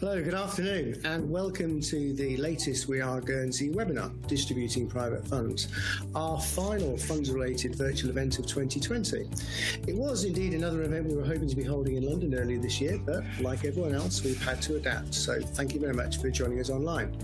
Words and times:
Hello, 0.00 0.18
good 0.22 0.32
afternoon, 0.32 0.98
and 1.04 1.30
welcome 1.30 1.78
to 1.78 2.14
the 2.14 2.34
latest 2.38 2.88
We 2.88 3.02
Are 3.02 3.20
Guernsey 3.20 3.68
webinar, 3.68 4.10
Distributing 4.28 4.88
Private 4.88 5.28
Funds, 5.28 5.68
our 6.14 6.40
final 6.40 6.96
funds 6.96 7.30
related 7.30 7.74
virtual 7.74 8.08
event 8.08 8.38
of 8.38 8.46
2020. 8.46 9.28
It 9.86 9.94
was 9.94 10.24
indeed 10.24 10.54
another 10.54 10.84
event 10.84 11.06
we 11.06 11.16
were 11.16 11.26
hoping 11.26 11.50
to 11.50 11.54
be 11.54 11.64
holding 11.64 11.96
in 11.96 12.08
London 12.08 12.34
earlier 12.34 12.58
this 12.58 12.80
year, 12.80 12.98
but 13.04 13.24
like 13.42 13.66
everyone 13.66 13.94
else, 13.94 14.24
we've 14.24 14.42
had 14.42 14.62
to 14.62 14.76
adapt. 14.76 15.12
So 15.12 15.38
thank 15.38 15.74
you 15.74 15.80
very 15.80 15.92
much 15.92 16.16
for 16.16 16.30
joining 16.30 16.60
us 16.60 16.70
online. 16.70 17.14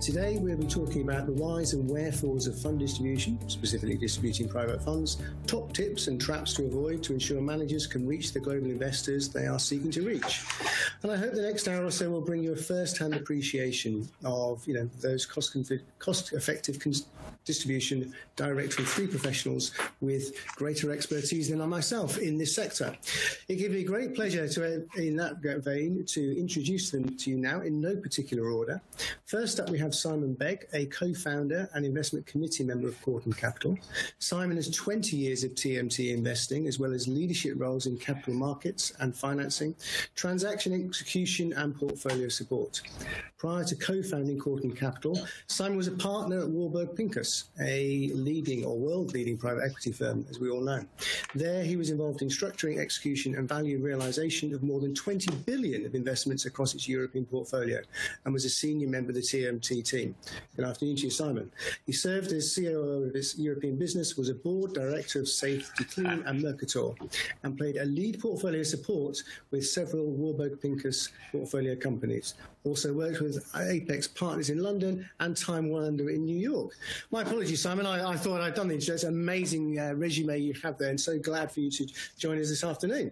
Today, 0.00 0.38
we'll 0.38 0.56
be 0.56 0.68
talking 0.68 1.02
about 1.02 1.26
the 1.26 1.32
whys 1.32 1.72
and 1.72 1.90
wherefores 1.90 2.46
of 2.46 2.56
fund 2.56 2.78
distribution, 2.78 3.40
specifically 3.50 3.96
distributing 3.96 4.48
private 4.48 4.80
funds, 4.84 5.20
top 5.48 5.72
tips 5.72 6.06
and 6.06 6.20
traps 6.20 6.54
to 6.54 6.66
avoid 6.66 7.02
to 7.02 7.12
ensure 7.12 7.40
managers 7.40 7.88
can 7.88 8.06
reach 8.06 8.32
the 8.32 8.38
global 8.38 8.70
investors 8.70 9.30
they 9.30 9.48
are 9.48 9.58
seeking 9.58 9.90
to 9.90 10.06
reach. 10.06 10.44
And 11.02 11.10
I 11.10 11.16
hope 11.16 11.34
the 11.34 11.42
next 11.42 11.66
hour 11.66 11.84
or 11.84 11.90
so 11.90 12.03
will 12.06 12.20
bring 12.20 12.42
you 12.42 12.52
a 12.52 12.56
first-hand 12.56 13.14
appreciation 13.14 14.08
of 14.24 14.66
you 14.66 14.74
know 14.74 14.88
those 15.00 15.26
cost 15.26 15.56
cost-effective 15.98 16.78
distribution 17.44 18.12
directly 18.36 18.84
through 18.84 19.08
professionals 19.08 19.72
with 20.00 20.32
greater 20.56 20.90
expertise 20.90 21.50
than 21.50 21.60
I 21.60 21.66
myself 21.66 22.18
in 22.18 22.38
this 22.38 22.54
sector. 22.54 22.96
It 23.48 23.56
gives 23.56 23.74
me 23.74 23.84
great 23.84 24.14
pleasure 24.14 24.48
to, 24.48 24.86
in 24.96 25.16
that 25.16 25.40
vein, 25.62 26.04
to 26.06 26.38
introduce 26.38 26.90
them 26.90 27.16
to 27.16 27.30
you 27.30 27.36
now 27.36 27.60
in 27.60 27.80
no 27.80 27.96
particular 27.96 28.50
order. 28.50 28.80
First 29.26 29.60
up, 29.60 29.70
we 29.70 29.78
have 29.78 29.94
Simon 29.94 30.34
Begg, 30.34 30.66
a 30.72 30.86
co-founder 30.86 31.68
and 31.74 31.84
investment 31.84 32.26
committee 32.26 32.64
member 32.64 32.88
of 32.88 33.00
Corten 33.02 33.36
Capital. 33.36 33.78
Simon 34.18 34.56
has 34.56 34.70
20 34.70 35.16
years 35.16 35.44
of 35.44 35.52
TMT 35.54 36.14
investing, 36.14 36.66
as 36.66 36.78
well 36.78 36.92
as 36.92 37.06
leadership 37.06 37.54
roles 37.56 37.86
in 37.86 37.98
capital 37.98 38.34
markets 38.34 38.92
and 39.00 39.14
financing, 39.14 39.74
transaction 40.14 40.72
execution 40.72 41.52
and 41.54 41.76
portfolio 41.76 41.93
support. 42.30 42.82
Prior 43.44 43.62
to 43.62 43.76
co-founding 43.76 44.38
Corten 44.38 44.74
Capital, 44.74 45.20
Simon 45.48 45.76
was 45.76 45.86
a 45.86 45.92
partner 45.92 46.40
at 46.40 46.48
Warburg 46.48 46.96
Pincus, 46.96 47.50
a 47.60 48.08
leading 48.14 48.64
or 48.64 48.78
world-leading 48.78 49.36
private 49.36 49.64
equity 49.66 49.92
firm, 49.92 50.24
as 50.30 50.40
we 50.40 50.48
all 50.48 50.62
know. 50.62 50.82
There, 51.34 51.62
he 51.62 51.76
was 51.76 51.90
involved 51.90 52.22
in 52.22 52.28
structuring, 52.28 52.78
execution, 52.78 53.34
and 53.34 53.46
value 53.46 53.80
realization 53.80 54.54
of 54.54 54.62
more 54.62 54.80
than 54.80 54.94
20 54.94 55.30
billion 55.44 55.84
of 55.84 55.94
investments 55.94 56.46
across 56.46 56.74
its 56.74 56.88
European 56.88 57.26
portfolio, 57.26 57.82
and 58.24 58.32
was 58.32 58.46
a 58.46 58.48
senior 58.48 58.88
member 58.88 59.10
of 59.10 59.16
the 59.16 59.20
TMT 59.20 59.84
team. 59.84 60.14
Good 60.56 60.64
afternoon 60.64 60.96
to 60.96 61.02
you, 61.02 61.10
Simon. 61.10 61.52
He 61.84 61.92
served 61.92 62.32
as 62.32 62.54
COO 62.54 63.04
of 63.08 63.12
his 63.12 63.38
European 63.38 63.76
business, 63.76 64.16
was 64.16 64.30
a 64.30 64.34
board 64.34 64.72
director 64.72 65.20
of 65.20 65.28
Safety-Kleen 65.28 66.26
and 66.26 66.40
Mercator, 66.40 66.92
and 67.42 67.58
played 67.58 67.76
a 67.76 67.84
lead 67.84 68.20
portfolio 68.20 68.62
support 68.62 69.22
with 69.50 69.66
several 69.66 70.06
Warburg 70.06 70.62
Pincus 70.62 71.10
portfolio 71.30 71.76
companies. 71.76 72.32
Also 72.64 72.94
worked 72.94 73.20
with 73.20 73.33
Apax 73.54 74.14
Partners 74.14 74.50
in 74.50 74.58
London 74.58 75.08
and 75.20 75.36
Time 75.36 75.68
Warner 75.68 76.10
in 76.10 76.24
New 76.24 76.36
York. 76.36 76.72
My 77.10 77.22
apologies, 77.22 77.62
Simon. 77.62 77.86
I, 77.86 78.10
I 78.10 78.16
thought 78.16 78.40
I'd 78.40 78.54
done 78.54 78.68
the 78.68 78.74
intro. 78.74 78.94
It's 78.94 79.04
an 79.04 79.14
amazing 79.14 79.78
uh, 79.78 79.94
resume 79.94 80.38
you 80.38 80.54
have 80.62 80.78
there, 80.78 80.90
and 80.90 81.00
so 81.00 81.18
glad 81.18 81.50
for 81.50 81.60
you 81.60 81.70
to 81.70 81.86
join 82.18 82.40
us 82.40 82.48
this 82.48 82.64
afternoon. 82.64 83.10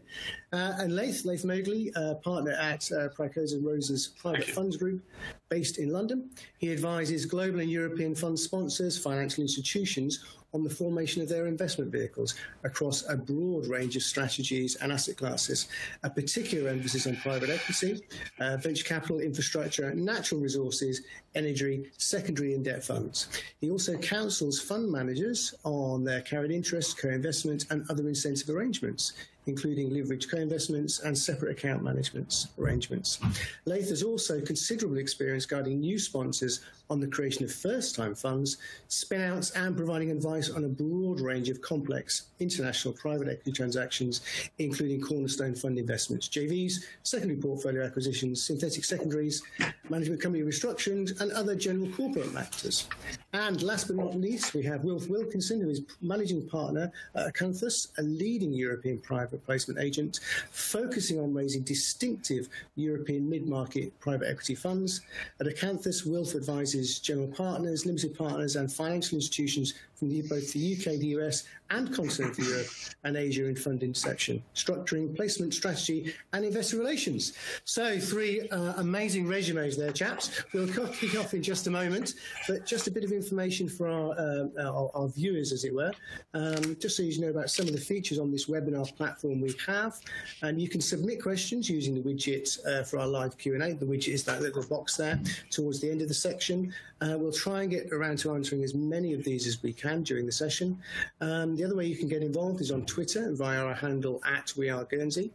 Uh, 0.53 0.75
and 0.79 0.95
Laith, 0.95 1.25
Laith 1.25 1.45
Mowgli, 1.45 1.93
uh, 1.95 2.15
partner 2.17 2.53
at 2.53 2.91
uh, 2.93 3.09
Proskauer 3.09 3.63
Rose's 3.63 4.09
Private 4.09 4.45
Funds 4.51 4.77
Group, 4.77 5.03
based 5.49 5.79
in 5.79 5.91
London. 5.91 6.31
He 6.59 6.73
advises 6.73 7.27
global 7.27 7.61
and 7.61 7.71
European 7.71 8.15
fund 8.15 8.39
sponsors, 8.39 8.99
financial 8.99 9.43
institutions 9.43 10.25
on 10.55 10.63
the 10.63 10.71
formation 10.71 11.23
of 11.23 11.29
their 11.29 11.47
investment 11.47 11.91
vehicles 11.91 12.35
across 12.65 13.09
a 13.09 13.17
broad 13.17 13.67
range 13.67 13.97
of 13.97 14.03
strategies 14.03 14.77
and 14.77 14.93
asset 14.93 15.17
classes, 15.17 15.69
a 16.03 16.11
particular 16.11 16.69
emphasis 16.69 17.07
on 17.07 17.17
private 17.17 17.51
equity, 17.51 18.03
uh, 18.41 18.57
venture 18.59 18.85
capital, 18.85 19.21
infrastructure, 19.21 19.93
natural 19.95 20.41
resources, 20.41 21.03
energy, 21.35 21.91
secondary 21.97 22.55
and 22.55 22.65
debt 22.65 22.85
funds. 22.85 23.29
He 23.61 23.71
also 23.71 23.97
counsels 23.97 24.61
fund 24.61 24.91
managers 24.91 25.55
on 25.65 26.05
their 26.05 26.21
carried 26.21 26.51
interest, 26.51 26.99
co-investment 26.99 27.67
and 27.71 27.89
other 27.91 28.07
incentive 28.09 28.51
arrangements 28.51 29.15
including 29.47 29.91
leverage 29.91 30.31
co-investments 30.31 31.01
and 31.01 31.17
separate 31.17 31.53
account 31.53 31.83
management 31.83 32.47
arrangements. 32.59 33.19
Laith 33.65 33.89
has 33.89 34.03
also 34.03 34.41
considerable 34.41 34.99
experience 34.99 35.47
guiding 35.47 35.81
new 35.81 35.99
sponsors 35.99 36.61
on 36.91 37.01
the 37.01 37.07
creation 37.07 37.45
of 37.45 37.51
first-time 37.53 38.15
funds, 38.15 38.59
spin-outs 38.89 39.51
and 39.53 39.77
providing 39.77 40.11
advice 40.11 40.51
on 40.51 40.65
a 40.65 40.69
broad 40.69 41.21
range 41.21 41.49
of 41.49 41.61
complex 41.63 42.25
international 42.39 42.93
private 42.93 43.29
equity 43.29 43.51
transactions, 43.51 44.21
including 44.59 45.01
cornerstone 45.01 45.55
fund 45.55 45.79
investments, 45.79 46.29
JVs, 46.29 46.85
secondary 47.03 47.41
portfolio 47.41 47.85
acquisitions, 47.85 48.43
synthetic 48.43 48.85
secondaries, 48.85 49.43
management 49.89 50.21
company 50.21 50.45
restructurings, 50.45 51.19
and 51.21 51.33
other 51.33 51.55
general 51.55 51.89
corporate 51.93 52.33
matters. 52.35 52.89
And 53.33 53.63
last 53.63 53.87
but 53.87 53.97
not 53.97 54.15
least, 54.15 54.53
we 54.53 54.63
have 54.65 54.85
Wilf 54.85 55.09
Wilkinson, 55.09 55.63
who 55.63 55.71
is 55.71 55.81
managing 56.03 56.47
partner 56.47 56.93
at 57.15 57.33
Acanthus, 57.33 57.89
a 57.99 58.03
leading 58.03 58.53
European 58.53 58.99
private 58.99 59.32
placement 59.39 59.81
agent, 59.81 60.21
focusing 60.51 61.21
on 61.21 61.35
raising 61.35 61.63
distinctive 61.63 62.49
European 62.77 63.29
mid-market 63.29 63.99
private 64.01 64.29
equity 64.29 64.55
funds. 64.55 65.03
At 65.41 65.47
Acanthus, 65.47 66.07
Wilf 66.07 66.35
advises 66.35 66.99
general 66.99 67.29
partners, 67.29 67.87
limited 67.87 68.17
partners, 68.17 68.57
and 68.57 68.73
financial 68.73 69.17
institutions 69.17 69.75
from 70.03 70.09
the, 70.09 70.23
both 70.23 70.53
the 70.53 70.75
UK, 70.75 70.99
the 70.99 71.15
US, 71.19 71.45
and 71.71 71.95
continental 71.95 72.45
Europe 72.45 72.67
and 73.05 73.17
Asia 73.17 73.47
in 73.47 73.55
fund 73.55 73.85
inception, 73.85 74.43
structuring, 74.53 75.15
placement 75.15 75.55
strategy, 75.55 76.13
and 76.33 76.45
investor 76.45 76.77
relations. 76.77 77.35
So, 77.65 78.01
three 78.01 78.49
uh, 78.49 78.75
amazing 78.79 79.29
resumes 79.29 79.77
there, 79.77 79.93
chaps. 79.93 80.43
We'll 80.53 80.67
kick 80.67 81.17
off 81.17 81.35
in 81.35 81.43
just 81.43 81.69
a 81.69 81.71
moment, 81.71 82.15
but 82.49 82.67
just 82.67 82.89
a 82.89 82.91
bit 82.91 83.05
of 83.05 83.13
information 83.13 83.69
for 83.69 83.89
our, 83.89 84.13
uh, 84.19 84.49
our, 84.61 84.91
our, 84.95 85.09
viewers, 85.09 85.53
as 85.53 85.65
it 85.65 85.73
were, 85.73 85.93
um, 86.35 86.77
just 86.81 86.97
so 86.97 87.05
you 87.05 87.21
know 87.21 87.29
about 87.29 87.49
some 87.49 87.69
of 87.69 87.73
the 87.73 87.81
features 87.81 88.19
on 88.19 88.33
this 88.33 88.47
webinar 88.47 88.95
platform 88.97 89.22
we 89.31 89.55
have. 89.67 90.01
And 90.43 90.61
you 90.61 90.69
can 90.69 90.81
submit 90.81 91.23
questions 91.23 91.69
using 91.69 91.95
the 91.95 92.01
widget 92.01 92.59
uh, 92.67 92.85
for 92.85 92.99
our 92.99 93.07
live 93.07 93.39
Q&A. 93.39 93.75
The 93.75 93.87
widget 93.87 94.09
is 94.15 94.25
that 94.25 94.43
little 94.43 94.65
box 94.65 94.97
there 94.97 95.21
towards 95.51 95.81
the 95.81 95.91
end 95.91 96.03
of 96.03 96.09
the 96.09 96.15
section. 96.15 96.73
Uh, 97.03 97.19
we'll 97.19 97.33
try 97.33 97.63
and 97.63 97.71
get 97.71 97.93
around 97.93 98.17
to 98.17 98.33
answering 98.33 98.63
as 98.63 98.75
many 98.75 99.13
of 99.13 99.25
these 99.25 99.47
as 99.47 99.61
we 99.63 99.73
can 99.73 100.03
during 100.05 100.25
the 100.25 100.33
session. 100.33 100.79
Um, 101.21 101.57
the 101.57 101.65
other 101.65 101.75
way 101.75 101.87
you 101.87 101.97
can 101.97 102.09
get 102.09 102.23
involved 102.23 102.61
is 102.61 102.71
on 102.71 102.87
Twitter 102.87 103.33
via 103.35 103.65
our 103.65 103.75
handle 103.75 104.21
at 104.25 104.53
We 104.57 104.71
Are 104.71 104.85
Guernsey. 104.85 105.33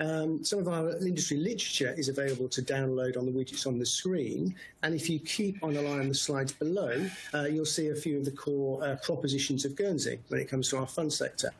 Um, 0.00 0.42
some 0.42 0.60
of 0.60 0.68
our 0.68 0.96
industry 0.98 1.36
literature 1.36 1.94
is 1.98 2.08
available 2.08 2.48
to 2.48 2.62
download 2.62 3.18
on 3.18 3.26
the 3.26 3.32
widgets 3.32 3.66
on 3.66 3.78
the 3.78 3.84
screen. 3.84 4.54
And 4.82 4.94
if 4.94 5.10
you 5.10 5.18
keep 5.18 5.62
on 5.62 5.74
the 5.74 5.82
line 5.82 6.00
on 6.00 6.08
the 6.08 6.14
slides 6.14 6.52
below, 6.52 7.06
uh, 7.34 7.44
you'll 7.44 7.66
see 7.66 7.88
a 7.88 7.94
few 7.94 8.18
of 8.18 8.24
the 8.24 8.30
core 8.30 8.82
uh, 8.82 8.96
propositions 9.02 9.64
of 9.64 9.76
Guernsey 9.76 10.20
when 10.28 10.40
it 10.40 10.48
comes 10.48 10.70
to 10.70 10.78
our 10.78 10.86
fund 10.86 11.12
sector. 11.12 11.50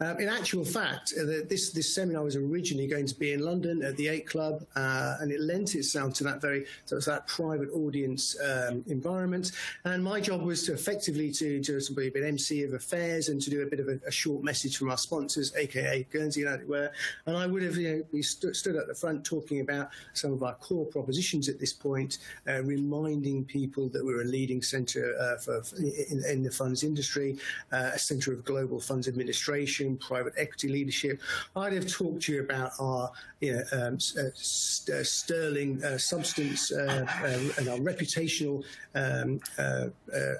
Um, 0.00 0.18
in 0.18 0.28
actual 0.28 0.64
fact, 0.64 0.97
uh, 1.20 1.44
this, 1.48 1.70
this 1.70 1.94
seminar 1.94 2.24
was 2.24 2.36
originally 2.36 2.86
going 2.86 3.06
to 3.06 3.14
be 3.14 3.32
in 3.32 3.40
London 3.40 3.82
at 3.82 3.96
the 3.96 4.08
8 4.08 4.26
Club, 4.26 4.64
uh, 4.76 5.16
and 5.20 5.32
it 5.32 5.40
lent 5.40 5.74
itself 5.74 6.14
to 6.14 6.24
that 6.24 6.40
very 6.40 6.66
so 6.84 6.98
that 6.98 7.26
private 7.26 7.70
audience 7.70 8.36
um, 8.40 8.84
environment. 8.88 9.52
And 9.84 10.02
my 10.02 10.20
job 10.20 10.42
was 10.42 10.64
to 10.64 10.72
effectively 10.72 11.30
to, 11.32 11.60
to, 11.62 11.80
to 11.80 11.92
be 11.94 12.08
an 12.14 12.24
MC 12.24 12.64
of 12.64 12.74
affairs 12.74 13.28
and 13.28 13.40
to 13.42 13.50
do 13.50 13.62
a 13.62 13.66
bit 13.66 13.80
of 13.80 13.88
a, 13.88 13.98
a 14.06 14.10
short 14.10 14.42
message 14.42 14.76
from 14.76 14.90
our 14.90 14.98
sponsors, 14.98 15.54
aka 15.56 16.06
Guernsey, 16.10 16.42
it 16.42 16.68
were. 16.68 16.90
And 17.26 17.36
I 17.36 17.46
would 17.46 17.62
have 17.62 17.76
you 17.76 18.06
know, 18.12 18.20
st 18.20 18.54
stood 18.56 18.76
at 18.76 18.86
the 18.86 18.94
front 18.94 19.24
talking 19.24 19.60
about 19.60 19.90
some 20.14 20.32
of 20.32 20.42
our 20.42 20.54
core 20.54 20.86
propositions 20.86 21.48
at 21.48 21.58
this 21.58 21.72
point, 21.72 22.18
uh, 22.48 22.62
reminding 22.62 23.44
people 23.44 23.88
that 23.90 24.04
we're 24.04 24.22
a 24.22 24.24
leading 24.24 24.62
centre 24.62 25.14
uh, 25.20 25.36
for, 25.38 25.62
in, 25.78 26.22
in, 26.28 26.42
the 26.42 26.50
funds 26.50 26.82
industry, 26.82 27.38
uh, 27.72 27.90
a 27.94 27.98
centre 27.98 28.32
of 28.32 28.44
global 28.44 28.80
funds 28.80 29.08
administration, 29.08 29.96
private 29.96 30.34
equity 30.36 30.68
leadership. 30.68 30.87
I'd 31.56 31.72
have 31.72 31.86
talked 31.86 32.22
to 32.22 32.32
you 32.32 32.40
about 32.40 32.72
our 32.78 33.10
you 33.40 33.52
know, 33.52 33.62
um, 33.72 33.94
uh, 33.94 34.30
st 34.34 34.96
uh, 34.96 35.04
sterling 35.04 35.82
uh, 35.84 35.96
substance 35.96 36.70
and 36.70 37.08
our 37.68 37.78
reputational 37.78 38.64
um, 38.94 39.40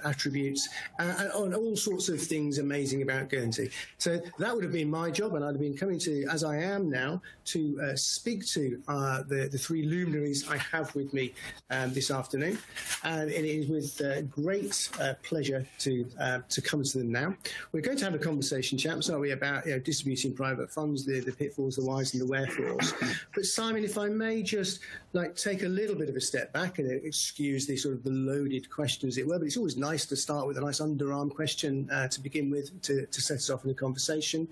attributes, 0.04 0.68
and 0.98 1.30
on 1.32 1.54
all 1.54 1.76
sorts 1.76 2.08
of 2.08 2.20
things 2.20 2.58
amazing 2.58 3.02
about 3.02 3.28
Guernsey. 3.28 3.70
So 3.98 4.20
that 4.38 4.54
would 4.54 4.64
have 4.64 4.72
been 4.72 4.90
my 4.90 5.10
job, 5.10 5.34
and 5.34 5.44
I'd 5.44 5.52
have 5.52 5.60
been 5.60 5.76
coming 5.76 5.98
to, 6.00 6.24
as 6.26 6.42
I 6.42 6.56
am 6.56 6.90
now, 6.90 7.22
to 7.46 7.80
uh, 7.82 7.96
speak 7.96 8.46
to 8.46 8.82
uh, 8.88 9.22
the, 9.22 9.48
the 9.50 9.58
three 9.58 9.82
luminaries 9.82 10.48
I 10.48 10.56
have 10.56 10.94
with 10.94 11.12
me 11.14 11.34
um, 11.70 11.92
this 11.92 12.10
afternoon. 12.10 12.58
And 13.04 13.30
it 13.30 13.44
is 13.44 13.68
with 13.68 14.00
uh, 14.00 14.22
great 14.22 14.90
pleasure 15.22 15.66
to, 15.80 16.04
to 16.48 16.62
come 16.62 16.82
to 16.82 16.98
them 16.98 17.12
now. 17.12 17.34
We're 17.72 17.80
going 17.80 17.98
to 17.98 18.04
have 18.04 18.14
a 18.14 18.18
conversation, 18.18 18.76
chaps, 18.76 19.08
aren't 19.08 19.20
we, 19.20 19.30
about 19.30 19.66
you 19.66 19.72
know, 19.72 19.78
distributing 19.78 20.34
private 20.38 20.70
funds, 20.70 21.04
the, 21.04 21.18
the 21.18 21.32
pitfalls, 21.32 21.74
the 21.74 21.84
whys, 21.84 22.14
and 22.14 22.22
the 22.22 22.26
wherefores. 22.26 22.94
But 23.34 23.44
Simon, 23.44 23.82
if 23.82 23.98
I 23.98 24.08
may 24.08 24.40
just 24.40 24.78
like 25.12 25.34
take 25.34 25.64
a 25.64 25.68
little 25.68 25.96
bit 25.96 26.08
of 26.08 26.14
a 26.14 26.20
step 26.20 26.52
back 26.52 26.78
and 26.78 26.88
excuse 27.04 27.66
the 27.66 27.76
sort 27.76 27.94
of 27.96 28.04
the 28.04 28.10
loaded 28.10 28.70
questions, 28.70 29.18
it 29.18 29.26
were, 29.26 29.38
but 29.38 29.46
it's 29.46 29.56
always 29.56 29.76
nice 29.76 30.06
to 30.06 30.16
start 30.16 30.46
with 30.46 30.56
a 30.56 30.60
nice 30.60 30.78
underarm 30.78 31.34
question 31.34 31.90
uh, 31.90 32.06
to 32.06 32.20
begin 32.20 32.50
with 32.50 32.80
to, 32.82 33.04
to 33.06 33.20
set 33.20 33.38
us 33.38 33.50
off 33.50 33.64
in 33.64 33.68
the 33.68 33.74
conversation. 33.74 34.46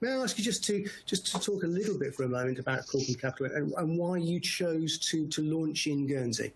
May 0.00 0.10
I 0.10 0.16
ask 0.16 0.36
you 0.36 0.44
just 0.44 0.64
to 0.64 0.84
just 1.06 1.26
to 1.26 1.38
talk 1.38 1.62
a 1.62 1.68
little 1.68 1.96
bit 1.96 2.16
for 2.16 2.24
a 2.24 2.28
moment 2.28 2.58
about 2.58 2.84
Corcoran 2.88 3.14
Capital 3.14 3.46
and, 3.54 3.72
and 3.74 3.96
why 3.96 4.16
you 4.16 4.40
chose 4.40 4.98
to 5.10 5.28
to 5.28 5.40
launch 5.42 5.86
in 5.86 6.08
Guernsey? 6.08 6.52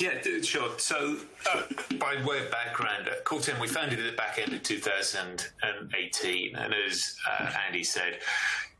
Yeah, 0.00 0.18
sure. 0.40 0.70
So, 0.78 1.18
uh, 1.52 1.62
by 1.98 2.16
way 2.24 2.42
of 2.42 2.50
background, 2.50 3.06
uh, 3.08 3.22
Corten, 3.24 3.60
we 3.60 3.68
founded 3.68 3.98
it 3.98 4.06
at 4.06 4.10
the 4.12 4.16
back 4.16 4.38
end 4.38 4.54
of 4.54 4.62
2018. 4.62 6.56
And 6.56 6.74
as 6.74 7.16
uh, 7.30 7.52
Andy 7.66 7.84
said, 7.84 8.20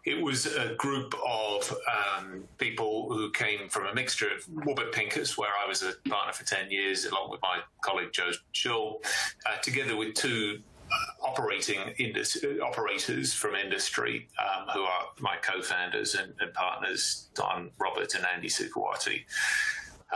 it 0.07 0.19
was 0.19 0.47
a 0.47 0.75
group 0.77 1.15
of 1.29 1.77
um, 1.93 2.45
people 2.57 3.13
who 3.13 3.31
came 3.33 3.69
from 3.69 3.87
a 3.87 3.95
mixture 3.95 4.29
of 4.35 4.49
Warburg 4.65 4.93
Pincus, 4.93 5.37
where 5.37 5.51
I 5.63 5.69
was 5.69 5.83
a 5.83 5.93
partner 6.09 6.33
for 6.33 6.47
10 6.47 6.71
years, 6.71 7.05
along 7.05 7.31
with 7.31 7.43
my 7.43 7.59
colleague 7.83 8.13
Joe 8.13 8.31
Schull, 8.55 9.05
uh, 9.45 9.59
together 9.61 9.97
with 9.97 10.15
two 10.15 10.61
uh, 10.91 11.27
operating 11.27 11.81
indus- 11.99 12.43
operators 12.63 13.35
from 13.35 13.55
industry 13.55 14.27
um, 14.39 14.69
who 14.73 14.81
are 14.81 15.09
my 15.21 15.37
co-founders 15.37 16.15
and, 16.15 16.33
and, 16.41 16.55
partners, 16.55 17.29
Don 17.35 17.71
Robert 17.79 18.15
and 18.15 18.25
Andy 18.35 18.49
Sukawaty. 18.49 19.25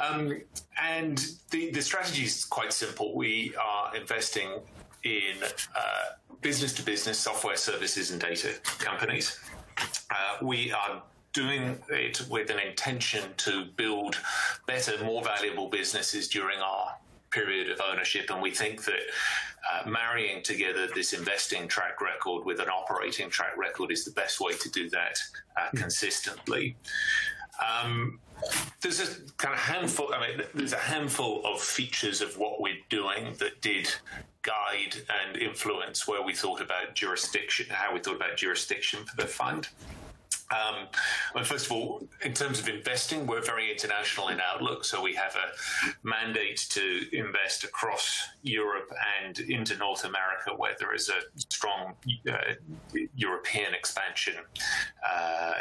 Um, 0.01 0.41
and 0.83 1.25
the, 1.51 1.71
the 1.71 1.83
strategy 1.83 2.25
is 2.25 2.45
quite 2.45 2.73
simple. 2.73 3.15
We 3.15 3.55
are 3.61 3.97
investing 3.97 4.49
in 5.05 5.37
business 6.41 6.75
to 6.75 6.83
business 6.83 7.19
software 7.19 7.57
services 7.57 8.11
and 8.11 8.21
data 8.21 8.55
companies. 8.79 9.39
Uh, 10.11 10.37
we 10.43 10.73
are 10.73 11.03
doing 11.33 11.79
it 11.89 12.25
with 12.31 12.51
an 12.51 12.59
intention 12.61 13.23
to 13.39 13.65
build 13.77 14.19
better, 14.67 15.03
more 15.05 15.23
valuable 15.23 15.69
businesses 15.69 16.29
during 16.29 16.59
our 16.61 16.97
period 17.31 17.71
of 17.71 17.81
ownership. 17.91 18.31
And 18.31 18.41
we 18.41 18.53
think 18.53 18.85
that 18.85 19.01
uh, 19.73 19.89
marrying 19.89 20.43
together 20.43 20.87
this 20.95 21.13
investing 21.13 21.67
track 21.67 22.01
record 22.01 22.45
with 22.45 22.61
an 22.61 22.69
operating 22.69 23.29
track 23.31 23.57
record 23.57 23.91
is 23.91 24.05
the 24.05 24.13
best 24.13 24.41
way 24.41 24.53
to 24.53 24.71
do 24.71 24.89
that 24.91 25.19
uh, 25.61 25.71
consistently. 25.75 26.77
Um, 27.83 28.21
there's 28.81 29.01
a 29.01 29.07
kind 29.37 29.55
of 29.55 29.61
handful. 29.61 30.13
I 30.15 30.29
mean, 30.29 30.47
there's 30.55 30.73
a 30.73 30.79
handful 30.79 31.45
of 31.45 31.61
features 31.61 32.21
of 32.21 32.37
what 32.39 32.61
we're 32.61 32.83
doing 32.89 33.35
that 33.39 33.61
did 33.61 33.89
guide 34.43 34.97
and 35.25 35.37
influence 35.37 36.07
where 36.07 36.23
we 36.23 36.35
thought 36.35 36.61
about 36.61 36.95
jurisdiction, 36.95 37.67
how 37.71 37.95
we 37.95 38.01
thought 38.01 38.17
about 38.17 38.37
jurisdiction 38.37 39.05
for 39.05 39.17
the 39.17 39.27
fund. 39.27 39.69
Um, 40.55 40.87
well, 41.35 41.45
first 41.45 41.67
of 41.67 41.73
all, 41.73 42.07
in 42.25 42.33
terms 42.33 42.59
of 42.59 42.69
investing, 42.69 43.27
we're 43.27 43.43
very 43.43 43.71
international 43.71 44.29
in 44.29 44.41
outlook. 44.41 44.85
So 44.85 45.03
we 45.03 45.15
have 45.15 45.35
a 45.37 46.07
mandate 46.07 46.67
to 46.71 47.17
invest 47.17 47.65
across 47.65 48.23
Europe 48.43 48.91
and 49.25 49.39
into 49.39 49.77
North 49.77 50.05
America, 50.05 50.53
where 50.57 50.77
there 50.79 50.95
is 50.95 51.09
a 51.09 51.21
strong 51.39 51.95
uh, 52.31 52.37
European 53.17 53.75
expansion 53.75 54.35
uh, 55.09 55.55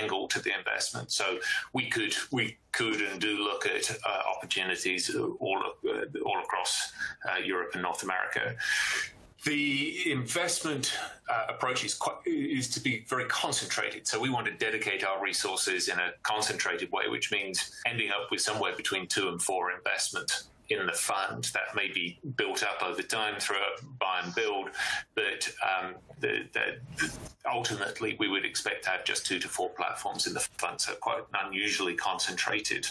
angle 0.00 0.28
to 0.28 0.40
the 0.40 0.56
investment. 0.56 1.10
So 1.12 1.38
we 1.72 1.88
could 1.88 2.14
we 2.32 2.58
could 2.72 3.00
and 3.00 3.20
do 3.20 3.38
look 3.38 3.66
at 3.66 3.90
uh, 3.90 4.22
opportunities 4.36 5.14
all 5.14 5.62
uh, 5.88 6.18
all 6.24 6.40
across 6.40 6.92
uh, 7.28 7.38
Europe 7.38 7.70
and 7.74 7.82
North 7.82 8.02
America. 8.02 8.56
The 9.44 10.10
investment 10.10 10.98
uh, 11.30 11.46
approach 11.48 11.84
is, 11.84 11.94
quite, 11.94 12.16
is 12.26 12.68
to 12.70 12.80
be 12.80 13.04
very 13.08 13.26
concentrated. 13.26 14.06
So 14.06 14.20
we 14.20 14.30
want 14.30 14.46
to 14.46 14.52
dedicate 14.52 15.04
our 15.04 15.22
resources 15.22 15.88
in 15.88 15.98
a 15.98 16.10
concentrated 16.22 16.90
way, 16.90 17.08
which 17.08 17.30
means 17.30 17.80
ending 17.86 18.10
up 18.10 18.30
with 18.30 18.40
somewhere 18.40 18.74
between 18.76 19.06
two 19.06 19.28
and 19.28 19.40
four 19.40 19.70
investment 19.70 20.44
in 20.70 20.84
the 20.86 20.92
fund 20.92 21.44
that 21.54 21.74
may 21.74 21.88
be 21.88 22.18
built 22.36 22.62
up 22.62 22.82
over 22.82 23.00
time 23.00 23.40
through 23.40 23.56
a 23.56 23.84
buy 23.98 24.20
and 24.22 24.34
build, 24.34 24.68
but 25.14 25.50
um, 25.62 25.94
the, 26.20 26.44
the, 26.52 27.10
ultimately 27.50 28.16
we 28.18 28.28
would 28.28 28.44
expect 28.44 28.84
to 28.84 28.90
have 28.90 29.04
just 29.04 29.24
two 29.24 29.38
to 29.38 29.48
four 29.48 29.70
platforms 29.70 30.26
in 30.26 30.34
the 30.34 30.40
fund, 30.40 30.78
so 30.80 30.94
quite 30.96 31.18
an 31.18 31.46
unusually 31.46 31.94
concentrated 31.94 32.86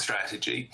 strategy. 0.00 0.70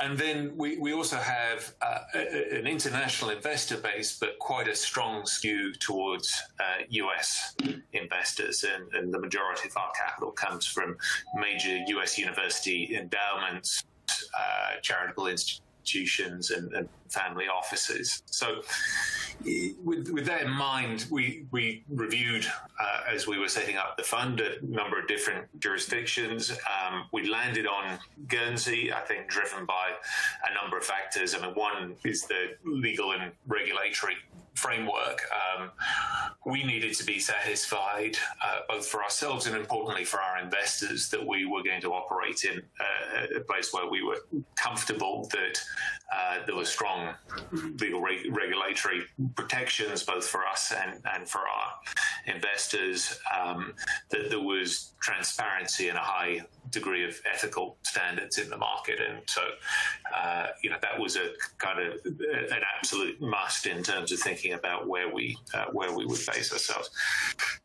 And 0.00 0.16
then 0.18 0.52
we, 0.56 0.78
we 0.78 0.92
also 0.92 1.16
have 1.16 1.74
uh, 1.80 2.00
a, 2.14 2.58
an 2.58 2.66
international 2.66 3.30
investor 3.30 3.76
base, 3.76 4.18
but 4.18 4.38
quite 4.38 4.68
a 4.68 4.74
strong 4.74 5.26
skew 5.26 5.72
towards 5.74 6.42
uh, 6.60 6.84
US 6.88 7.54
investors. 7.92 8.64
And, 8.64 8.92
and, 8.94 9.12
the 9.12 9.18
majority 9.18 9.68
of 9.68 9.76
our 9.76 9.92
capital 9.92 10.30
comes 10.30 10.66
from 10.66 10.96
major 11.34 11.76
US 11.98 12.16
university 12.18 12.96
endowments, 12.96 13.84
uh, 14.38 14.80
charitable 14.80 15.26
institutions, 15.26 15.61
and, 16.50 16.72
and 16.74 16.88
family 17.08 17.46
offices. 17.46 18.22
So 18.26 18.62
with, 19.84 20.10
with 20.10 20.26
that 20.26 20.42
in 20.42 20.50
mind, 20.50 21.06
we, 21.10 21.46
we 21.50 21.84
reviewed 21.88 22.46
uh, 22.80 23.00
as 23.08 23.26
we 23.26 23.38
were 23.38 23.48
setting 23.48 23.76
up 23.76 23.96
the 23.96 24.02
fund 24.02 24.40
a 24.40 24.64
number 24.64 24.98
of 24.98 25.08
different 25.08 25.46
jurisdictions. 25.60 26.50
Um, 26.50 27.04
we 27.12 27.28
landed 27.28 27.66
on 27.66 27.98
Guernsey, 28.28 28.92
I 28.92 29.00
think, 29.00 29.28
driven 29.28 29.66
by 29.66 29.90
a 30.48 30.54
number 30.54 30.78
of 30.78 30.84
factors. 30.84 31.34
I 31.34 31.40
mean, 31.40 31.54
one 31.54 31.94
is 32.04 32.22
the 32.22 32.56
legal 32.64 33.12
and 33.12 33.32
regulatory 33.46 34.16
framework. 34.54 35.22
Um, 35.32 35.70
we 36.44 36.64
needed 36.64 36.94
to 36.94 37.04
be 37.04 37.18
satisfied, 37.18 38.16
uh, 38.44 38.60
both 38.68 38.86
for 38.86 39.02
ourselves 39.02 39.46
and 39.46 39.56
importantly 39.56 40.04
for 40.04 40.20
our 40.20 40.40
investors, 40.40 41.08
that 41.10 41.24
we 41.24 41.46
were 41.46 41.62
going 41.62 41.80
to 41.80 41.92
operate 41.92 42.44
in 42.44 42.62
uh, 42.80 43.26
a 43.36 43.40
place 43.40 43.72
where 43.72 43.88
we 43.88 44.02
were 44.02 44.18
comfortable 44.56 45.28
that 45.32 45.60
uh, 46.14 46.44
there 46.46 46.56
were 46.56 46.64
strong 46.64 47.14
legal 47.78 48.00
re- 48.00 48.28
regulatory 48.30 49.02
protections, 49.36 50.02
both 50.02 50.26
for 50.26 50.46
us 50.46 50.72
and, 50.72 51.00
and 51.14 51.28
for 51.28 51.40
our 51.40 52.34
investors, 52.34 53.18
um, 53.38 53.74
that 54.10 54.28
there 54.30 54.40
was 54.40 54.94
transparency 55.00 55.88
and 55.88 55.98
a 55.98 56.02
high 56.02 56.40
degree 56.72 57.04
of 57.04 57.14
ethical 57.32 57.76
standards 57.82 58.38
in 58.38 58.50
the 58.50 58.56
market. 58.56 58.98
And 59.00 59.20
so, 59.26 59.42
uh, 60.14 60.48
you 60.62 60.70
know, 60.70 60.78
that 60.82 60.98
was 60.98 61.16
a 61.16 61.30
kind 61.58 61.78
of 61.78 62.04
an 62.04 62.62
absolute 62.76 63.20
must 63.20 63.66
in 63.66 63.82
terms 63.82 64.10
of 64.10 64.18
thinking 64.18 64.54
about 64.54 64.88
where 64.88 65.12
we 65.12 65.38
uh, 65.54 65.66
where 65.72 65.94
we 65.96 66.04
would 66.04 66.20
base 66.26 66.52
ourselves. 66.52 66.90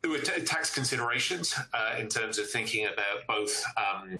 There 0.01 0.11
were 0.11 0.19
t- 0.19 0.41
tax 0.41 0.73
considerations 0.73 1.55
uh, 1.73 1.95
in 1.97 2.07
terms 2.07 2.37
of 2.37 2.49
thinking 2.49 2.85
about 2.85 3.25
both. 3.27 3.63
Um, 3.77 4.19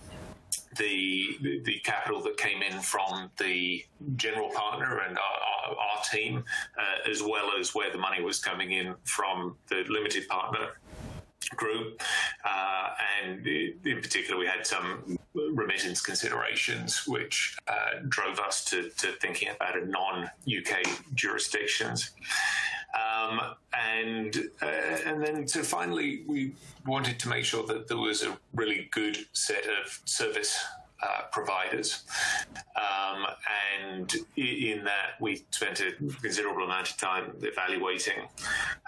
the 0.77 1.61
the 1.65 1.79
capital 1.83 2.21
that 2.21 2.37
came 2.37 2.61
in 2.61 2.79
from 2.79 3.31
the 3.37 3.83
general 4.15 4.49
partner 4.49 4.99
and 4.99 5.17
our, 5.17 5.71
our, 5.71 5.75
our 5.75 6.03
team, 6.03 6.43
uh, 6.77 7.09
as 7.09 7.23
well 7.23 7.49
as 7.59 7.73
where 7.73 7.91
the 7.91 7.97
money 7.97 8.21
was 8.21 8.39
coming 8.39 8.73
in 8.73 8.93
from 9.03 9.55
the 9.69 9.83
limited 9.89 10.27
partner 10.27 10.69
group. 11.55 12.01
Uh, 12.43 12.89
and 13.23 13.45
in 13.47 14.01
particular, 14.01 14.39
we 14.39 14.45
had 14.45 14.65
some 14.65 15.17
remittance 15.33 16.01
considerations 16.01 17.07
which 17.07 17.57
uh, 17.67 17.99
drove 18.07 18.39
us 18.39 18.63
to, 18.65 18.89
to, 18.97 19.11
thinking 19.21 19.49
about 19.49 19.77
a 19.77 19.85
non 19.85 20.29
UK 20.47 20.83
jurisdictions. 21.13 22.11
Um, 22.95 23.41
and 23.73 24.49
uh, 24.61 24.65
and 25.05 25.21
then 25.23 25.47
so 25.47 25.61
finally, 25.61 26.23
we 26.25 26.53
wanted 26.85 27.19
to 27.19 27.29
make 27.29 27.45
sure 27.45 27.65
that 27.67 27.87
there 27.87 27.97
was 27.97 28.23
a 28.23 28.37
really 28.55 28.87
good 28.91 29.17
set 29.33 29.65
of 29.65 30.01
service 30.05 30.57
uh, 31.01 31.21
providers. 31.31 32.03
Um, 32.75 33.25
and 33.83 34.15
in 34.35 34.83
that, 34.83 35.19
we 35.19 35.43
spent 35.51 35.79
a 35.81 35.91
considerable 36.21 36.63
amount 36.63 36.89
of 36.89 36.97
time 36.97 37.33
evaluating 37.41 38.27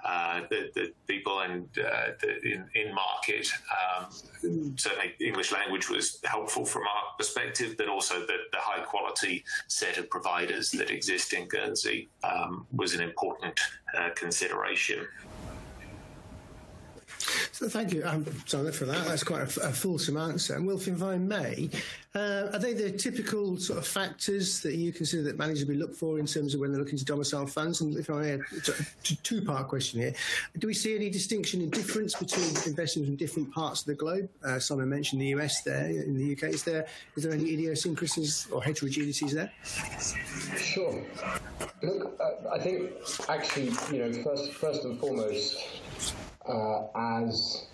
uh, 0.06 0.42
the, 0.50 0.72
the, 0.76 0.94
people 1.08 1.40
and 1.40 1.68
uh, 1.78 2.12
the, 2.22 2.42
in, 2.44 2.66
in, 2.76 2.94
market. 2.94 3.48
Um, 3.80 4.76
certainly, 4.78 5.16
English 5.20 5.52
language 5.52 5.90
was 5.90 6.20
helpful 6.24 6.66
from 6.66 6.84
our 6.84 7.16
perspective, 7.18 7.76
but 7.78 7.88
also 7.88 8.20
the, 8.22 8.38
the 8.52 8.60
high 8.60 8.84
quality 8.84 9.44
set 9.68 9.98
of 9.98 10.10
providers 10.10 10.72
that 10.72 10.90
exist 10.90 11.34
in 11.34 11.48
Guernsey 11.48 12.10
um, 12.24 12.66
was 12.74 12.94
an 12.94 13.02
important 13.02 13.60
uh, 13.98 14.10
consideration. 14.16 15.06
So 17.52 17.68
thank 17.68 17.94
you, 17.94 18.04
um, 18.06 18.26
Simon, 18.46 18.72
for 18.72 18.86
that. 18.86 19.06
That's 19.06 19.24
quite 19.24 19.42
a, 19.42 19.62
a 19.68 19.72
fulsome 19.72 20.18
answer. 20.18 20.56
And 20.56 20.66
Wilf, 20.66 20.88
if 20.88 21.04
I 21.04 21.18
may, 21.18 21.70
uh, 22.16 22.50
are 22.54 22.60
they 22.60 22.74
the 22.74 22.92
typical 22.92 23.58
sort 23.58 23.78
of 23.78 23.88
factors 23.88 24.62
that 24.62 24.76
you 24.76 24.92
consider 24.92 25.22
that 25.24 25.38
managers 25.38 25.66
will 25.66 25.76
look 25.76 25.94
for 25.94 26.18
in 26.20 26.26
terms 26.26 26.54
of 26.54 26.60
when 26.60 26.72
they're 26.72 26.82
looking 26.82 26.98
to 26.98 27.06
domicile 27.06 27.46
funds? 27.46 27.82
And 27.82 27.96
if 27.98 28.10
I 28.10 28.14
may, 28.14 28.32
a 28.34 28.40
two-part 29.24 29.68
question 29.68 30.00
here. 30.00 30.14
Do 30.58 30.68
we 30.68 30.74
see 30.74 30.96
any 30.96 31.10
distinction 31.10 31.62
in 31.62 31.70
difference 31.70 32.16
between 32.16 32.48
investors 32.66 33.06
from 33.06 33.16
different 33.16 33.54
parts 33.54 33.82
of 33.82 33.88
the 33.88 33.96
globe? 33.96 34.30
Uh, 34.44 34.58
Simon 34.60 34.90
mentioned 34.90 35.22
the 35.22 35.28
US 35.28 35.62
there, 35.62 35.86
in 35.86 36.18
the 36.18 36.32
UK. 36.32 36.54
Is 36.54 36.64
there, 36.64 36.88
is 37.16 37.24
there 37.24 37.34
any 37.34 37.54
idiosyncrasies 37.54 38.48
or 38.52 38.62
heterogeneities 38.62 39.32
there? 39.32 39.52
Sure. 40.58 41.04
Look, 41.84 42.20
uh, 42.20 42.50
I 42.50 42.60
think 42.60 42.92
actually, 43.28 43.72
you 43.92 44.06
know, 44.06 44.24
first, 44.24 44.54
first 44.54 44.84
and 44.84 45.00
foremost, 45.00 45.58
as 46.48 47.66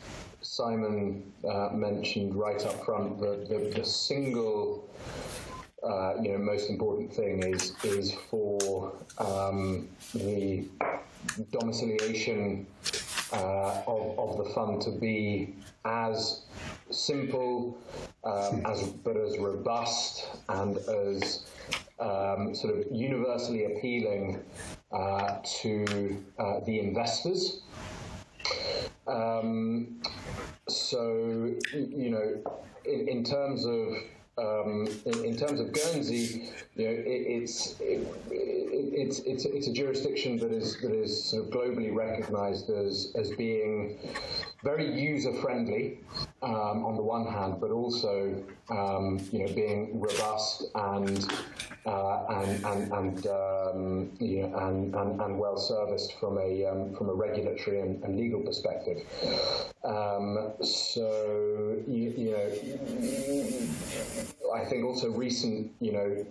Simon 0.42 1.34
uh, 1.48 1.70
mentioned 1.74 2.36
right 2.36 2.64
up 2.66 2.86
front, 2.86 3.20
the, 3.20 3.46
the, 3.50 3.80
the 3.80 3.86
single 3.86 4.88
uh, 5.86 6.16
you 6.22 6.32
know 6.32 6.38
most 6.38 6.70
important 6.70 7.14
thing 7.14 7.44
is 7.44 7.74
is 7.84 8.14
for 8.30 8.92
um, 9.20 9.88
the 10.14 10.66
domiciliation 11.52 12.66
uh, 13.34 13.82
of, 13.88 14.18
of 14.18 14.38
the 14.38 14.54
fund 14.54 14.82
to 14.82 14.92
be 14.92 15.54
as 15.84 16.42
simple 16.90 17.78
um, 18.24 18.66
as 18.66 18.84
but 18.84 19.16
as 19.16 19.38
robust 19.38 20.28
and 20.50 20.78
as 20.78 21.46
um, 22.00 22.56
sort 22.56 22.76
of 22.76 22.84
universally 22.92 23.66
appealing 23.66 24.44
uh, 24.92 25.38
to 25.44 26.24
uh, 26.40 26.60
the 26.66 26.80
investors 26.80 27.62
um, 29.08 30.02
so, 30.68 31.54
you 31.74 32.10
know, 32.10 32.42
in, 32.86 33.08
in 33.08 33.24
terms 33.24 33.66
of 33.66 33.98
um, 34.38 34.88
in, 35.06 35.24
in, 35.24 35.38
terms 35.38 35.62
of 35.62 35.72
Guernsey, 35.72 36.50
you 36.76 36.86
know, 36.86 36.92
it, 36.92 37.06
it's 37.06 37.80
it, 37.80 38.06
it's 38.30 39.20
it's 39.20 39.46
it's 39.46 39.68
a 39.68 39.74
jurisdiction 39.74 40.38
that 40.40 40.52
is 40.52 40.78
that 40.82 40.92
is 40.92 41.24
sort 41.24 41.46
of 41.46 41.52
globally 41.52 41.94
recognised 41.96 42.70
as 42.70 43.14
as 43.16 43.32
being 43.32 43.98
very 44.64 44.92
user 45.00 45.32
friendly 45.34 46.00
um, 46.42 46.86
on 46.86 46.96
the 46.96 47.02
one 47.02 47.26
hand, 47.26 47.62
but 47.62 47.72
also 47.72 48.44
um, 48.70 49.26
you 49.32 49.46
know 49.46 49.54
being 49.54 50.00
robust 50.02 50.66
and 50.76 51.32
uh, 51.86 52.26
and 52.30 52.66
and 52.66 52.92
and, 52.92 53.28
um, 53.28 54.12
know, 54.42 54.58
and, 54.58 54.96
and, 54.96 55.22
and 55.22 55.38
well 55.38 55.58
serviced 55.58 56.20
from 56.20 56.38
a 56.38 56.66
um, 56.66 56.94
from 56.96 57.10
a 57.10 57.14
regulatory 57.14 57.82
and, 57.82 58.04
and 58.04 58.18
legal 58.18 58.42
perspective. 58.42 58.98
Um, 59.84 60.54
so 60.62 61.78
you, 61.88 62.14
you 62.18 62.32
know 62.32 62.50
I 64.56 64.64
think 64.64 64.86
also 64.86 65.12
recent, 65.12 65.72
you 65.80 65.92
know, 65.92 66.26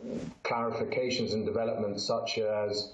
clarifications 0.44 1.32
and 1.34 1.44
developments 1.44 2.04
such 2.04 2.38
as, 2.38 2.92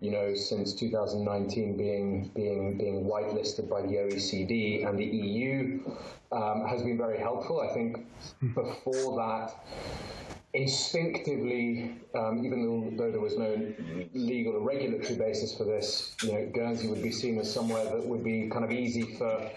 you 0.00 0.10
know, 0.10 0.34
since 0.34 0.72
2019 0.74 1.76
being 1.76 2.30
being 2.34 2.78
being 2.78 3.04
whitelisted 3.04 3.68
by 3.68 3.82
the 3.82 3.94
OECD 3.94 4.86
and 4.86 4.98
the 4.98 5.04
EU 5.04 5.80
um, 6.32 6.64
has 6.66 6.82
been 6.82 6.98
very 6.98 7.18
helpful. 7.18 7.60
I 7.60 7.72
think 7.74 8.06
before 8.54 9.16
that 9.16 9.54
instinctively, 10.54 11.94
um, 12.14 12.44
even 12.44 12.96
though, 12.96 13.10
there 13.10 13.20
was 13.20 13.36
no 13.36 13.74
legal 14.14 14.54
or 14.54 14.60
regulatory 14.60 15.16
basis 15.16 15.56
for 15.56 15.64
this, 15.64 16.14
you 16.22 16.32
know, 16.32 16.50
Guernsey 16.54 16.88
would 16.88 17.02
be 17.02 17.12
seen 17.12 17.38
as 17.38 17.52
somewhere 17.52 17.84
that 17.84 18.04
would 18.04 18.24
be 18.24 18.48
kind 18.48 18.64
of 18.64 18.72
easy 18.72 19.02
for 19.16 19.50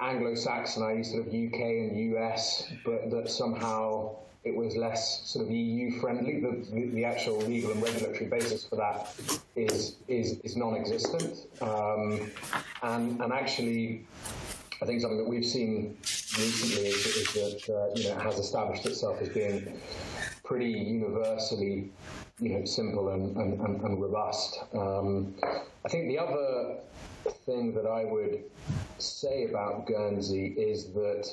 Anglo-Saxon, 0.00 0.82
i.e., 0.82 1.04
sort 1.04 1.26
of 1.26 1.28
UK 1.28 1.60
and 1.60 1.96
US, 2.14 2.70
but 2.84 3.10
that 3.10 3.30
somehow 3.30 4.16
it 4.44 4.54
was 4.54 4.76
less 4.76 5.22
sort 5.24 5.46
of 5.46 5.50
EU 5.50 5.98
friendly. 6.00 6.40
The, 6.40 6.90
the, 6.92 7.04
actual 7.04 7.38
legal 7.38 7.72
and 7.72 7.82
regulatory 7.82 8.26
basis 8.26 8.64
for 8.64 8.76
that 8.76 9.14
is 9.56 9.96
is, 10.06 10.38
is 10.40 10.54
non-existent, 10.56 11.46
um, 11.62 12.30
and 12.82 13.20
and 13.20 13.32
actually. 13.32 14.06
I 14.82 14.86
think 14.86 15.00
something 15.00 15.18
that 15.18 15.28
we've 15.28 15.44
seen 15.44 15.96
recently 16.02 16.88
is, 16.88 17.06
is 17.06 17.32
that 17.34 17.74
uh, 17.74 17.94
you 17.94 18.08
know 18.08 18.18
has 18.18 18.38
established 18.38 18.84
itself 18.86 19.20
as 19.22 19.28
being 19.28 19.80
pretty 20.44 20.70
universally 20.70 21.90
you 22.40 22.50
know 22.50 22.64
simple 22.64 23.10
and, 23.10 23.36
and, 23.36 23.60
and, 23.60 23.80
and 23.80 24.02
robust. 24.02 24.58
Um, 24.74 25.34
I 25.84 25.88
think 25.88 26.08
the 26.08 26.18
other 26.18 26.76
thing 27.30 27.74
that 27.74 27.86
I 27.86 28.04
would 28.04 28.44
say 28.98 29.44
about 29.44 29.86
Guernsey 29.86 30.54
is 30.56 30.92
that 30.92 31.32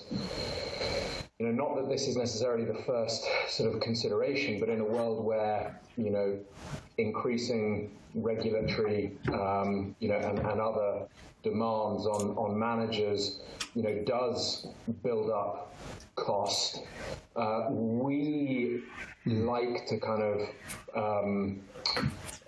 you 1.39 1.47
know, 1.47 1.53
not 1.53 1.75
that 1.75 1.89
this 1.89 2.07
is 2.07 2.15
necessarily 2.15 2.65
the 2.65 2.83
first 2.85 3.25
sort 3.49 3.73
of 3.73 3.81
consideration, 3.81 4.59
but 4.59 4.69
in 4.69 4.79
a 4.79 4.85
world 4.85 5.25
where, 5.25 5.79
you 5.97 6.11
know, 6.11 6.37
increasing 6.99 7.97
regulatory, 8.13 9.17
um, 9.33 9.95
you 9.99 10.07
know, 10.07 10.17
and, 10.17 10.37
and 10.37 10.61
other 10.61 11.07
demands 11.41 12.05
on, 12.05 12.37
on 12.37 12.59
managers, 12.59 13.41
you 13.73 13.81
know, 13.81 14.03
does 14.05 14.67
build 15.03 15.31
up 15.31 15.73
cost. 16.15 16.83
Uh, 17.35 17.67
we 17.69 18.81
like 19.25 19.85
to 19.87 19.97
kind 19.99 20.23
of, 20.23 20.41
um, 20.95 21.61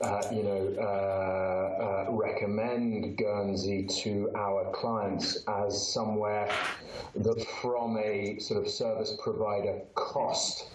uh, 0.02 0.22
you 0.32 0.44
know, 0.44 0.76
uh, 0.80 1.84
uh, 1.84 2.12
recommend 2.12 3.18
Guernsey 3.18 3.86
to 4.02 4.32
our 4.36 4.72
clients 4.72 5.44
as 5.48 5.94
somewhere 5.94 6.50
that, 7.16 7.46
from 7.62 7.98
a 7.98 8.40
sort 8.40 8.64
of 8.64 8.70
service 8.70 9.16
provider 9.22 9.82
cost, 9.96 10.68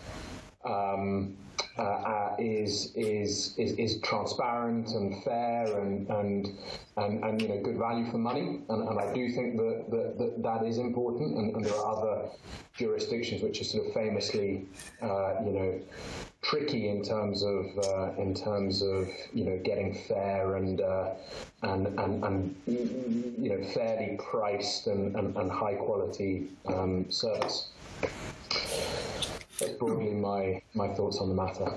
um, 0.65 1.37
uh, 1.79 1.83
uh, 1.83 2.37
is, 2.39 2.93
is, 2.97 3.55
is 3.57 3.73
is 3.73 4.01
transparent 4.01 4.89
and 4.89 5.23
fair 5.23 5.79
and 5.81 6.09
and 6.09 6.49
and, 6.97 7.25
and 7.25 7.41
you 7.41 7.49
know 7.49 7.61
good 7.63 7.77
value 7.77 8.11
for 8.11 8.19
money 8.19 8.61
and, 8.69 8.89
and 8.89 8.99
I 8.99 9.13
do 9.13 9.31
think 9.31 9.57
that 9.57 9.85
that, 9.91 10.19
that, 10.19 10.43
that 10.43 10.67
is 10.67 10.79
important 10.79 11.37
and, 11.37 11.55
and, 11.55 11.65
there 11.65 11.75
are 11.75 11.97
other 11.97 12.29
jurisdictions 12.77 13.43
which 13.43 13.61
are 13.61 13.65
sort 13.65 13.87
of 13.87 13.93
famously 13.95 14.67
uh, 15.03 15.35
you 15.45 15.53
know 15.53 15.81
tricky 16.43 16.89
in 16.89 17.03
terms 17.03 17.43
of 17.43 17.67
uh, 17.85 18.11
in 18.19 18.35
terms 18.35 18.83
of 18.83 19.09
you 19.33 19.45
know 19.45 19.59
getting 19.63 19.95
fair 19.95 20.57
and 20.57 20.81
uh, 20.81 21.11
and, 21.63 21.87
and, 21.99 22.25
and 22.25 22.57
you 22.67 23.51
know 23.51 23.63
fairly 23.69 24.19
priced 24.19 24.87
and, 24.87 25.15
and, 25.17 25.37
and 25.37 25.51
high 25.51 25.75
quality 25.75 26.49
um, 26.67 27.11
service. 27.11 27.69
That's 29.59 29.73
broadly 29.73 30.11
my, 30.11 30.63
my 30.75 30.89
thoughts 30.95 31.19
on 31.19 31.29
the 31.31 31.35
matter. 31.35 31.73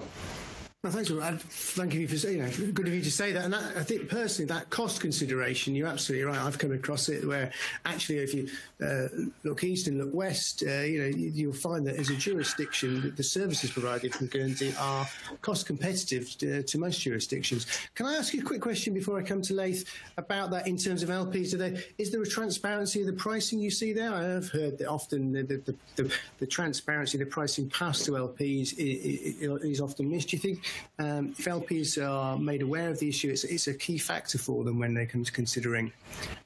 Well, 0.84 0.92
thanks. 0.92 1.10
For, 1.10 1.22
thank 1.22 1.94
you 1.94 2.08
for 2.08 2.18
saying 2.18 2.40
know, 2.40 2.50
good 2.74 2.88
of 2.88 2.94
you 2.96 3.04
to 3.04 3.12
say 3.12 3.32
that. 3.34 3.46
And 3.46 3.54
that, 3.54 3.78
I 3.78 3.84
think 3.84 4.10
personally, 4.10 4.48
that 4.48 4.72
cost 4.72 5.00
consideration, 5.00 5.76
you're 5.76 5.88
absolutely 5.88 6.26
right. 6.26 6.40
I've 6.40 6.58
come 6.58 6.72
across 6.72 7.08
it 7.08 7.24
where 7.24 7.52
actually, 7.86 8.18
if 8.18 8.34
you 8.34 8.50
uh, 8.84 9.10
look 9.44 9.64
east 9.64 9.86
and 9.86 10.00
look 10.00 10.12
west, 10.12 10.64
uh, 10.66 10.80
you 10.80 11.00
know, 11.00 11.16
you, 11.16 11.50
will 11.50 11.54
find 11.54 11.86
that 11.86 11.98
as 11.98 12.10
a 12.10 12.16
jurisdiction, 12.16 13.14
the 13.16 13.22
services 13.22 13.70
provided 13.70 14.16
from 14.16 14.26
Guernsey 14.26 14.74
are 14.80 15.08
cost 15.44 15.68
competitive 15.68 16.36
to, 16.40 16.64
to, 16.64 16.80
most 16.80 17.00
jurisdictions. 17.00 17.68
Can 17.94 18.08
I 18.08 18.16
ask 18.16 18.34
you 18.34 18.42
a 18.42 18.44
quick 18.44 18.62
question 18.62 18.92
before 18.96 19.20
I 19.20 19.22
come 19.22 19.44
to 19.44 19.54
Laith 19.54 19.88
about 20.18 20.50
that 20.50 20.66
in 20.66 20.78
terms 20.78 21.04
of 21.04 21.10
LPs? 21.10 21.56
There, 21.56 21.76
is 22.00 22.10
there 22.10 22.24
a 22.24 22.28
transparency 22.28 23.02
of 23.02 23.06
the 23.06 23.14
pricing 23.14 23.60
you 23.60 23.70
see 23.70 23.94
there? 23.94 24.12
I 24.12 24.24
have 24.24 24.50
heard 24.50 24.80
that 24.80 24.88
often 24.88 25.32
the, 25.32 25.44
the, 25.44 25.76
the, 25.96 26.12
the 26.40 26.48
transparency, 26.48 27.20
the 27.20 27.26
pricing 27.28 27.70
passed 27.70 28.06
to 28.06 28.14
LPs 28.14 28.74
is, 28.80 29.62
is 29.62 29.80
often 29.80 30.10
missed. 30.10 30.30
Do 30.30 30.38
you 30.38 30.42
think? 30.42 30.66
Um, 31.00 31.34
if 31.38 31.46
LPs 31.46 32.02
are 32.04 32.38
made 32.38 32.62
aware 32.62 32.90
of 32.90 33.00
the 33.00 33.10
issue, 33.10 33.30
it's, 33.30 33.44
it's, 33.44 33.68
a 33.68 33.74
key 33.74 33.98
factor 33.98 34.38
for 34.38 34.64
them 34.64 34.80
when 34.80 34.94
they 34.94 35.06
come 35.06 35.24
to 35.24 35.32
considering, 35.32 35.92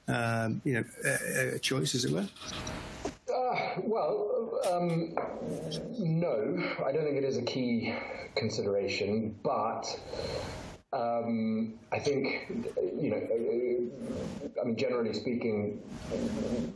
um, 0.08 0.60
you 0.64 0.74
know, 0.74 0.84
a, 1.04 1.54
a, 1.54 1.58
choice, 1.58 1.94
as 1.94 2.04
it 2.04 2.12
were. 2.12 2.28
Uh, 3.32 3.80
well, 3.82 4.60
um, 4.70 5.14
no, 5.98 6.62
I 6.84 6.92
don't 6.92 7.04
think 7.04 7.16
it 7.16 7.24
is 7.24 7.36
a 7.36 7.42
key 7.42 7.94
consideration, 8.34 9.34
but 9.42 9.84
um, 10.96 11.74
I 11.92 11.98
think, 11.98 12.48
you 12.98 13.10
know, 13.10 13.20
I 14.60 14.64
mean, 14.64 14.76
generally 14.76 15.12
speaking, 15.12 15.82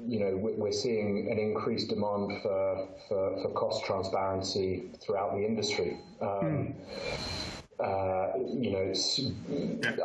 you 0.07 0.21
know, 0.21 0.37
we're 0.37 0.73
seeing 0.73 1.31
an 1.31 1.39
increased 1.39 1.89
demand 1.89 2.43
for, 2.43 2.89
for, 3.09 3.43
for 3.43 3.51
cost 3.51 3.85
transparency 3.85 4.91
throughout 5.01 5.33
the 5.33 5.45
industry. 5.45 5.99
Um, 6.21 6.29
mm. 6.29 6.75
Uh, 7.81 8.37
you 8.37 8.73
know, 8.73 8.93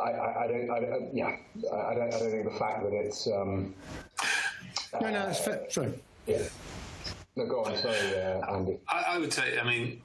I, 0.02 0.10
I, 0.10 0.44
I, 0.44 0.48
don't, 0.48 0.70
I, 0.70 1.08
yeah, 1.12 1.36
I 1.70 1.94
don't, 1.94 2.14
I 2.14 2.18
don't 2.18 2.30
think 2.30 2.50
the 2.50 2.58
fact 2.58 2.82
that 2.84 2.92
it's. 2.94 3.26
Um, 3.26 3.74
no, 4.98 5.10
no, 5.10 5.26
it's 5.28 5.40
fair. 5.40 5.66
Sorry. 5.68 5.92
Yeah. 6.26 6.42
No, 7.36 7.44
go 7.46 7.64
on. 7.64 7.76
Sorry, 7.76 8.18
uh, 8.18 8.54
Andy. 8.54 8.78
I, 8.88 9.04
I 9.08 9.18
would 9.18 9.30
say, 9.30 9.58
I 9.58 9.64
mean, 9.64 10.00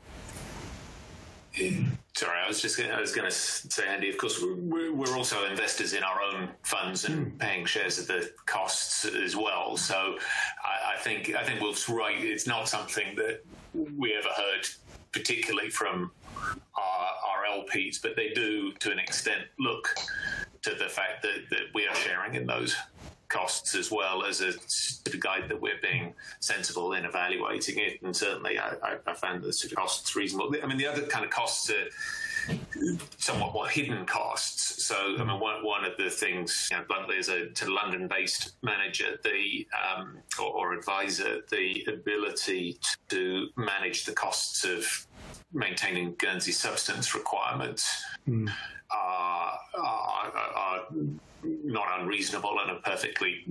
Sorry, 2.14 2.40
I 2.44 2.48
was 2.48 2.62
just 2.62 2.78
gonna, 2.78 2.94
I 2.94 3.02
was 3.02 3.14
going 3.14 3.30
to 3.30 3.36
say, 3.36 3.88
Andy. 3.88 4.10
Of 4.10 4.18
course, 4.18 4.42
we're, 4.42 4.94
we're, 4.94 5.18
also 5.18 5.46
investors 5.46 5.94
in 5.94 6.04
our 6.04 6.22
own 6.22 6.50
funds 6.64 7.06
and 7.06 7.28
mm. 7.28 7.40
paying 7.40 7.66
shares 7.66 8.00
of 8.00 8.08
the 8.08 8.32
costs 8.46 9.06
as 9.06 9.36
well. 9.36 9.78
So 9.78 10.18
I, 10.64 10.94
I, 10.96 10.98
think 11.00 11.34
I 11.36 11.44
think 11.44 11.62
Wilf's 11.62 11.90
right. 11.90 12.16
It's 12.18 12.48
not 12.48 12.68
something 12.68 13.16
that 13.16 13.44
we 13.74 14.14
ever 14.14 14.30
heard 14.30 14.68
particularly 15.12 15.70
from 15.70 16.12
our, 16.76 17.08
our 17.30 17.64
LPs, 17.64 18.02
but 18.02 18.16
they 18.16 18.30
do, 18.30 18.72
to 18.74 18.92
an 18.92 19.00
extent, 19.00 19.44
look 19.60 19.94
to 20.62 20.72
the 20.76 20.88
fact 20.88 21.22
that, 21.24 21.50
that 21.50 21.64
we 21.74 21.88
are 21.88 21.96
sharing 21.96 22.36
in 22.36 22.46
those 22.46 22.76
costs 23.32 23.76
as 23.76 23.90
well 23.90 24.24
as 24.26 24.42
a 24.42 24.54
sort 24.68 25.14
of 25.14 25.20
guide 25.20 25.50
that 25.50 25.60
we're 25.60 25.80
being 25.82 26.14
sensible 26.40 26.94
in 26.94 27.06
evaluating 27.06 27.80
it. 27.80 28.02
And 28.04 28.16
certainly, 28.16 28.60
I, 28.60 28.98
I 29.08 29.14
found 29.14 29.44
the 29.44 29.54
sort 29.54 29.72
of 29.72 29.78
costs 29.78 30.16
reasonable. 30.16 30.54
I 30.62 30.68
mean, 30.68 30.78
the 30.78 30.88
other 30.88 31.04
kind 31.04 31.26
of 31.26 31.32
costs 31.32 31.70
are 31.70 31.88
somewhat 33.18 33.54
more 33.54 33.68
hidden 33.68 34.06
costs. 34.06 34.84
So, 34.84 35.16
I 35.20 35.24
mean, 35.24 35.40
one, 35.40 35.64
one 35.64 35.86
of 35.86 35.94
the 35.98 36.10
things, 36.10 36.68
you 36.72 36.78
know, 36.78 36.84
bluntly, 36.88 37.18
as 37.18 37.30
a 37.30 37.50
London-based 37.66 38.54
manager, 38.62 39.20
the 39.24 39.68
um, 39.74 40.18
or, 40.40 40.52
or, 40.52 40.74
advisor, 40.74 41.42
the 41.50 41.86
ability 41.88 42.80
to 43.10 43.48
manage 43.56 44.06
the 44.06 44.14
costs 44.14 44.66
of 44.66 45.08
maintaining 45.54 46.16
Guernsey 46.16 46.52
substance 46.52 47.14
requirements 47.14 48.04
mm. 48.28 48.50
are, 48.90 49.60
are, 49.78 50.32
are 50.56 50.86
not 51.44 52.00
unreasonable 52.00 52.58
and 52.68 52.84
perfectly 52.84 53.46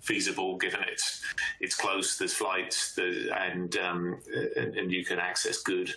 feasible 0.00 0.56
given 0.56 0.80
it's 0.86 1.22
it's 1.60 1.74
close. 1.74 2.18
There's 2.18 2.34
flights, 2.34 2.98
and, 2.98 3.76
um, 3.76 4.20
and, 4.56 4.76
and 4.76 4.92
you 4.92 5.04
can 5.04 5.18
access 5.18 5.62
good 5.62 5.94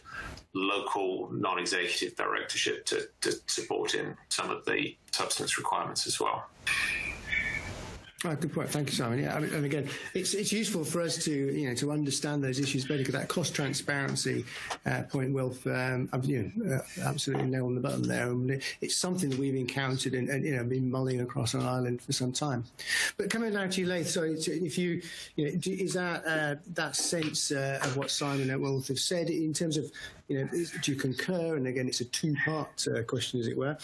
local 0.53 1.29
non-executive 1.31 2.15
directorship 2.15 2.85
to, 2.85 3.07
to 3.21 3.33
support 3.47 3.93
in 3.93 4.15
some 4.29 4.49
of 4.49 4.65
the 4.65 4.95
substance 5.11 5.57
requirements 5.57 6.07
as 6.07 6.19
well. 6.19 6.47
Oh, 8.25 8.35
good 8.35 8.51
point. 8.51 8.69
Thank 8.69 8.89
you, 8.89 8.95
Simon. 8.95 9.19
Yeah, 9.19 9.37
and 9.37 9.63
again, 9.63 9.87
it's 10.13 10.33
it's 10.33 10.51
useful 10.51 10.83
for 10.83 11.01
us 11.01 11.23
to 11.23 11.31
you 11.31 11.69
know 11.69 11.75
to 11.75 11.93
understand 11.93 12.43
those 12.43 12.59
issues 12.59 12.83
better 12.83 12.97
because 12.97 13.13
that 13.13 13.29
cost 13.29 13.55
transparency 13.55 14.43
uh, 14.85 15.03
point, 15.03 15.31
Wilf, 15.31 15.65
um, 15.67 16.09
you 16.23 16.51
know, 16.53 16.75
uh, 16.75 17.07
absolutely 17.07 17.45
nail 17.45 17.67
on 17.67 17.75
the 17.75 17.81
button 17.81 18.05
there. 18.05 18.27
Mean, 18.27 18.61
it's 18.81 18.97
something 18.97 19.29
that 19.29 19.39
we've 19.39 19.55
encountered 19.55 20.15
and, 20.15 20.27
and, 20.27 20.43
you 20.43 20.53
know 20.53 20.65
been 20.65 20.91
mulling 20.91 21.21
across 21.21 21.55
our 21.55 21.61
island 21.61 22.01
for 22.01 22.11
some 22.11 22.33
time. 22.33 22.65
But 23.15 23.29
coming 23.29 23.53
down 23.53 23.69
to 23.69 23.81
you, 23.81 23.87
Laith, 23.87 24.09
sorry, 24.09 24.33
if 24.33 24.77
you, 24.77 25.01
you 25.37 25.45
know, 25.45 25.59
is 25.65 25.93
that 25.93 26.25
uh, 26.25 26.55
that 26.73 26.97
sense 26.97 27.51
uh, 27.51 27.79
of 27.83 27.95
what 27.95 28.11
Simon 28.11 28.49
and 28.49 28.61
Wilf 28.61 28.89
have 28.89 28.99
said 28.99 29.29
in 29.29 29.53
terms 29.53 29.77
of 29.77 29.89
you 30.29 30.37
know, 30.37 30.49
do 30.81 30.91
you 30.91 30.97
concur? 30.97 31.55
And 31.55 31.65
again, 31.65 31.87
it's 31.87 32.01
a 32.01 32.05
two-part 32.05 32.87
uh, 32.87 33.01
question, 33.03 33.39
as 33.39 33.47
it 33.47 33.57
were. 33.57 33.75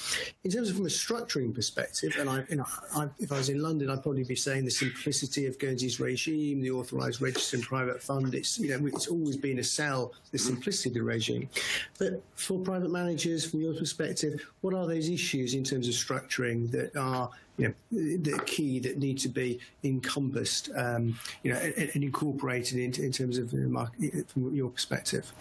In 0.44 0.51
terms 0.51 0.70
of 0.70 0.75
from 0.75 0.86
a 0.86 0.89
structuring 0.89 1.54
perspective, 1.54 2.15
and 2.20 2.30
I, 2.30 2.44
you 2.50 2.58
know, 2.58 2.65
I, 2.96 3.08
if 3.18 3.32
I 3.32 3.38
was 3.38 3.50
in 3.50 3.62
London, 3.62 3.89
I'd 3.89 4.04
probably 4.04 4.24
be 4.27 4.36
saying 4.36 4.65
the 4.65 4.72
simplicity 4.72 5.46
of 5.46 5.58
Guernsey's 5.60 6.00
regime, 6.00 6.62
the 6.62 6.72
authorised 6.72 7.22
register 7.22 7.58
and 7.58 7.65
private 7.65 8.01
fund. 8.01 8.34
It's 8.34 8.60
you 8.60 8.77
know, 8.77 8.86
it's 8.88 9.08
always 9.08 9.38
been 9.38 9.60
a 9.60 9.63
sell 9.63 10.13
the 10.32 10.38
simplicity 10.38 10.89
of 10.89 10.96
the 10.96 11.03
regime. 11.03 11.50
But 11.98 12.22
for 12.36 12.60
private 12.60 12.91
managers, 12.91 13.46
from 13.46 13.62
your 13.62 13.74
perspective, 13.74 14.46
what 14.62 14.74
are 14.74 14.88
those 14.88 15.10
issues 15.10 15.53
in 15.53 15.63
terms 15.63 15.88
of 15.88 15.94
structuring 15.94 16.72
that 16.72 16.96
are 16.96 17.29
you 17.58 17.67
know, 17.67 17.74
the 17.91 18.38
key 18.46 18.79
that 18.79 18.98
need 18.98 19.17
to 19.20 19.29
be 19.29 19.60
encompassed, 19.84 20.70
um, 20.75 21.17
you 21.44 21.53
know, 21.53 21.60
and, 21.60 21.91
and 21.94 22.03
incorporated 22.03 22.77
in, 22.77 23.03
in 23.03 23.12
terms 23.12 23.38
of 23.38 23.53
market, 23.53 24.29
from 24.29 24.53
your 24.53 24.70
perspective? 24.70 25.32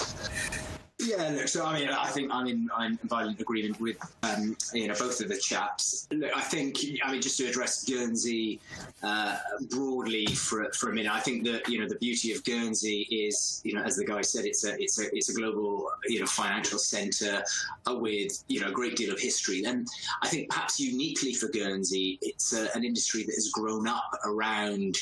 Yeah, 1.04 1.28
look. 1.30 1.48
So 1.48 1.64
I 1.64 1.80
mean, 1.80 1.88
I 1.88 2.06
think 2.08 2.32
I'm 2.32 2.46
in 2.46 2.70
I'm 2.74 2.92
in 2.92 3.08
violent 3.08 3.40
agreement 3.40 3.80
with 3.80 3.96
um, 4.22 4.56
you 4.72 4.88
know 4.88 4.94
both 4.94 5.20
of 5.20 5.28
the 5.28 5.36
chaps. 5.36 6.08
Look, 6.10 6.34
I 6.34 6.40
think 6.40 6.78
I 7.04 7.12
mean 7.12 7.20
just 7.20 7.36
to 7.38 7.46
address 7.46 7.84
Guernsey 7.84 8.60
uh, 9.02 9.38
broadly 9.70 10.26
for 10.26 10.70
for 10.72 10.90
a 10.90 10.94
minute. 10.94 11.12
I 11.12 11.20
think 11.20 11.44
that 11.44 11.68
you 11.68 11.80
know 11.80 11.88
the 11.88 11.96
beauty 11.96 12.32
of 12.32 12.42
Guernsey 12.44 13.06
is 13.10 13.60
you 13.64 13.74
know 13.74 13.82
as 13.82 13.96
the 13.96 14.04
guy 14.04 14.22
said, 14.22 14.44
it's 14.46 14.64
a 14.64 14.80
it's 14.82 14.98
a 14.98 15.14
it's 15.14 15.28
a 15.28 15.34
global 15.34 15.90
you 16.06 16.20
know 16.20 16.26
financial 16.26 16.78
centre 16.78 17.42
uh, 17.86 17.94
with 17.94 18.42
you 18.48 18.60
know 18.60 18.68
a 18.68 18.72
great 18.72 18.96
deal 18.96 19.12
of 19.12 19.20
history. 19.20 19.64
And 19.64 19.86
I 20.22 20.28
think 20.28 20.48
perhaps 20.50 20.80
uniquely 20.80 21.34
for 21.34 21.48
Guernsey, 21.48 22.18
it's 22.22 22.52
a, 22.54 22.74
an 22.74 22.84
industry 22.84 23.24
that 23.24 23.34
has 23.34 23.50
grown 23.50 23.86
up 23.86 24.10
around 24.24 24.98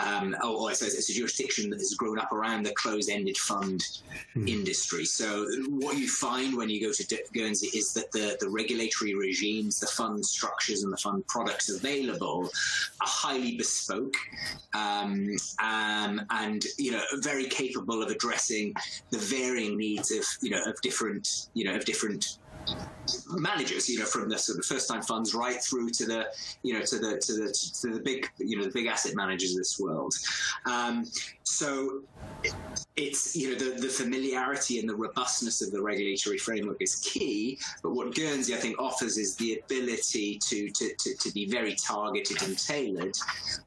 um, 0.00 0.34
or, 0.42 0.48
or 0.48 0.70
it's, 0.70 0.82
it's, 0.82 1.10
a 1.10 1.12
jurisdiction 1.12 1.68
that 1.70 1.78
has 1.78 1.94
grown 1.94 2.18
up 2.18 2.32
around 2.32 2.64
the 2.64 2.72
closed-ended 2.74 3.36
fund 3.36 3.86
mm. 4.34 4.48
industry. 4.48 5.04
So 5.04 5.31
what 5.70 5.96
you 5.96 6.08
find 6.08 6.56
when 6.56 6.68
you 6.68 6.80
go 6.80 6.92
to 6.92 7.22
Guernsey 7.32 7.68
is 7.76 7.92
that 7.94 8.10
the, 8.12 8.36
the 8.40 8.48
regulatory 8.48 9.14
regimes, 9.14 9.80
the 9.80 9.86
fund 9.86 10.24
structures, 10.24 10.82
and 10.82 10.92
the 10.92 10.96
fund 10.96 11.26
products 11.26 11.70
available 11.70 12.50
are 13.00 13.08
highly 13.08 13.56
bespoke 13.56 14.14
um, 14.74 15.28
um, 15.62 16.20
and 16.30 16.64
you 16.78 16.92
know 16.92 17.02
very 17.20 17.44
capable 17.46 18.02
of 18.02 18.10
addressing 18.10 18.74
the 19.10 19.18
varying 19.18 19.76
needs 19.76 20.10
of 20.10 20.24
you 20.40 20.50
know 20.50 20.62
of 20.64 20.80
different 20.82 21.48
you 21.54 21.64
know 21.64 21.74
of 21.74 21.84
different 21.84 22.38
managers, 23.28 23.88
you 23.88 23.98
know, 23.98 24.04
from 24.04 24.28
the 24.28 24.38
sort 24.38 24.58
of 24.58 24.64
first 24.64 24.88
time 24.88 25.02
funds 25.02 25.34
right 25.34 25.62
through 25.62 25.90
to 25.90 26.06
the, 26.06 26.26
you 26.62 26.74
know, 26.74 26.84
to 26.84 26.98
the 26.98 27.18
to 27.18 27.32
the 27.32 27.70
to 27.80 27.94
the 27.94 28.00
big, 28.00 28.28
you 28.38 28.56
know, 28.56 28.64
the 28.64 28.70
big 28.70 28.86
asset 28.86 29.14
managers 29.14 29.52
of 29.52 29.58
this 29.58 29.78
world. 29.78 30.14
Um, 30.66 31.06
so 31.52 32.00
it's 32.96 33.36
you 33.36 33.50
know 33.50 33.58
the, 33.58 33.78
the 33.78 33.88
familiarity 33.88 34.78
and 34.78 34.88
the 34.88 34.94
robustness 34.94 35.60
of 35.60 35.70
the 35.70 35.80
regulatory 35.80 36.38
framework 36.38 36.78
is 36.80 36.96
key. 36.96 37.58
But 37.82 37.90
what 37.90 38.14
Guernsey 38.14 38.54
I 38.54 38.56
think 38.56 38.80
offers 38.80 39.18
is 39.18 39.36
the 39.36 39.60
ability 39.62 40.38
to 40.38 40.70
to, 40.70 40.94
to, 40.98 41.14
to 41.14 41.32
be 41.32 41.46
very 41.46 41.74
targeted 41.74 42.42
and 42.42 42.58
tailored 42.58 43.14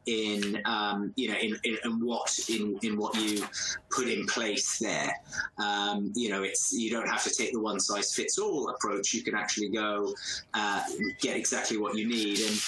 in 0.08 0.62
um, 0.66 1.14
you 1.16 1.30
know 1.30 1.38
in, 1.38 1.56
in, 1.64 1.78
in, 1.84 2.06
what 2.06 2.40
in, 2.50 2.80
in 2.82 2.98
what 2.98 3.16
you 3.16 3.46
put 3.92 4.08
in 4.08 4.26
place 4.26 4.80
there. 4.80 5.14
Um, 5.60 6.12
you 6.16 6.30
know 6.30 6.42
it's 6.42 6.74
you 6.74 6.90
don't 6.90 7.08
have 7.08 7.24
to 7.24 7.30
take 7.30 7.54
the 7.54 7.62
one 7.62 7.80
size 7.80 8.14
fits 8.16 8.40
all 8.40 8.70
approach. 8.70 9.14
You 9.14 9.22
can 9.22 9.36
actually 9.36 9.70
go 9.70 10.12
uh, 10.56 10.84
get 11.22 11.38
exactly 11.38 11.78
what 11.78 11.96
you 11.96 12.08
need 12.08 12.40
and 12.40 12.60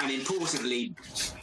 and 0.00 0.10
importantly, 0.10 0.94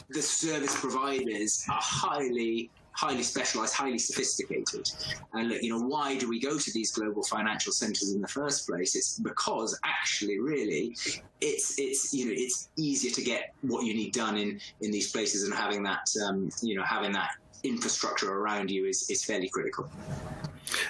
the 0.10 0.22
service 0.22 0.80
providers 0.80 1.66
are 1.70 1.82
highly 1.82 2.70
highly 2.94 3.24
specialized, 3.24 3.74
highly 3.74 3.98
sophisticated. 3.98 4.90
And 5.34 5.52
you 5.52 5.70
know, 5.70 5.82
why 5.82 6.18
do 6.18 6.30
we 6.30 6.40
go 6.40 6.58
to 6.58 6.72
these 6.72 6.92
global 6.92 7.24
financial 7.24 7.72
centers 7.72 8.14
in 8.14 8.22
the 8.22 8.28
first 8.28 8.68
place? 8.68 8.96
It's 8.96 9.20
because 9.20 9.78
actually, 9.84 10.40
really, 10.40 10.96
it's 11.42 11.78
it's 11.78 12.14
you 12.14 12.28
know 12.28 12.34
it's 12.36 12.70
easier 12.78 13.12
to 13.12 13.22
get 13.22 13.54
what 13.62 13.86
you 13.86 13.94
need 13.94 14.14
done 14.14 14.38
in 14.38 14.60
in 14.82 14.92
these 14.92 15.12
places, 15.12 15.44
and 15.44 15.54
having 15.54 15.84
that 15.84 16.08
um, 16.26 16.50
you 16.62 16.76
know 16.76 16.84
having 16.84 17.12
that 17.14 17.32
infrastructure 17.64 18.32
around 18.32 18.70
you 18.70 18.86
is 18.86 19.10
is 19.10 19.24
fairly 19.24 19.50
critical. 19.50 19.90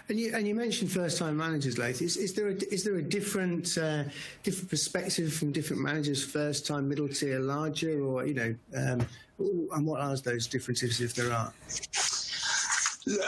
And 0.10 0.20
you, 0.20 0.34
and 0.34 0.48
you 0.48 0.56
mentioned 0.56 0.92
first-time 0.92 1.36
managers, 1.36 1.78
Laith. 1.78 2.02
Is, 2.02 2.16
is, 2.16 2.34
there 2.34 2.50
a, 2.50 2.54
is 2.72 2.84
there 2.84 2.96
a 2.96 3.02
different 3.02 3.78
uh, 3.78 4.04
different 4.44 4.70
perspective 4.70 5.34
from 5.34 5.52
different 5.52 5.82
managers, 5.82 6.24
first-time, 6.24 6.88
middle 6.88 7.08
tier, 7.08 7.40
larger, 7.40 8.02
or 8.02 8.26
you 8.26 8.34
know, 8.34 8.56
um, 8.76 9.06
and 9.40 9.86
what 9.86 10.02
are 10.02 10.16
those 10.16 10.48
differences 10.48 11.02
if 11.02 11.14
there 11.14 11.32
are? 11.32 11.54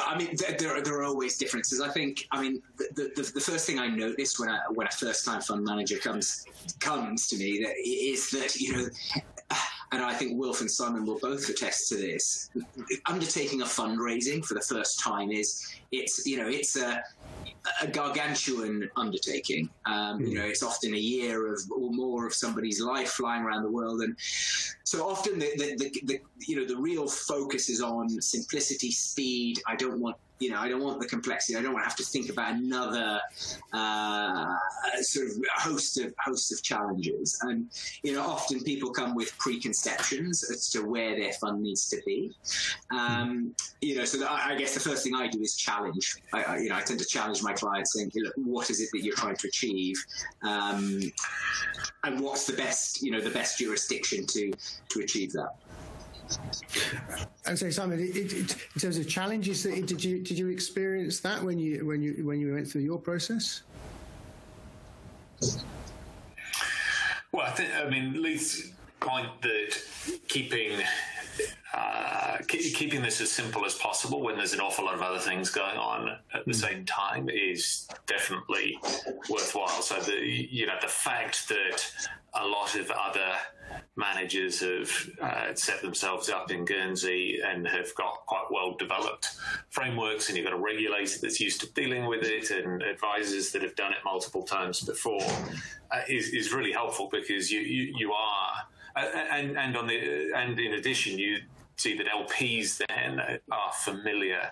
I 0.08 0.18
mean, 0.18 0.36
there, 0.58 0.82
there 0.82 1.00
are 1.00 1.04
always 1.04 1.38
differences. 1.38 1.82
I 1.82 1.90
think. 1.90 2.28
I 2.32 2.42
mean, 2.42 2.62
the, 2.78 3.12
the, 3.16 3.32
the 3.34 3.42
first 3.42 3.68
thing 3.68 3.78
I 3.78 3.88
notice 3.88 4.40
when 4.40 4.50
a 4.50 4.62
when 4.74 4.88
a 4.88 4.92
first 4.92 5.26
time 5.26 5.42
fund 5.42 5.66
manager 5.66 5.98
comes 5.98 6.46
comes 6.80 7.28
to 7.28 7.38
me 7.38 7.60
that 7.64 7.76
is 7.84 8.30
that 8.30 8.56
you 8.56 8.72
know, 8.74 8.88
and 9.96 10.04
I 10.04 10.14
think 10.14 10.38
Wilf 10.38 10.60
and 10.60 10.70
Simon 10.70 11.06
will 11.06 11.20
both 11.20 11.48
attest 11.48 11.88
to 11.90 11.96
this. 11.96 12.50
Undertaking 13.06 13.62
a 13.62 13.66
fundraising 13.66 14.46
for 14.46 14.54
the 14.54 14.62
first 14.62 15.00
time 15.00 15.32
is 15.32 15.74
it's 15.92 16.26
you 16.26 16.38
know 16.38 16.48
it's 16.48 16.76
a 16.76 17.02
a 17.82 17.88
gargantuan 17.88 18.90
undertaking. 18.98 19.70
Um, 19.86 20.20
mm. 20.20 20.30
You 20.30 20.36
know, 20.36 20.46
it's 20.46 20.64
often 20.64 20.94
a 20.94 20.98
year 20.98 21.52
of 21.52 21.60
or 21.72 21.92
more 21.92 22.28
of 22.28 22.34
somebody's 22.34 22.82
life 22.82 23.10
flying 23.10 23.44
around 23.44 23.64
the 23.64 23.72
world, 23.72 24.02
and 24.02 24.16
so 24.84 25.08
often 25.08 25.40
the, 25.40 25.52
the, 25.58 25.76
the, 25.78 26.02
the 26.04 26.20
you 26.46 26.58
know 26.58 26.66
the 26.66 26.76
real 26.78 27.08
focus 27.08 27.70
is 27.70 27.82
on 27.82 28.10
simplicity, 28.22 28.92
speed. 28.92 29.60
I 29.66 29.76
don't 29.76 30.00
want 30.00 30.18
you 30.40 30.50
know, 30.50 30.60
I 30.60 30.68
don't 30.68 30.84
want 30.84 31.00
the 31.00 31.08
complexity. 31.08 31.58
I 31.58 31.62
don't 31.62 31.74
want 31.74 31.84
to 31.86 31.90
have 31.90 31.98
to 31.98 32.04
think 32.04 32.30
about 32.30 32.56
another 32.56 33.20
uh, 33.72 34.56
sort 35.02 35.28
of 35.28 35.34
host 35.56 35.98
of 36.00 36.14
hosts 36.20 36.52
of 36.52 36.62
challenges. 36.62 37.40
And 37.44 37.70
you 38.04 38.14
know, 38.14 38.22
often 38.22 38.62
people 38.62 38.92
come 38.92 39.16
with 39.16 39.38
preconceptions 39.38 40.50
as 40.52 40.70
to 40.72 40.82
where 40.84 41.16
their 41.16 41.34
fund 41.34 41.64
needs 41.64 41.88
to 41.90 42.02
be. 42.06 42.32
Um, 42.92 43.56
you 43.82 43.96
know, 43.98 44.06
so 44.06 44.18
the, 44.18 44.32
I 44.32 44.56
guess 44.56 44.74
the 44.74 44.80
first 44.80 45.04
thing 45.04 45.16
I 45.16 45.28
do 45.28 45.42
is 45.42 45.56
challenge. 45.56 46.16
I, 46.34 46.44
I, 46.44 46.58
you 46.58 46.70
know, 46.70 46.76
I 46.76 46.82
tend 46.82 47.00
to 47.00 47.06
challenge 47.06 47.42
my 47.42 47.54
clients, 47.54 47.94
saying, 47.94 48.12
"Look, 48.16 48.34
what 48.36 48.70
is 48.70 48.82
it 48.82 48.90
that 48.92 49.04
you're 49.04 49.16
trying 49.16 49.38
to 49.38 49.48
achieve?" 49.48 49.96
Um, 50.44 51.02
and 52.04 52.20
what's 52.20 52.46
the 52.46 52.54
best, 52.54 53.02
you 53.02 53.12
know, 53.12 53.22
the 53.22 53.30
best 53.30 53.58
jurisdiction 53.60 54.26
to 54.28 54.52
to 54.90 55.00
achieve 55.00 55.32
that. 55.34 55.56
And 57.46 57.58
so, 57.58 57.70
Simon, 57.70 58.00
it, 58.00 58.16
it, 58.16 58.34
in 58.74 58.82
terms 58.82 58.98
of 58.98 59.08
challenges, 59.08 59.64
did 59.64 60.04
you 60.04 60.24
did 60.24 60.38
you 60.38 60.50
experience 60.50 61.20
that 61.20 61.44
when 61.44 61.60
you 61.60 61.86
when 61.86 62.02
you 62.02 62.26
when 62.26 62.40
you 62.40 62.54
went 62.54 62.68
through 62.68 62.82
your 62.82 63.00
process? 63.00 63.62
Well, 67.32 67.46
I 67.46 67.52
think 67.52 67.70
I 67.76 67.90
mean 67.90 68.22
Laith's 68.22 68.72
point 69.00 69.30
that 69.42 69.78
keeping 70.28 70.80
uh, 71.74 72.38
keeping 72.48 73.02
this 73.02 73.20
as 73.22 73.30
simple 73.30 73.66
as 73.66 73.76
possible 73.76 74.22
when 74.24 74.38
there's 74.38 74.54
an 74.54 74.62
awful 74.62 74.86
lot 74.86 74.96
of 74.96 75.02
other 75.02 75.20
things 75.20 75.50
going 75.50 75.78
on 75.78 76.18
at 76.34 76.46
the 76.46 76.54
same 76.54 76.86
time 76.86 77.30
is 77.30 77.88
definitely 78.08 78.80
worthwhile. 79.30 79.82
So 79.82 80.00
the 80.00 80.14
you 80.14 80.66
know 80.66 80.78
the 80.82 80.88
fact 80.88 81.50
that 81.50 81.86
a 82.34 82.46
lot 82.46 82.76
of 82.76 82.90
other 82.92 83.34
managers 83.96 84.60
have 84.60 85.10
uh, 85.22 85.54
set 85.56 85.82
themselves 85.82 86.30
up 86.30 86.52
in 86.52 86.66
Guernsey 86.66 87.40
and 87.46 87.68
have 87.68 87.94
got 87.96 88.26
quite 88.26 88.46
well 88.52 88.76
developed 88.78 89.30
frameworks, 89.70 90.28
and 90.28 90.38
you've 90.38 90.46
got 90.46 90.54
a 90.54 90.62
regulator 90.62 91.20
that's 91.22 91.40
used 91.40 91.62
to 91.62 91.72
dealing 91.74 92.06
with 92.06 92.24
it, 92.24 92.52
and 92.52 92.82
advisors 92.82 93.52
that 93.52 93.62
have 93.62 93.76
done 93.76 93.94
it 93.94 94.00
multiple 94.04 94.44
times 94.44 94.82
before, 94.82 95.22
uh, 95.92 96.02
is, 96.10 96.30
is 96.34 96.54
really 96.54 96.72
helpful 96.72 97.10
because 97.12 97.52
you 97.52 97.62
you, 97.62 97.94
you 97.98 98.12
are. 98.12 98.52
Uh, 98.98 99.10
and 99.32 99.58
and 99.58 99.76
on 99.76 99.88
the 99.88 100.32
and 100.36 100.60
in 100.60 100.74
addition, 100.74 101.18
you 101.18 101.40
see 101.78 101.98
that 101.98 102.08
LPs 102.08 102.82
then 102.88 103.20
are 103.52 103.72
familiar 103.74 104.52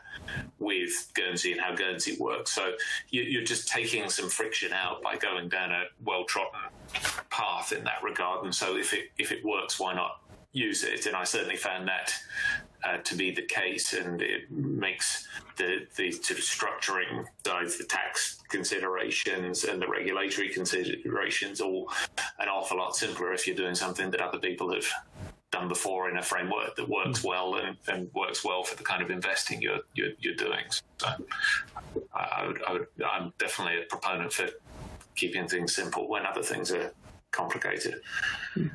with 0.59 1.11
Guernsey 1.13 1.51
and 1.53 1.61
how 1.61 1.75
Guernsey 1.75 2.17
works. 2.19 2.51
So 2.51 2.73
you're 3.09 3.43
just 3.43 3.67
taking 3.67 4.09
some 4.09 4.29
friction 4.29 4.73
out 4.73 5.01
by 5.01 5.15
going 5.17 5.49
down 5.49 5.71
a 5.71 5.83
well 6.03 6.25
trodden 6.25 6.59
path 7.29 7.71
in 7.71 7.83
that 7.85 8.03
regard. 8.03 8.43
And 8.43 8.53
so 8.53 8.77
if 8.77 8.93
it 8.93 9.11
if 9.17 9.31
it 9.31 9.43
works, 9.43 9.79
why 9.79 9.93
not 9.93 10.21
use 10.51 10.83
it? 10.83 11.05
And 11.05 11.15
I 11.15 11.23
certainly 11.23 11.57
found 11.57 11.87
that. 11.87 12.13
Uh, 12.85 12.97
to 12.97 13.15
be 13.15 13.31
the 13.31 13.43
case, 13.43 13.93
and 13.93 14.21
it 14.21 14.51
makes 14.51 15.25
the 15.55 15.87
the 15.95 16.11
sort 16.11 16.37
of 16.37 16.43
structuring 16.43 17.23
sides, 17.45 17.77
the 17.77 17.85
tax 17.85 18.41
considerations 18.49 19.63
and 19.63 19.81
the 19.81 19.87
regulatory 19.87 20.49
considerations, 20.49 21.61
all 21.61 21.89
an 22.39 22.49
awful 22.49 22.77
lot 22.77 22.93
simpler 22.93 23.31
if 23.31 23.47
you're 23.47 23.55
doing 23.55 23.73
something 23.73 24.11
that 24.11 24.19
other 24.19 24.37
people 24.37 24.73
have 24.73 24.85
done 25.53 25.67
before 25.67 26.09
in 26.09 26.17
a 26.17 26.21
framework 26.21 26.75
that 26.75 26.89
works 26.89 27.21
mm. 27.21 27.29
well 27.29 27.55
and, 27.55 27.77
and 27.87 28.09
works 28.13 28.43
well 28.43 28.63
for 28.63 28.75
the 28.75 28.83
kind 28.83 29.01
of 29.03 29.11
investing 29.11 29.61
you're 29.61 29.79
you're, 29.93 30.13
you're 30.19 30.35
doing. 30.35 30.65
So 30.97 31.07
I, 32.13 32.47
would, 32.47 32.61
I 32.67 32.73
would, 32.73 32.87
I'm 33.05 33.31
definitely 33.37 33.81
a 33.81 33.85
proponent 33.85 34.33
for 34.33 34.47
keeping 35.15 35.47
things 35.47 35.75
simple 35.75 36.09
when 36.09 36.25
other 36.25 36.41
things 36.41 36.71
are 36.71 36.91
complicated. 37.31 38.01
Hmm. 38.55 38.67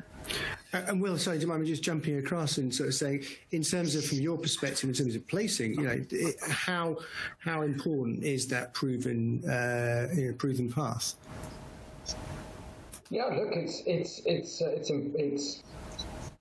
And 0.73 1.01
Will, 1.01 1.17
sorry, 1.17 1.37
do 1.37 1.41
you 1.41 1.47
mind 1.47 1.63
me 1.63 1.67
just 1.67 1.83
jumping 1.83 2.17
across 2.17 2.59
and 2.59 2.73
sort 2.73 2.89
of 2.89 2.95
saying, 2.95 3.25
in 3.51 3.63
terms 3.63 3.95
of 3.95 4.05
from 4.05 4.19
your 4.19 4.37
perspective, 4.37 4.87
in 4.87 4.95
terms 4.95 5.15
of 5.15 5.27
placing, 5.27 5.73
you 5.73 5.87
know, 5.87 6.05
it, 6.11 6.35
how 6.47 6.97
how 7.39 7.63
important 7.63 8.23
is 8.23 8.47
that 8.47 8.73
proven 8.73 9.43
uh, 9.49 10.07
you 10.13 10.27
know, 10.27 10.33
proven 10.33 10.71
path? 10.71 11.15
Yeah, 13.09 13.25
look, 13.25 13.51
it's 13.53 13.81
it's 13.87 14.21
it's 14.25 14.61
uh, 14.61 14.67
it's 14.67 14.91
it's 14.91 15.63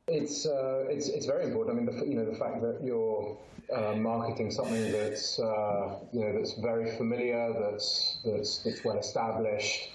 it's 0.09 0.47
uh, 0.47 0.85
it's 0.88 1.09
it's 1.09 1.27
very 1.27 1.44
important. 1.44 1.77
I 1.77 1.81
mean, 1.81 1.99
the, 1.99 2.07
you 2.07 2.14
know, 2.14 2.25
the 2.25 2.37
fact 2.37 2.61
that 2.62 2.81
you're 2.83 3.37
uh, 3.75 3.94
marketing 3.94 4.51
something 4.51 4.90
that's 4.90 5.38
uh, 5.38 5.97
you 6.12 6.21
know 6.21 6.33
that's 6.33 6.55
very 6.55 6.97
familiar, 6.97 7.53
that's 7.53 8.18
that's 8.25 8.59
that's 8.59 8.85
well 8.85 8.99
established 8.99 9.90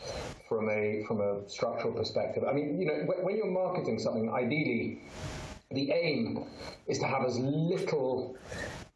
from 0.48 0.70
a 0.70 1.04
from 1.08 1.22
a 1.22 1.48
structural 1.50 1.94
perspective. 1.94 2.44
I 2.48 2.54
mean, 2.54 2.80
you 2.80 2.86
know, 2.86 3.04
when, 3.06 3.24
when 3.24 3.36
you're 3.38 3.52
marketing 3.52 4.00
something, 4.00 4.32
ideally, 4.32 5.02
the 5.72 5.92
aim 5.92 6.46
is 6.88 7.00
to 7.00 7.08
have 7.08 7.26
as 7.26 7.38
little 7.40 8.38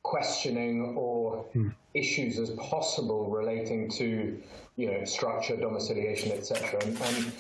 questioning 0.04 0.94
or 0.96 1.44
hmm. 1.54 1.70
Issues 1.98 2.40
as 2.40 2.50
possible 2.52 3.30
relating 3.30 3.90
to 3.92 4.42
you 4.76 4.92
know 4.92 5.04
structure, 5.06 5.56
domiciliation, 5.56 6.32
etc. 6.32 6.80
And, 6.84 7.02
and, 7.02 7.32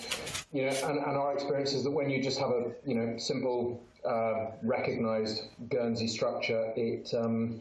you 0.51 0.63
know, 0.63 0.75
and, 0.85 0.97
and, 0.97 1.17
our 1.17 1.33
experience 1.33 1.73
is 1.73 1.83
that 1.83 1.91
when 1.91 2.09
you 2.09 2.21
just 2.21 2.39
have 2.39 2.49
a 2.49 2.71
you 2.85 2.95
know 2.95 3.17
simple 3.17 3.83
uh, 4.07 4.51
recognized 4.63 5.43
Guernsey 5.69 6.07
structure, 6.07 6.71
it 6.75 7.13
um, 7.13 7.59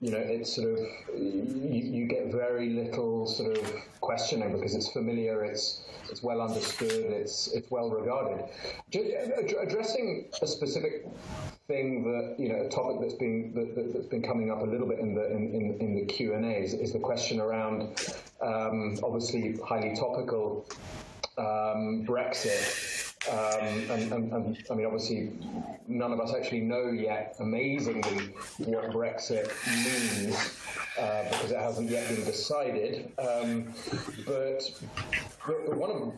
you 0.00 0.10
know 0.10 0.18
it's 0.18 0.54
sort 0.54 0.72
of 0.72 0.78
you, 1.14 1.82
you, 1.96 2.06
get 2.06 2.32
very 2.32 2.70
little 2.70 3.26
sort 3.26 3.58
of 3.58 3.70
questioning 4.00 4.52
because 4.52 4.74
it's 4.74 4.88
familiar, 4.88 5.44
it's 5.44 5.84
it's 6.10 6.22
well 6.22 6.40
understood, 6.40 6.90
it's 6.90 7.52
it's 7.52 7.70
well 7.70 7.90
regarded. 7.90 8.44
addressing 9.60 10.28
a 10.40 10.46
specific 10.46 11.06
thing 11.66 12.02
that 12.04 12.36
you 12.38 12.48
know 12.48 12.66
a 12.66 12.68
topic 12.68 12.96
that's 13.00 13.14
been 13.14 13.52
that, 13.54 13.94
has 13.94 14.06
been 14.06 14.22
coming 14.22 14.50
up 14.50 14.62
a 14.62 14.64
little 14.64 14.86
bit 14.86 14.98
in 14.98 15.14
the 15.14 15.30
in, 15.30 15.54
in, 15.54 15.76
in 15.80 15.94
the 15.96 16.04
Q 16.06 16.34
and 16.34 16.44
A 16.44 16.56
is, 16.56 16.74
is, 16.74 16.92
the 16.92 16.98
question 16.98 17.40
around 17.40 17.82
um, 18.40 18.98
obviously 19.02 19.56
highly 19.64 19.94
topical 19.94 20.66
um, 21.38 22.04
Brexit 22.06 23.03
um, 23.30 23.58
and, 23.60 24.12
and, 24.12 24.32
and, 24.32 24.64
I 24.70 24.74
mean, 24.74 24.86
obviously, 24.86 25.32
none 25.86 26.12
of 26.12 26.20
us 26.20 26.34
actually 26.34 26.60
know 26.60 26.90
yet, 26.90 27.36
amazingly, 27.40 28.34
what 28.58 28.90
Brexit 28.90 29.50
means 29.66 30.60
uh, 30.98 31.24
because 31.30 31.50
it 31.50 31.58
hasn't 31.58 31.90
yet 31.90 32.08
been 32.08 32.24
decided. 32.24 33.12
Um, 33.18 33.72
but, 34.26 34.70
but, 35.46 35.76
one 35.76 35.90
of 35.90 36.12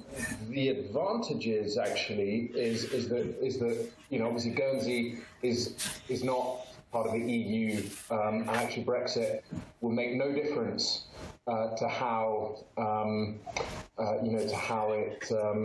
the 0.51 0.69
advantages, 0.69 1.79
actually, 1.79 2.51
is 2.55 2.85
is 2.85 3.09
that 3.09 3.27
is 3.41 3.59
that 3.59 3.89
you 4.11 4.19
know, 4.19 4.27
obviously, 4.27 4.51
Guernsey 4.53 5.19
is 5.43 5.77
is 6.09 6.25
not 6.25 6.67
part 6.93 7.07
of 7.07 7.13
the 7.13 7.21
EU, 7.21 7.83
um, 8.11 8.41
and 8.41 8.51
actually, 8.51 8.85
Brexit 8.85 9.43
will 9.81 9.93
make 9.93 10.15
no 10.15 10.33
difference 10.33 11.07
uh, 11.47 11.77
to 11.77 11.89
how 11.89 12.59
um, 12.77 13.39
uh, 13.99 14.17
you 14.23 14.33
know 14.33 14.47
to 14.47 14.57
how 14.57 14.93
it 14.93 15.31
um, 15.33 15.65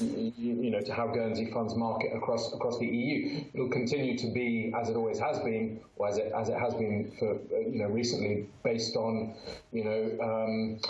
you, 0.00 0.70
know 0.70 0.80
to 0.80 0.92
how 0.92 1.06
Guernsey 1.06 1.50
funds 1.50 1.74
market 1.74 2.14
across 2.14 2.52
across 2.52 2.78
the 2.78 2.86
EU. 2.86 3.44
It'll 3.54 3.68
continue 3.68 4.16
to 4.18 4.26
be 4.28 4.72
as 4.76 4.88
it 4.88 4.96
always 4.96 5.18
has 5.18 5.38
been, 5.40 5.80
or 5.96 6.08
as 6.08 6.18
it 6.18 6.32
as 6.32 6.48
it 6.48 6.58
has 6.58 6.74
been 6.74 7.12
for 7.18 7.38
you 7.50 7.78
know 7.80 7.88
recently, 7.88 8.48
based 8.62 8.96
on 8.96 9.34
you 9.72 9.84
know. 9.84 10.18
Um, 10.22 10.80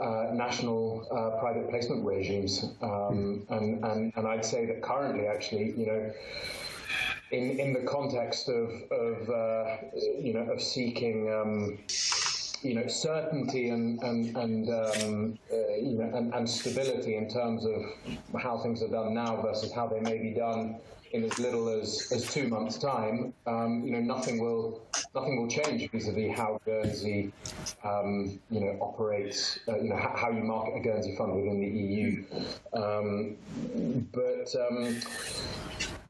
uh, 0.00 0.30
national 0.34 1.06
uh, 1.12 1.38
private 1.38 1.70
placement 1.70 2.04
regimes, 2.04 2.64
um, 2.82 3.46
and, 3.48 3.84
and 3.84 4.12
and 4.16 4.26
I'd 4.26 4.44
say 4.44 4.66
that 4.66 4.82
currently, 4.82 5.28
actually, 5.28 5.70
you 5.76 5.86
know, 5.86 6.12
in 7.30 7.60
in 7.60 7.72
the 7.72 7.82
context 7.82 8.48
of 8.48 8.70
of 8.90 9.30
uh, 9.30 9.76
you 10.18 10.34
know 10.34 10.50
of 10.50 10.60
seeking 10.60 11.32
um, 11.32 11.78
you 12.64 12.74
know 12.74 12.86
certainty 12.86 13.68
and 13.68 14.02
and 14.02 14.36
and 14.36 14.68
um, 14.68 15.38
uh, 15.52 15.56
you 15.76 15.98
know 15.98 16.10
and, 16.14 16.34
and, 16.34 16.48
stability 16.48 17.16
in 17.16 17.28
terms 17.28 17.66
of 17.66 17.82
how 18.40 18.58
things 18.58 18.82
are 18.82 18.88
done 18.88 19.14
now 19.14 19.40
versus 19.42 19.72
how 19.72 19.86
they 19.86 20.00
may 20.00 20.18
be 20.18 20.30
done 20.30 20.76
in 21.14 21.22
as 21.22 21.38
little 21.38 21.68
as, 21.68 22.10
as 22.12 22.28
two 22.34 22.48
months' 22.48 22.76
time, 22.76 23.32
um, 23.46 23.84
you 23.84 23.92
know, 23.92 24.00
nothing 24.00 24.40
will 24.40 24.82
nothing 25.14 25.40
will 25.40 25.48
change 25.48 25.88
vis-a-vis 25.92 26.36
how 26.36 26.60
Guernsey, 26.64 27.32
um, 27.84 28.40
you 28.50 28.58
know, 28.58 28.76
operates. 28.80 29.60
Uh, 29.68 29.76
you 29.76 29.90
know, 29.90 29.96
how, 29.96 30.30
you 30.30 30.42
market 30.42 30.74
a 30.76 30.80
Guernsey 30.80 31.14
fund 31.16 31.36
within 31.36 31.60
the 31.60 31.68
EU. 31.68 32.24
Um, 32.72 33.36
but 34.12 34.52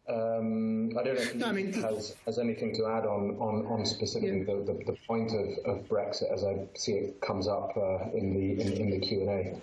um, 0.07 0.90
I 0.99 1.03
don't 1.03 1.14
know 1.14 1.23
if 1.23 1.35
no, 1.37 1.47
I 1.47 1.53
mean, 1.53 1.73
has, 1.73 2.14
has 2.27 2.38
anything 2.38 2.75
to 2.77 2.87
add 2.87 3.07
on 3.07 3.37
on, 3.38 3.67
on 3.67 3.87
specifically 3.87 4.40
yeah. 4.40 4.55
the, 4.55 4.73
the, 4.73 4.85
the, 4.93 4.99
point 5.07 5.33
of, 5.33 5.49
of 5.64 5.88
Brexit 5.88 6.33
as 6.33 6.45
I 6.45 6.67
see 6.75 6.93
it 6.93 7.21
comes 7.23 7.49
up 7.49 7.73
uh, 7.77 8.11
in 8.12 8.35
the 8.35 8.61
in, 8.61 8.73
in 8.75 8.90
the 8.90 8.99
Q 8.99 9.21
and 9.23 9.31
A. 9.31 9.57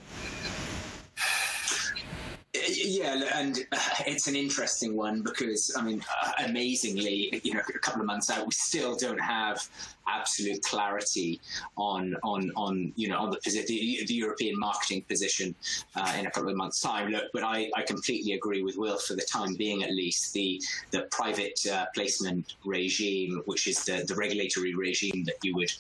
Yeah, 2.84 3.22
and 3.36 3.60
uh, 3.72 3.78
it's 4.08 4.28
an 4.28 4.36
interesting 4.36 4.96
one 4.96 5.22
because, 5.22 5.74
I 5.78 5.82
mean, 5.82 6.04
uh, 6.24 6.32
amazingly, 6.46 7.42
you 7.44 7.54
know, 7.54 7.62
a 7.68 7.80
couple 7.80 8.02
of 8.02 8.08
months 8.08 8.30
out, 8.30 8.46
we 8.46 8.52
still 8.52 8.96
don't 8.96 9.20
have 9.20 9.68
absolute 10.08 10.62
clarity 10.64 11.40
on 11.78 12.16
on 12.24 12.52
on 12.56 12.92
you 12.96 13.08
know 13.08 13.20
on 13.20 13.30
the 13.30 13.38
the, 13.44 14.04
the 14.08 14.14
European 14.14 14.58
marketing 14.60 15.04
position 15.08 15.54
uh, 15.96 16.16
in 16.20 16.26
a 16.26 16.32
couple 16.32 16.50
of 16.50 16.56
months' 16.56 16.82
time. 16.82 17.12
Look, 17.12 17.26
but 17.34 17.44
I, 17.44 17.70
I 17.76 17.84
completely 17.84 18.34
agree 18.34 18.64
with 18.64 18.78
Will. 18.78 18.98
For 18.98 19.14
the 19.14 19.22
time 19.22 19.56
being, 19.56 19.84
at 19.84 19.92
least, 19.92 20.34
the 20.34 20.62
the 20.92 21.02
private 21.12 21.60
uh, 21.72 21.86
placement 21.94 22.56
regime, 22.66 23.42
which 23.46 23.68
is 23.68 23.84
the 23.86 24.04
the 24.08 24.16
regulatory 24.16 24.74
regime 24.76 25.24
that 25.26 25.36
you 25.44 25.56
would 25.56 25.72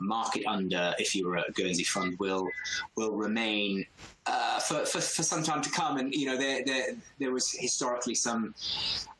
market 0.00 0.44
under 0.46 0.94
if 0.98 1.14
you 1.14 1.26
were 1.26 1.36
a 1.36 1.52
Guernsey 1.52 1.84
fund, 1.84 2.18
will 2.18 2.48
will 2.96 3.12
remain 3.12 3.86
uh, 4.26 4.58
for, 4.58 4.84
for, 4.84 5.00
for, 5.00 5.22
some 5.22 5.42
time 5.42 5.62
to 5.62 5.70
come. 5.70 5.98
And, 5.98 6.12
you 6.12 6.26
know, 6.26 6.36
there, 6.36 6.64
there, 6.64 6.88
there 7.18 7.30
was 7.30 7.50
historically 7.52 8.14
some 8.14 8.54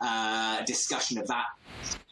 uh, 0.00 0.64
discussion 0.64 1.18
of 1.18 1.26
that 1.28 1.46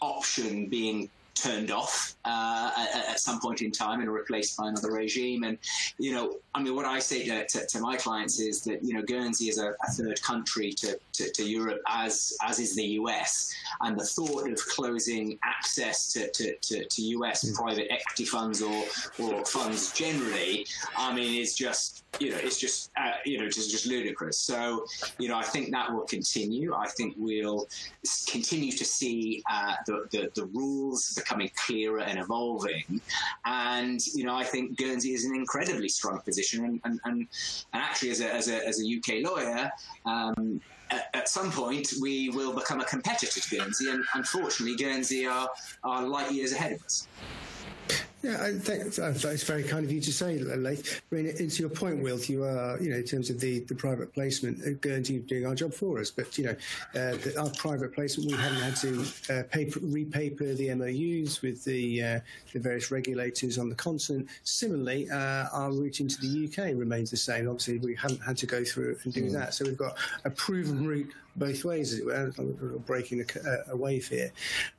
option 0.01 0.67
being 0.67 1.09
turned 1.35 1.71
off 1.71 2.17
uh, 2.25 2.71
at, 2.77 3.09
at, 3.11 3.21
some 3.21 3.41
point 3.41 3.61
in 3.61 3.71
time 3.71 4.01
and 4.01 4.11
replaced 4.11 4.57
by 4.57 4.69
another 4.69 4.93
regime. 4.93 5.45
And 5.45 5.59
you 5.99 6.13
know, 6.13 6.37
I 6.55 6.63
mean, 6.63 6.75
what 6.75 6.85
I 6.85 6.99
say 6.99 7.25
to, 7.25 7.47
to, 7.47 7.67
to 7.67 7.81
my 7.81 7.97
clients 7.97 8.41
is 8.41 8.63
that 8.63 8.83
you 8.83 8.95
know 8.95 9.03
Guernsey 9.03 9.49
is 9.49 9.59
a, 9.59 9.71
a 9.71 9.93
third 9.93 10.21
country 10.23 10.73
to, 10.73 10.99
to, 11.13 11.31
to, 11.31 11.45
Europe, 11.45 11.83
as 11.89 12.37
as 12.47 12.59
is 12.59 12.75
the 12.75 12.85
US, 13.01 13.53
and 13.81 13.99
the 13.99 14.05
thought 14.05 14.51
of 14.51 14.59
closing 14.67 15.39
access 15.45 16.13
to, 16.13 16.31
to, 16.31 16.57
to, 16.57 16.85
to 16.85 17.03
US 17.03 17.45
mm. 17.45 17.55
private 17.55 17.93
equity 17.93 18.25
funds 18.25 18.63
or 18.63 18.85
or 19.19 19.45
funds 19.45 19.93
generally, 19.93 20.67
I 20.97 21.15
mean, 21.15 21.41
is 21.41 21.55
just 21.55 22.05
you 22.21 22.31
know, 22.31 22.39
it's 22.41 22.59
just 22.59 22.91
uh, 22.97 23.13
you 23.25 23.39
know, 23.39 23.49
just 23.49 23.71
just 23.71 23.87
ludicrous. 23.87 24.39
So, 24.39 24.85
you 25.19 25.29
know, 25.29 25.37
I 25.37 25.43
think 25.43 25.71
that 25.73 25.93
will 25.93 26.07
continue. 26.07 26.75
I 26.75 26.87
think 26.89 27.15
we'll 27.19 27.67
continue 28.31 28.73
to 28.73 28.85
see 28.85 29.43
uh, 29.51 29.75
the, 29.87 30.07
the, 30.11 30.31
the 30.35 30.47
rules 30.47 31.19
becoming 31.25 31.51
clearer 31.57 32.01
and 32.01 32.19
evolving. 32.19 33.01
And 33.45 34.05
you 34.15 34.25
know, 34.25 34.37
I 34.37 34.45
think 34.45 34.79
Guernsey 34.79 35.15
is 35.15 35.25
an 35.25 35.35
incredibly 35.35 35.89
strong 35.89 36.21
position. 36.21 36.65
And 36.65 36.81
and, 36.85 37.01
and, 37.05 37.19
and 37.73 37.83
actually, 37.83 38.11
as 38.11 38.21
a, 38.21 38.33
as 38.33 38.49
a 38.49 38.67
as 38.67 38.81
a 38.81 38.85
UK 38.85 39.25
lawyer. 39.29 39.71
Um, 40.05 40.61
at, 40.91 41.09
at, 41.15 41.29
some 41.31 41.51
point, 41.51 41.95
we 42.03 42.29
will 42.29 42.53
become 42.53 42.79
a 42.79 42.85
competitor 42.85 43.41
to 43.41 43.57
Guernsey, 43.57 43.91
and 43.91 44.05
unfortunately, 44.15 44.77
Guernsey 44.77 45.27
are, 45.27 45.49
are 45.83 46.07
light 46.07 46.31
years 46.31 46.53
ahead 46.53 46.73
of 46.73 46.85
us. 46.85 47.09
Yeah, 48.25 48.43
I 48.43 48.53
think 48.53 48.95
that's 48.95 49.43
very 49.43 49.63
kind 49.63 49.85
of 49.85 49.93
you 49.93 50.01
to 50.01 50.11
say, 50.13 50.39
Laith. 50.39 51.03
I 51.13 51.15
mean, 51.15 51.27
it's 51.27 51.61
your 51.61 51.69
point, 51.69 52.03
Wilf. 52.03 52.31
You 52.31 52.45
are, 52.45 52.81
you 52.81 52.89
know, 52.89 52.97
in 52.97 53.05
terms 53.05 53.29
of 53.29 53.39
the, 53.39 53.61
the 53.61 53.75
private 53.75 54.15
placement, 54.15 54.63
uh, 54.67 54.71
Guernsey 54.81 55.19
doing 55.19 55.45
our 55.45 55.55
job 55.55 55.75
for 55.75 56.01
us. 56.01 56.11
But, 56.11 56.39
you 56.39 56.45
know, 56.45 56.57
uh, 56.95 57.17
the, 57.19 57.35
our 57.39 57.51
private 57.51 57.95
placement, 57.95 58.31
we 58.31 58.39
haven't 58.39 58.63
had 58.63 58.77
to 58.77 59.07
uh, 59.29 59.43
paper, 59.51 59.79
repaper 59.83 60.55
the 60.55 60.75
MOUs 60.75 61.43
with 61.43 61.65
the, 61.65 62.03
uh, 62.03 62.21
the 62.55 62.61
various 62.61 62.91
regulators 62.91 63.59
on 63.59 63.69
the 63.69 63.75
continent. 63.75 64.27
Similarly, 64.43 65.11
uh, 65.11 65.49
our 65.53 65.71
route 65.71 66.01
into 66.01 66.19
the 66.23 66.49
UK 66.49 66.79
remains 66.79 67.11
the 67.11 67.19
same. 67.19 67.47
Obviously, 67.47 67.77
we 67.77 67.95
haven't 67.95 68.23
had 68.23 68.39
to 68.39 68.47
go 68.47 68.65
through 68.65 68.97
and 69.05 69.13
do 69.13 69.25
mm. 69.25 69.33
that. 69.33 69.53
So 69.53 69.67
we've 69.67 69.77
got 69.77 69.99
a 70.25 70.31
proven 70.31 70.87
route 70.87 71.13
both 71.37 71.65
ways, 71.65 72.01
breaking 72.87 73.23
a, 73.23 73.73
a 73.73 73.77
wave 73.77 74.09
here. 74.09 74.33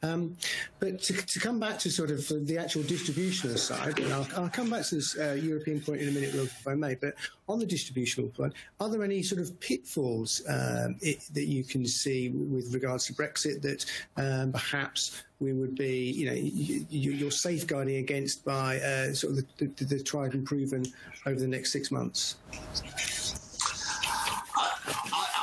Um, 0.03 0.37
but 0.79 1.01
to, 1.03 1.13
to, 1.13 1.39
come 1.39 1.59
back 1.59 1.79
to 1.79 1.91
sort 1.91 2.11
of 2.11 2.27
the 2.47 2.57
actual 2.57 2.83
distributional 2.83 3.57
side, 3.57 3.99
and 3.99 4.13
I'll, 4.13 4.27
I'll 4.35 4.49
come 4.49 4.69
back 4.69 4.85
to 4.85 4.95
this 4.95 5.17
uh, 5.17 5.33
European 5.33 5.81
point 5.81 6.01
in 6.01 6.09
a 6.09 6.11
minute, 6.11 6.33
if 6.35 6.67
I 6.67 6.75
may, 6.75 6.95
but 6.95 7.15
on 7.47 7.59
the 7.59 7.65
distributional 7.65 8.29
point, 8.29 8.53
are 8.79 8.89
there 8.89 9.03
any 9.03 9.21
sort 9.21 9.41
of 9.41 9.59
pitfalls 9.59 10.41
um, 10.47 10.95
it, 11.01 11.21
that 11.33 11.45
you 11.45 11.63
can 11.63 11.85
see 11.85 12.29
with 12.29 12.73
regards 12.73 13.05
to 13.07 13.13
Brexit 13.13 13.61
that 13.61 13.85
um, 14.17 14.51
perhaps 14.51 15.23
we 15.39 15.53
would 15.53 15.75
be, 15.75 16.11
you 16.11 16.25
know, 16.27 16.33
you, 16.33 17.27
are 17.27 17.31
safeguarding 17.31 17.97
against 17.97 18.45
by 18.45 18.77
uh, 18.79 19.13
sort 19.13 19.37
of 19.37 19.45
the, 19.57 19.67
the, 19.67 19.85
the 19.85 20.03
tried 20.03 20.33
and 20.33 20.45
proven 20.45 20.85
over 21.25 21.39
the 21.39 21.47
next 21.47 21.71
six 21.71 21.91
months? 21.91 22.37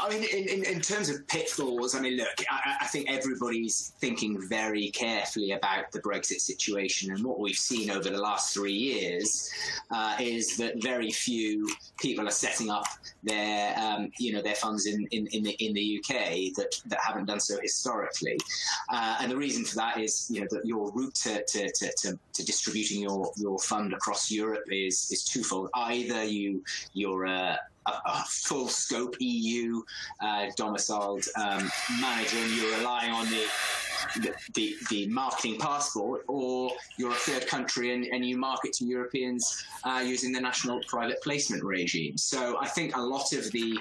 I 0.03 0.09
mean, 0.09 0.25
in, 0.25 0.49
in, 0.49 0.65
in, 0.65 0.81
terms 0.81 1.09
of 1.09 1.25
pitfalls, 1.29 1.95
I 1.95 2.01
mean, 2.01 2.17
look, 2.17 2.27
I, 2.51 2.77
I, 2.81 2.87
think 2.87 3.09
everybody's 3.09 3.93
thinking 4.01 4.37
very 4.49 4.91
carefully 4.91 5.53
about 5.53 5.93
the 5.93 6.01
Brexit 6.01 6.41
situation, 6.41 7.13
and 7.13 7.25
what 7.25 7.39
we've 7.39 7.55
seen 7.55 7.89
over 7.89 8.11
the 8.11 8.21
last 8.21 8.53
three 8.53 8.73
years 8.73 9.49
uh, 9.93 10.17
is 10.19 10.57
that 10.57 10.83
very 10.83 11.13
few 11.13 11.69
people 12.01 12.27
are 12.27 12.33
setting 12.33 12.69
up 12.69 12.85
their, 13.23 13.79
um, 13.79 14.11
you 14.19 14.33
know, 14.33 14.43
their 14.43 14.57
funds 14.57 14.87
in, 14.87 15.07
in, 15.13 15.29
in, 15.29 15.45
the 15.45 15.53
in 15.65 15.73
the 15.73 16.01
UK 16.01 16.53
that, 16.57 16.75
that 16.87 16.99
haven't 17.01 17.27
done 17.27 17.39
so 17.39 17.61
historically, 17.63 18.37
uh, 18.89 19.19
and 19.21 19.31
the 19.31 19.37
reason 19.37 19.65
for 19.65 19.77
that 19.77 19.99
is, 19.99 20.29
you 20.33 20.41
know, 20.41 20.49
that 20.51 20.67
your 20.67 20.91
route 20.93 21.15
to, 21.15 21.45
to, 21.45 21.71
to, 21.71 21.93
to, 21.99 22.19
to 22.33 22.45
distributing 22.45 23.03
your, 23.03 23.31
your 23.37 23.57
fund 23.61 23.93
across 23.93 24.33
Europe 24.33 24.65
is 24.69 25.13
is 25.13 25.23
twofold. 25.23 25.71
Either 25.75 26.25
you 26.25 26.65
you're 26.93 27.27
a 27.27 27.57
a, 27.87 27.91
a 27.91 28.25
full 28.29 28.69
scope 28.69 29.17
EU 29.19 29.83
uh, 30.21 30.47
domiciled 30.57 31.25
um, 31.37 31.71
manager 32.01 32.39
and 32.39 32.53
you're 32.57 32.79
relying 32.79 33.13
on 33.13 33.27
the 33.27 33.47
the, 34.17 34.35
the, 34.55 34.77
the, 34.91 35.07
marketing 35.09 35.59
passport, 35.59 36.25
or 36.29 36.71
you're 36.97 37.13
a 37.13 37.15
third 37.15 37.47
country 37.47 37.95
and, 37.95 38.05
and 38.07 38.25
you 38.25 38.37
market 38.37 38.73
to 38.75 38.85
Europeans 38.85 39.65
uh, 39.85 40.03
using 40.05 40.33
the 40.33 40.41
national 40.41 40.81
private 40.89 41.23
placement 41.23 41.63
regime. 41.63 42.17
So 42.17 42.59
I 42.61 42.69
think 42.69 42.97
a 42.97 43.01
lot 43.01 43.33
of 43.33 43.51
the 43.53 43.79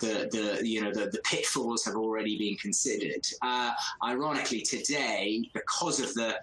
the, 0.00 0.28
the 0.30 0.66
you 0.66 0.82
know 0.82 0.92
the, 0.92 1.10
the 1.10 1.20
pitfalls 1.24 1.84
have 1.84 1.96
already 1.96 2.38
been 2.38 2.56
considered. 2.56 3.26
Uh, 3.42 3.72
ironically, 4.04 4.62
today, 4.62 5.48
because 5.52 6.00
of 6.00 6.12
the, 6.14 6.36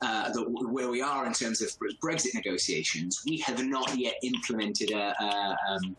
uh, 0.00 0.30
the, 0.32 0.42
where 0.42 0.90
we 0.90 1.02
are 1.02 1.26
in 1.26 1.32
terms 1.32 1.60
of 1.62 1.70
Brexit 2.02 2.34
negotiations, 2.34 3.22
we 3.26 3.38
have 3.38 3.64
not 3.64 3.96
yet 3.96 4.14
implemented 4.22 4.90
a, 4.90 5.14
a 5.22 5.56
um, 5.68 5.96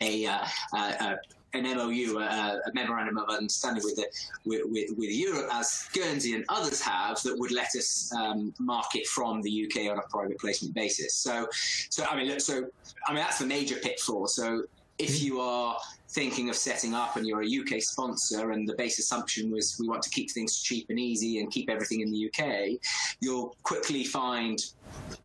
a, 0.00 0.26
uh, 0.26 0.38
uh, 0.72 1.16
an 1.54 1.64
MOU, 1.76 2.18
uh, 2.18 2.58
a 2.66 2.72
memorandum 2.74 3.18
of 3.18 3.28
understanding 3.28 3.82
with, 3.84 3.96
the, 3.96 4.06
with, 4.44 4.62
with, 4.66 4.90
with, 4.96 5.10
Europe, 5.10 5.48
as 5.52 5.88
Guernsey 5.92 6.34
and 6.34 6.44
others 6.48 6.80
have, 6.80 7.22
that 7.22 7.38
would 7.38 7.52
let 7.52 7.74
us 7.76 8.12
um, 8.14 8.52
market 8.58 9.06
from 9.06 9.42
the 9.42 9.66
UK 9.66 9.90
on 9.90 9.98
a 9.98 10.02
private 10.10 10.38
placement 10.38 10.74
basis. 10.74 11.14
So, 11.14 11.48
so 11.90 12.04
I 12.04 12.16
mean, 12.16 12.38
so 12.40 12.66
I 13.06 13.12
mean 13.12 13.22
that's 13.22 13.38
the 13.38 13.46
major 13.46 13.76
pitfall. 13.76 14.26
So, 14.26 14.64
if 14.98 15.22
you 15.22 15.40
are 15.40 15.78
thinking 16.08 16.48
of 16.48 16.56
setting 16.56 16.94
up 16.94 17.16
and 17.16 17.26
you're 17.26 17.42
a 17.42 17.46
UK 17.46 17.82
sponsor 17.82 18.52
and 18.52 18.66
the 18.66 18.74
base 18.76 18.98
assumption 18.98 19.50
was 19.50 19.76
we 19.78 19.88
want 19.88 20.02
to 20.02 20.10
keep 20.10 20.30
things 20.30 20.62
cheap 20.62 20.86
and 20.88 20.98
easy 20.98 21.40
and 21.40 21.50
keep 21.50 21.68
everything 21.68 22.00
in 22.00 22.10
the 22.10 22.30
UK, 22.30 22.78
you'll 23.20 23.56
quickly 23.62 24.04
find 24.04 24.58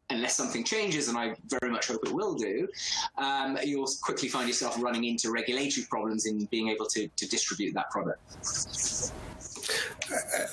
unless 0.10 0.36
something 0.36 0.64
changes, 0.64 1.08
and 1.08 1.18
I 1.18 1.36
very 1.48 1.72
much 1.72 1.88
hope 1.88 2.06
it 2.06 2.12
will 2.12 2.36
do, 2.36 2.68
um, 3.18 3.58
you'll 3.64 3.88
quickly 4.02 4.28
find 4.28 4.48
yourself 4.48 4.82
running 4.82 5.06
into 5.06 5.32
regulatory 5.32 5.86
problems 5.90 6.26
in 6.26 6.46
being 6.46 6.68
able 6.68 6.86
to, 6.88 7.08
to 7.08 7.30
distribute 7.30 7.74
that 7.74 7.90
product. 7.90 8.20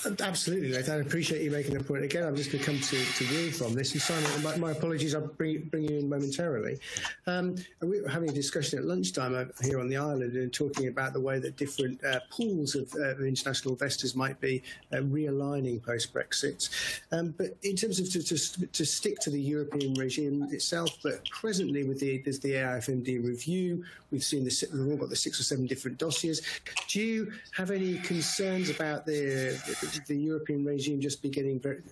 Uh, 0.04 0.10
absolutely, 0.20 0.70
Nathan. 0.70 0.94
I 0.94 1.00
appreciate 1.00 1.42
you 1.42 1.50
making 1.50 1.74
the 1.74 1.82
point. 1.82 2.04
Again, 2.04 2.24
I'm 2.24 2.36
just 2.36 2.52
going 2.52 2.62
to 2.62 2.70
come 2.70 2.80
to, 2.80 2.96
to 2.96 3.50
from 3.52 3.74
this. 3.74 3.92
And 3.92 4.02
Simon, 4.02 4.42
my, 4.42 4.56
my, 4.56 4.70
apologies, 4.72 5.14
I'll 5.14 5.26
bring, 5.26 5.64
bring 5.70 5.84
you 5.84 5.98
in 5.98 6.08
momentarily. 6.08 6.78
Um, 7.26 7.56
we 7.80 8.00
were 8.00 8.08
having 8.08 8.30
a 8.30 8.32
discussion 8.32 8.78
at 8.78 8.84
lunchtime 8.84 9.50
here 9.62 9.80
on 9.80 9.88
the 9.88 9.96
island 9.96 10.34
and 10.34 10.52
talking 10.52 10.88
about 10.88 11.12
the 11.12 11.20
way 11.20 11.38
that 11.38 11.56
different 11.56 12.02
uh, 12.04 12.20
pools 12.30 12.74
of 12.74 12.92
uh, 12.94 13.18
international 13.18 13.74
investors 13.74 14.14
might 14.14 14.40
be 14.40 14.62
uh, 14.92 14.96
realigning 14.96 15.82
post 15.82 16.12
Brexit. 16.14 16.68
Um, 17.12 17.34
but 17.36 17.56
in 17.62 17.76
terms 17.76 17.98
of 18.00 18.10
to, 18.12 18.22
to, 18.22 18.66
to, 18.66 18.84
stick 18.84 19.18
to 19.20 19.30
the 19.30 19.40
European 19.40 19.94
regime 19.94 20.46
itself, 20.50 20.90
but 21.02 21.28
presently 21.30 21.84
with 21.84 22.00
the, 22.00 22.18
there's 22.18 22.40
the 22.40 22.52
AIFMD 22.52 23.24
review, 23.24 23.84
we've 24.10 24.24
seen 24.24 24.44
the, 24.44 24.68
we've 24.72 24.88
all 24.92 24.96
got 24.96 25.10
the 25.10 25.16
six 25.16 25.40
or 25.40 25.42
seven 25.42 25.66
different 25.66 25.98
dossiers. 25.98 26.42
Do 26.88 27.00
you 27.00 27.32
have 27.52 27.70
any 27.70 27.98
concerns 27.98 28.70
about 28.70 29.06
the 29.06 29.58
the 29.80 29.87
European 30.08 30.64
regime 30.64 31.00
just 31.00 31.22
be 31.22 31.28
getting 31.28 31.60
very, 31.60 31.82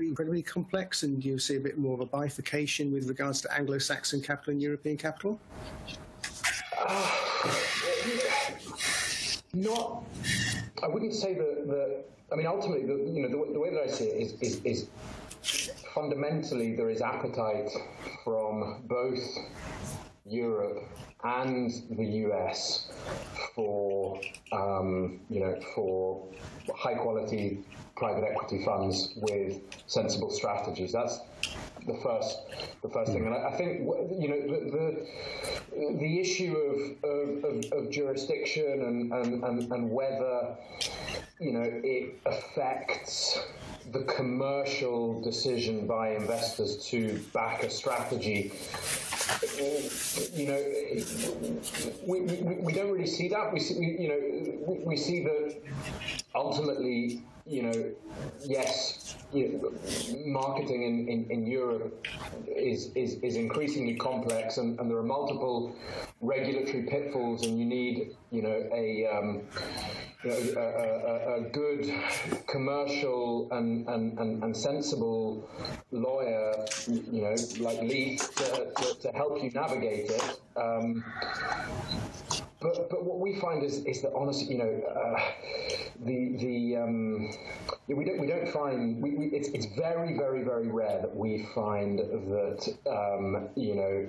incredibly 0.00 0.42
complex, 0.42 1.02
and 1.02 1.24
you 1.24 1.38
see 1.38 1.56
a 1.56 1.60
bit 1.60 1.78
more 1.78 1.94
of 1.94 2.00
a 2.00 2.06
bifurcation 2.06 2.92
with 2.92 3.08
regards 3.08 3.40
to 3.42 3.52
Anglo-Saxon 3.54 4.20
capital 4.22 4.52
and 4.52 4.62
European 4.62 4.96
capital? 4.96 5.40
Not. 9.52 10.04
I 10.82 10.86
wouldn't 10.86 11.14
say 11.14 11.34
that. 11.34 11.66
that 11.66 12.04
I 12.32 12.36
mean, 12.36 12.46
ultimately, 12.46 12.86
the, 12.86 12.94
you 13.12 13.22
know, 13.22 13.28
the, 13.28 13.52
the, 13.52 13.58
way 13.58 13.70
that 13.70 13.82
I 13.82 13.88
see 13.88 14.04
it 14.04 14.22
is, 14.22 14.32
is, 14.40 14.60
is 14.64 14.88
fundamentally 15.92 16.76
there 16.76 16.90
is 16.90 17.00
appetite 17.00 17.70
from 18.24 18.82
both 18.84 19.20
Europe 20.30 20.84
and 21.24 21.70
the 21.90 22.04
US 22.26 22.90
for 23.54 24.18
um, 24.52 25.20
you 25.28 25.40
know 25.40 25.60
for 25.74 26.26
high 26.74 26.94
quality 26.94 27.64
private 27.96 28.24
equity 28.24 28.64
funds 28.64 29.12
with 29.16 29.60
sensible 29.86 30.30
strategies. 30.30 30.92
That's 30.92 31.20
the 31.86 31.98
first 32.02 32.38
the 32.82 32.88
first 32.88 33.12
thing, 33.12 33.26
and 33.26 33.34
I, 33.34 33.48
I 33.48 33.56
think 33.56 33.80
you 34.18 34.28
know 34.28 34.40
the 34.40 35.06
the, 35.70 35.98
the 35.98 36.20
issue 36.20 36.56
of, 36.56 37.10
of, 37.10 37.44
of, 37.44 37.72
of 37.72 37.90
jurisdiction 37.90 38.82
and, 38.82 39.12
and, 39.12 39.44
and, 39.44 39.72
and 39.72 39.90
whether 39.90 40.56
you 41.38 41.52
know 41.52 41.64
it 41.64 42.18
affects 42.24 43.42
the 43.92 44.04
commercial 44.04 45.20
decision 45.20 45.86
by 45.86 46.10
investors 46.10 46.76
to 46.86 47.18
back 47.32 47.62
a 47.62 47.70
strategy 47.70 48.52
you 50.32 50.46
know, 50.46 50.62
we, 52.06 52.20
we, 52.20 52.54
we 52.56 52.72
don't 52.72 52.90
really 52.90 53.06
see 53.06 53.28
that. 53.28 53.52
We 53.52 53.60
see, 53.60 53.74
you 53.74 54.08
know, 54.08 54.20
we, 54.66 54.78
we 54.84 54.96
see 54.96 55.24
that 55.24 55.56
ultimately, 56.34 57.22
you 57.46 57.62
know, 57.62 57.92
yes, 58.44 59.16
you 59.32 59.60
know, 59.62 59.72
marketing 60.26 60.82
in, 60.82 61.08
in, 61.08 61.30
in, 61.30 61.46
Europe 61.46 62.06
is, 62.46 62.90
is, 62.94 63.14
is 63.22 63.36
increasingly 63.36 63.94
complex 63.94 64.58
and, 64.58 64.78
and, 64.78 64.90
there 64.90 64.98
are 64.98 65.02
multiple 65.02 65.74
regulatory 66.20 66.82
pitfalls 66.82 67.46
and 67.46 67.58
you 67.58 67.64
need, 67.64 68.16
you 68.30 68.42
know, 68.42 68.68
a, 68.72 69.06
um, 69.06 69.42
you 70.24 70.30
know, 70.30 70.36
a, 70.56 71.34
a, 71.34 71.38
a, 71.38 71.40
good 71.50 71.92
commercial 72.46 73.48
and, 73.52 73.88
and, 73.88 74.18
and, 74.18 74.42
and, 74.44 74.56
sensible 74.56 75.48
lawyer, 75.90 76.52
you 76.88 77.22
know, 77.22 77.34
like 77.60 77.80
Laith, 77.82 78.34
to, 78.36 78.72
to, 78.76 79.00
to 79.00 79.08
help 79.12 79.42
you 79.42 79.50
navigate 79.50 80.10
it. 80.10 80.40
Um, 80.56 81.04
but, 82.60 82.90
but 82.90 83.04
what 83.04 83.18
we 83.18 83.40
find 83.40 83.64
is, 83.64 83.84
is 83.86 84.02
that 84.02 84.12
honestly, 84.14 84.54
you 84.54 84.58
know, 84.58 84.82
uh, 84.94 85.20
the 86.04 86.36
the 86.38 86.76
um, 86.76 87.30
we 87.88 88.04
don't 88.04 88.18
we 88.18 88.26
don't 88.26 88.48
find 88.48 89.02
we, 89.02 89.10
we, 89.14 89.26
it's 89.26 89.48
it's 89.48 89.66
very 89.76 90.16
very 90.16 90.42
very 90.42 90.68
rare 90.68 91.00
that 91.00 91.14
we 91.14 91.46
find 91.54 91.98
that 91.98 92.74
um, 92.90 93.48
you 93.54 93.74
know 93.74 94.06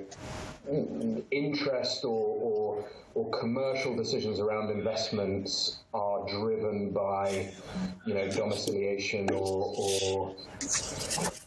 interest 1.31 2.05
or, 2.05 2.37
or 2.41 2.85
or 3.13 3.29
commercial 3.39 3.95
decisions 3.95 4.39
around 4.39 4.69
investments 4.69 5.79
are 5.93 6.10
driven 6.27 6.91
by, 6.91 7.51
you 8.05 8.13
know, 8.13 8.27
domiciliation 8.29 9.29
or, 9.31 9.73
or 9.77 10.35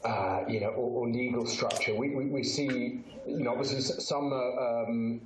uh, 0.04 0.44
you 0.48 0.60
know, 0.60 0.68
or, 0.68 1.06
or, 1.06 1.10
legal 1.10 1.46
structure. 1.46 1.94
We, 1.94 2.14
we, 2.14 2.26
we, 2.26 2.42
see, 2.42 3.04
you 3.26 3.44
know, 3.44 3.52
obviously 3.52 3.80
some 3.80 4.32
uh, 4.32 4.36
um, 4.36 5.20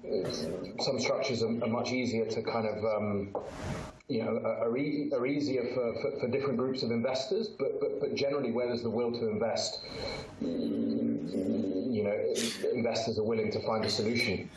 some 0.81 1.01
structures 1.01 1.43
are, 1.43 1.49
are, 1.49 1.69
much 1.69 1.93
easier 1.93 2.27
to 2.27 2.43
kind 2.43 2.67
of 2.67 2.85
um, 2.85 3.35
you 4.09 4.25
know, 4.25 4.39
are, 4.39 4.77
e- 4.77 5.11
are 5.13 5.27
easier 5.27 5.65
for, 5.75 5.95
for, 6.01 6.21
for, 6.21 6.29
different 6.29 6.57
groups 6.57 6.83
of 6.83 6.91
investors, 6.91 7.49
but, 7.49 7.79
but, 7.79 8.01
but 8.01 8.15
generally 8.15 8.51
where 8.51 8.67
there's 8.67 8.83
the 8.83 8.89
will 8.89 9.13
to 9.13 9.29
invest, 9.29 9.81
you 10.41 12.03
know, 12.05 12.35
investors 12.73 13.19
are 13.19 13.25
willing 13.25 13.53
to 13.53 13.61
find 13.67 13.85
a 13.85 13.91
solution. 13.91 14.49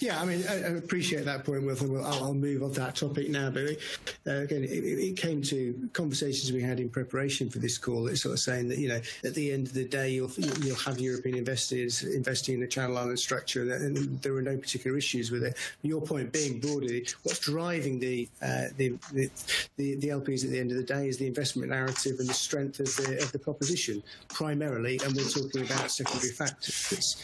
Yeah, 0.00 0.20
I 0.20 0.24
mean, 0.24 0.44
I, 0.48 0.54
appreciate 0.76 1.24
that 1.24 1.44
point, 1.44 1.64
Wilson. 1.64 1.96
I'll, 1.96 2.24
I'll, 2.24 2.34
move 2.34 2.62
on 2.62 2.72
to 2.72 2.80
that 2.80 2.96
topic 2.96 3.30
now. 3.30 3.50
But 3.50 3.78
uh, 4.26 4.30
again, 4.30 4.64
it, 4.64 4.68
it, 4.68 5.16
came 5.16 5.42
to 5.42 5.88
conversations 5.92 6.52
we 6.52 6.62
had 6.62 6.80
in 6.80 6.90
preparation 6.90 7.48
for 7.48 7.58
this 7.58 7.78
call. 7.78 8.06
It's 8.08 8.22
sort 8.22 8.34
of 8.34 8.40
saying 8.40 8.68
that 8.68 8.78
you 8.78 8.88
know, 8.88 9.00
at 9.24 9.34
the 9.34 9.52
end 9.52 9.66
of 9.66 9.72
the 9.72 9.84
day, 9.84 10.10
you'll 10.10 10.30
you'll 10.60 10.76
have 10.76 11.00
European 11.00 11.36
investors 11.36 12.02
investing 12.02 12.54
in 12.54 12.60
the 12.60 12.66
Channel 12.66 12.98
Island 12.98 13.18
structure, 13.18 13.62
and, 13.62 13.96
and 13.96 14.22
there 14.22 14.34
are 14.34 14.42
no 14.42 14.56
particular 14.56 14.96
issues 14.96 15.30
with 15.30 15.44
it. 15.44 15.56
Your 15.82 16.02
point 16.02 16.32
being 16.32 16.60
broadly, 16.60 17.06
what's 17.22 17.40
driving 17.40 17.98
the, 17.98 18.28
uh, 18.42 18.64
the, 18.76 18.94
the, 19.12 19.30
the 19.76 19.96
the 19.96 20.08
LPs 20.08 20.44
at 20.44 20.50
the 20.50 20.58
end 20.58 20.70
of 20.70 20.76
the 20.76 20.82
day 20.82 21.08
is 21.08 21.16
the 21.16 21.26
investment 21.26 21.70
narrative 21.70 22.18
and 22.18 22.28
the 22.28 22.34
strength 22.34 22.80
of 22.80 22.94
the 22.96 23.18
of 23.22 23.32
the 23.32 23.38
proposition 23.38 24.02
primarily, 24.28 25.00
and 25.04 25.14
we're 25.14 25.28
talking 25.28 25.62
about 25.62 25.90
secondary 25.90 26.32
factors. 26.32 27.16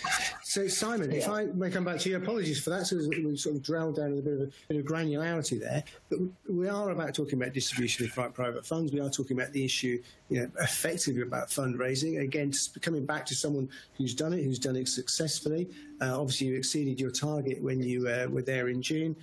So, 0.42 0.68
Simon, 0.68 1.10
yeah. 1.10 1.18
if 1.18 1.28
I 1.28 1.44
may 1.44 1.70
come 1.70 1.84
back 1.84 1.98
to 2.00 2.10
you, 2.10 2.16
apologies 2.16 2.61
for 2.62 2.70
that. 2.70 2.86
So 2.86 2.96
we 2.96 3.36
sort 3.36 3.56
of 3.56 3.62
drilled 3.62 3.96
down 3.96 4.18
a 4.18 4.22
bit 4.22 4.34
of, 4.34 4.40
a, 4.40 4.48
bit 4.68 4.76
of 4.78 4.84
granularity 4.84 5.60
there. 5.60 5.84
But 6.08 6.20
we 6.48 6.68
are 6.68 6.90
about 6.90 7.14
talking 7.14 7.40
about 7.40 7.52
distribution 7.52 8.06
of 8.06 8.34
private 8.34 8.64
funds. 8.64 8.92
We 8.92 9.00
are 9.00 9.10
talking 9.10 9.38
about 9.38 9.52
the 9.52 9.64
issue, 9.64 10.02
you 10.28 10.40
know, 10.40 10.50
effectively 10.60 11.22
about 11.22 11.48
fundraising. 11.48 12.20
Again, 12.20 12.52
coming 12.80 13.06
back 13.06 13.26
to 13.26 13.34
someone 13.34 13.68
who's 13.96 14.14
done 14.14 14.32
it, 14.32 14.42
who's 14.42 14.58
done 14.58 14.76
it 14.76 14.88
successfully. 14.88 15.68
Uh, 16.00 16.18
obviously, 16.20 16.48
you 16.48 16.56
exceeded 16.56 16.98
your 16.98 17.12
target 17.12 17.62
when 17.62 17.80
you 17.80 18.08
uh, 18.08 18.26
were 18.28 18.42
there 18.42 18.68
in 18.68 18.82
June. 18.82 19.14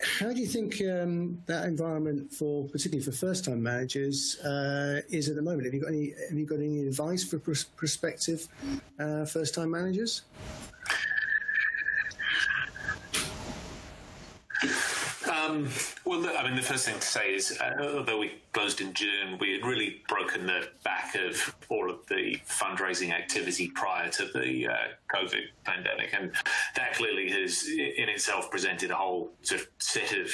How 0.00 0.32
do 0.32 0.40
you 0.40 0.46
think 0.46 0.80
um, 0.82 1.42
that 1.46 1.64
environment 1.64 2.32
for, 2.32 2.64
particularly 2.68 3.04
for 3.04 3.10
first-time 3.10 3.60
managers, 3.60 4.38
uh, 4.40 5.00
is 5.08 5.28
at 5.28 5.34
the 5.34 5.42
moment? 5.42 5.64
Have 5.64 5.74
you 5.74 5.80
got 5.80 5.88
any? 5.88 6.14
Have 6.28 6.38
you 6.38 6.46
got 6.46 6.58
any 6.58 6.86
advice 6.86 7.24
for 7.24 7.40
pr- 7.40 7.66
prospective 7.76 8.46
uh, 9.00 9.24
first-time 9.24 9.72
managers? 9.72 10.22
Um, 15.48 15.66
well, 16.08 16.26
I 16.38 16.42
mean, 16.42 16.56
the 16.56 16.62
first 16.62 16.86
thing 16.86 16.94
to 16.94 17.06
say 17.06 17.34
is, 17.34 17.58
uh, 17.60 17.96
although 17.98 18.18
we 18.18 18.32
closed 18.54 18.80
in 18.80 18.94
June, 18.94 19.36
we 19.38 19.52
had 19.52 19.64
really 19.64 20.00
broken 20.08 20.46
the 20.46 20.68
back 20.82 21.14
of 21.14 21.54
all 21.68 21.90
of 21.90 22.06
the 22.06 22.40
fundraising 22.48 23.12
activity 23.12 23.68
prior 23.74 24.08
to 24.12 24.24
the 24.24 24.68
uh, 24.68 24.74
COVID 25.14 25.42
pandemic, 25.64 26.14
and 26.18 26.32
that 26.76 26.94
clearly 26.94 27.30
has, 27.30 27.68
in 27.68 28.08
itself, 28.08 28.50
presented 28.50 28.90
a 28.90 28.94
whole 28.94 29.30
sort 29.42 29.60
of 29.60 29.66
set 29.78 30.12
of 30.16 30.30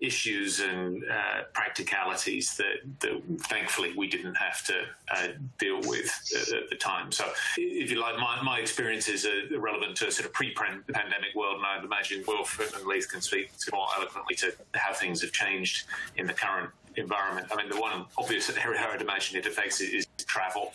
issues 0.00 0.60
and 0.60 1.04
uh, 1.04 1.42
practicalities 1.52 2.56
that, 2.56 2.80
that, 3.00 3.20
thankfully 3.42 3.92
we 3.96 4.08
didn't 4.08 4.34
have 4.34 4.64
to 4.64 4.74
uh, 5.14 5.28
deal 5.58 5.78
with 5.82 6.10
at, 6.34 6.54
at, 6.54 6.70
the 6.70 6.76
time. 6.76 7.12
So, 7.12 7.26
if 7.58 7.90
you 7.90 8.00
like, 8.00 8.16
my, 8.18 8.42
my 8.42 8.58
experiences 8.58 9.26
are 9.26 9.58
relevant 9.58 9.96
to 9.98 10.08
a 10.08 10.10
sort 10.10 10.26
of 10.26 10.32
pre-pandemic 10.32 11.34
world, 11.34 11.56
and 11.56 11.66
I'd 11.66 11.84
imagine 11.84 12.24
Wilf 12.26 12.58
and 12.74 12.86
Laith 12.86 13.10
can 13.10 13.20
speak 13.20 13.50
more 13.72 13.86
eloquently 13.96 14.34
to 14.36 14.52
how 14.80 14.92
things 14.92 15.20
have 15.22 15.32
changed 15.32 15.86
in 16.16 16.26
the 16.26 16.32
current 16.32 16.70
environment. 16.96 17.46
I 17.52 17.56
mean, 17.56 17.68
the 17.68 17.80
one 17.80 18.06
obvious 18.18 18.50
area 18.56 18.80
I'd 18.80 19.02
imagine 19.02 19.38
it 19.38 19.46
affects 19.46 19.80
is 19.80 20.06
travel, 20.26 20.72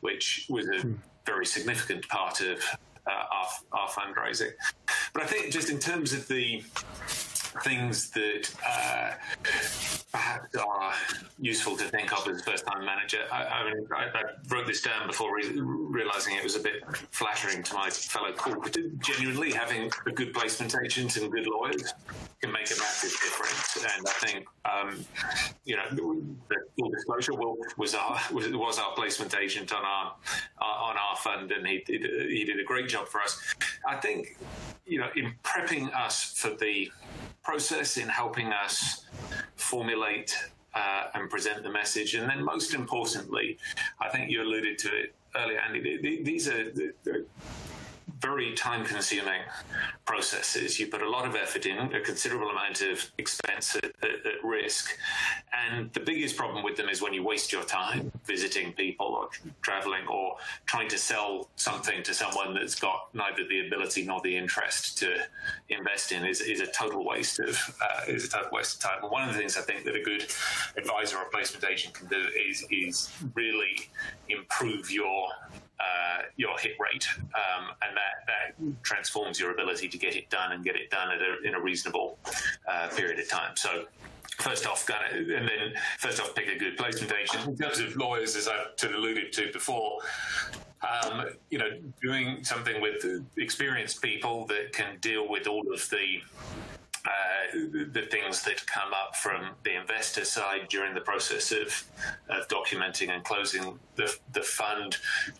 which 0.00 0.46
was 0.48 0.68
a 0.68 0.80
hmm. 0.80 0.94
very 1.24 1.46
significant 1.46 2.08
part 2.08 2.40
of 2.40 2.58
uh, 3.06 3.10
our, 3.10 3.46
our 3.72 3.88
fundraising. 3.88 4.50
But 5.12 5.22
I 5.22 5.26
think 5.26 5.52
just 5.52 5.70
in 5.70 5.78
terms 5.78 6.12
of 6.12 6.26
the 6.28 6.62
things 7.62 8.10
that 8.10 8.54
uh, 8.66 9.12
perhaps 10.12 10.56
are 10.56 10.92
useful 11.38 11.76
to 11.76 11.84
think 11.84 12.12
of 12.12 12.28
as 12.28 12.40
a 12.40 12.44
first-time 12.44 12.84
manager. 12.84 13.20
I, 13.32 13.44
I 13.44 13.64
mean, 13.64 13.86
I, 13.94 14.04
I, 14.04 14.22
wrote 14.48 14.66
this 14.66 14.82
down 14.82 15.06
before 15.06 15.34
re- 15.34 15.58
realizing 15.58 16.36
it 16.36 16.42
was 16.42 16.56
a 16.56 16.60
bit 16.60 16.82
flattering 17.10 17.62
to 17.62 17.74
my 17.74 17.90
fellow. 17.90 18.32
But 18.62 18.76
genuinely, 18.98 19.52
having 19.52 19.90
a 20.06 20.12
good 20.12 20.32
placement 20.32 20.74
agent 20.82 21.16
and 21.16 21.30
good 21.30 21.46
lawyers 21.46 21.92
can 22.40 22.52
make 22.52 22.70
a 22.70 22.78
massive 22.78 23.10
difference. 23.10 23.76
And 23.76 24.06
I 24.06 24.26
think, 24.26 24.46
um, 24.64 25.04
you 25.64 25.76
know, 25.76 25.88
the 25.90 26.56
full 26.78 26.90
disclosure, 26.90 27.34
Wilf 27.34 27.58
was 27.76 27.94
our 27.94 28.18
was, 28.32 28.48
was, 28.48 28.78
our 28.78 28.92
placement 28.94 29.34
agent 29.34 29.72
on 29.72 29.84
our 29.84 30.14
on 30.60 30.96
our 30.96 31.16
fund, 31.16 31.52
and 31.52 31.66
he 31.66 31.82
did 31.86 32.02
he 32.30 32.44
did 32.44 32.60
a 32.60 32.64
great 32.64 32.88
job 32.88 33.08
for 33.08 33.20
us. 33.20 33.40
I 33.86 33.96
think, 33.96 34.36
you 34.86 34.98
know, 34.98 35.08
in 35.16 35.34
prepping 35.42 35.94
us 35.94 36.32
for 36.36 36.50
the 36.50 36.90
process 37.42 37.96
in 37.96 38.08
helping 38.08 38.52
us 38.52 39.06
formulate 39.54 40.36
uh, 40.74 41.04
and 41.14 41.30
present 41.30 41.62
the 41.62 41.70
message. 41.70 42.14
And 42.14 42.28
then, 42.28 42.44
most 42.44 42.74
importantly, 42.74 43.56
I 44.00 44.08
think 44.08 44.30
you 44.30 44.42
alluded 44.42 44.78
to 44.78 44.88
it 44.88 45.14
earlier, 45.36 45.60
Andy. 45.60 46.22
These 46.22 46.48
are 46.48 46.64
very 48.20 48.54
time 48.54 48.84
consuming 48.84 49.42
processes. 50.04 50.78
You 50.80 50.86
put 50.86 51.02
a 51.02 51.08
lot 51.08 51.26
of 51.26 51.34
effort 51.34 51.66
in, 51.66 51.78
a 51.94 52.00
considerable 52.00 52.48
amount 52.48 52.80
of 52.80 53.10
expense 53.18 53.76
at, 53.76 53.84
at, 54.02 54.24
at, 54.24 54.44
risk. 54.44 54.96
And 55.52 55.92
the 55.92 56.00
biggest 56.00 56.36
problem 56.36 56.64
with 56.64 56.76
them 56.76 56.88
is 56.88 57.02
when 57.02 57.12
you 57.12 57.22
waste 57.22 57.52
your 57.52 57.64
time 57.64 58.12
visiting 58.24 58.72
people 58.72 59.06
or 59.06 59.28
traveling 59.60 60.06
or 60.06 60.36
trying 60.66 60.88
to 60.88 60.98
sell 60.98 61.48
something 61.56 62.02
to 62.04 62.14
someone 62.14 62.54
that's 62.54 62.74
got 62.74 63.08
neither 63.14 63.46
the 63.46 63.66
ability 63.66 64.04
nor 64.04 64.20
the 64.22 64.36
interest 64.36 64.98
to 64.98 65.16
invest 65.68 66.12
in 66.12 66.24
is, 66.24 66.40
is 66.40 66.60
a 66.60 66.66
total 66.68 67.04
waste 67.04 67.40
of 67.40 67.76
uh, 67.82 68.02
is 68.08 68.26
a 68.26 68.28
total 68.28 68.50
waste 68.52 68.76
of 68.76 68.90
time. 68.90 69.02
And 69.02 69.10
one 69.10 69.28
of 69.28 69.34
the 69.34 69.38
things 69.38 69.56
I 69.56 69.62
think 69.62 69.84
that 69.84 69.94
a 69.94 70.02
good 70.02 70.26
advisor 70.76 71.18
or 71.18 71.24
placement 71.26 71.64
agent 71.70 71.94
can 71.94 72.06
do 72.08 72.28
is 72.48 72.64
is 72.70 73.10
really 73.34 73.88
improve 74.28 74.90
your 74.90 75.28
uh, 75.80 76.22
your 76.36 76.58
hit 76.58 76.72
rate, 76.80 77.06
um, 77.18 77.68
and 77.82 77.96
that, 77.96 78.26
that 78.26 78.82
transforms 78.82 79.38
your 79.38 79.52
ability 79.52 79.88
to 79.88 79.98
get 79.98 80.16
it 80.16 80.28
done 80.30 80.52
and 80.52 80.64
get 80.64 80.76
it 80.76 80.90
done 80.90 81.08
a, 81.10 81.46
in 81.46 81.54
a 81.54 81.60
reasonable 81.60 82.18
uh, 82.70 82.88
period 82.88 83.18
of 83.18 83.28
time. 83.28 83.56
So 83.56 83.84
first 84.38 84.66
off, 84.66 84.88
and 84.88 85.28
then 85.28 85.74
first 85.98 86.20
off, 86.20 86.34
pick 86.34 86.48
a 86.48 86.58
good 86.58 86.76
placement 86.76 87.12
agent. 87.12 87.46
In 87.46 87.56
terms 87.56 87.80
of 87.80 87.96
lawyers, 87.96 88.36
as 88.36 88.48
I've 88.48 88.94
alluded 88.94 89.32
to 89.34 89.52
before, 89.52 89.98
um, 90.82 91.26
you 91.50 91.58
know, 91.58 91.70
doing 92.02 92.44
something 92.44 92.80
with 92.80 93.04
experienced 93.38 94.02
people 94.02 94.46
that 94.46 94.72
can 94.72 94.98
deal 95.00 95.28
with 95.28 95.46
all 95.46 95.64
of 95.72 95.88
the 95.90 96.20
uh, 97.06 97.52
the 97.92 98.06
things 98.10 98.42
that 98.42 98.66
come 98.66 98.92
up 98.92 99.14
from 99.16 99.50
the 99.64 99.76
investor 99.80 100.24
side 100.24 100.68
during 100.68 100.94
the 100.94 101.00
process 101.00 101.52
of, 101.52 101.84
of 102.28 102.48
documenting 102.48 103.10
and 103.10 103.24
closing 103.24 103.78
the, 103.94 104.14
the 104.32 104.42
fund 104.42 104.96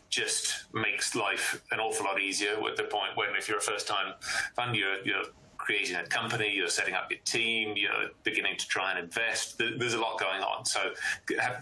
just 0.08 0.64
makes 0.72 1.14
life 1.14 1.62
an 1.72 1.80
awful 1.80 2.06
lot 2.06 2.20
easier. 2.20 2.52
At 2.52 2.76
the 2.76 2.84
point 2.84 3.16
when, 3.16 3.28
if 3.36 3.48
you're 3.48 3.58
a 3.58 3.60
first 3.60 3.86
time 3.88 4.14
fund, 4.54 4.76
you're, 4.76 5.04
you're 5.04 5.24
creating 5.58 5.96
a 5.96 6.06
company, 6.06 6.52
you're 6.54 6.68
setting 6.68 6.94
up 6.94 7.10
your 7.10 7.20
team, 7.24 7.74
you're 7.76 8.10
beginning 8.22 8.56
to 8.56 8.68
try 8.68 8.92
and 8.92 9.00
invest. 9.00 9.58
There's 9.58 9.94
a 9.94 10.00
lot 10.00 10.20
going 10.20 10.42
on. 10.42 10.64
So 10.64 10.92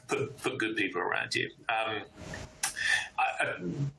put, 0.08 0.36
put 0.42 0.58
good 0.58 0.76
people 0.76 1.00
around 1.00 1.34
you. 1.34 1.48
Um, 1.68 2.02
I, 3.18 3.54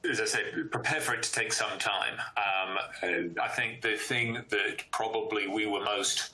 as 0.09 0.19
I 0.21 0.25
said, 0.25 0.71
prepare 0.71 1.01
for 1.01 1.13
it 1.13 1.23
to 1.23 1.31
take 1.31 1.53
some 1.53 1.77
time. 1.79 2.15
Um, 2.37 3.33
I 3.41 3.47
think 3.47 3.81
the 3.81 3.95
thing 3.95 4.33
that 4.49 4.83
probably 4.91 5.47
we 5.47 5.65
were 5.65 5.83
most 5.83 6.31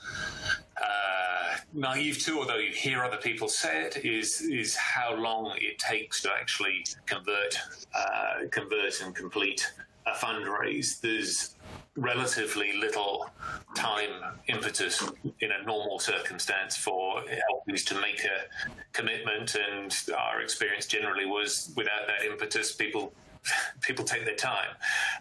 uh, 0.82 1.58
naive 1.74 2.20
to, 2.26 2.40
although 2.40 2.58
you 2.58 2.72
hear 2.72 3.04
other 3.04 3.18
people 3.18 3.48
say 3.48 3.84
it, 3.84 4.06
is 4.06 4.42
is 4.42 4.76
how 4.76 5.16
long 5.16 5.54
it 5.58 5.80
takes 5.80 6.22
to 6.24 6.30
actually 6.32 6.86
convert, 7.06 7.58
uh, 7.96 8.48
convert 8.52 9.02
and 9.02 9.16
complete 9.16 9.72
a 10.06 10.12
fundraise. 10.12 11.00
There's 11.00 11.56
relatively 11.98 12.74
little 12.78 13.30
time 13.76 14.10
impetus 14.48 15.04
in 15.40 15.52
a 15.52 15.66
normal 15.66 16.00
circumstance 16.00 16.78
for 16.78 17.22
LPs 17.22 17.86
to 17.86 18.00
make 18.00 18.24
a 18.24 18.94
commitment, 18.94 19.56
and 19.56 19.96
our 20.18 20.42
experience 20.42 20.86
generally 20.86 21.26
was 21.26 21.74
without 21.76 22.08
that 22.08 22.26
impetus, 22.26 22.74
people 22.74 23.14
people 23.82 24.06
take 24.06 24.24
their 24.24 24.36
time, 24.36 24.70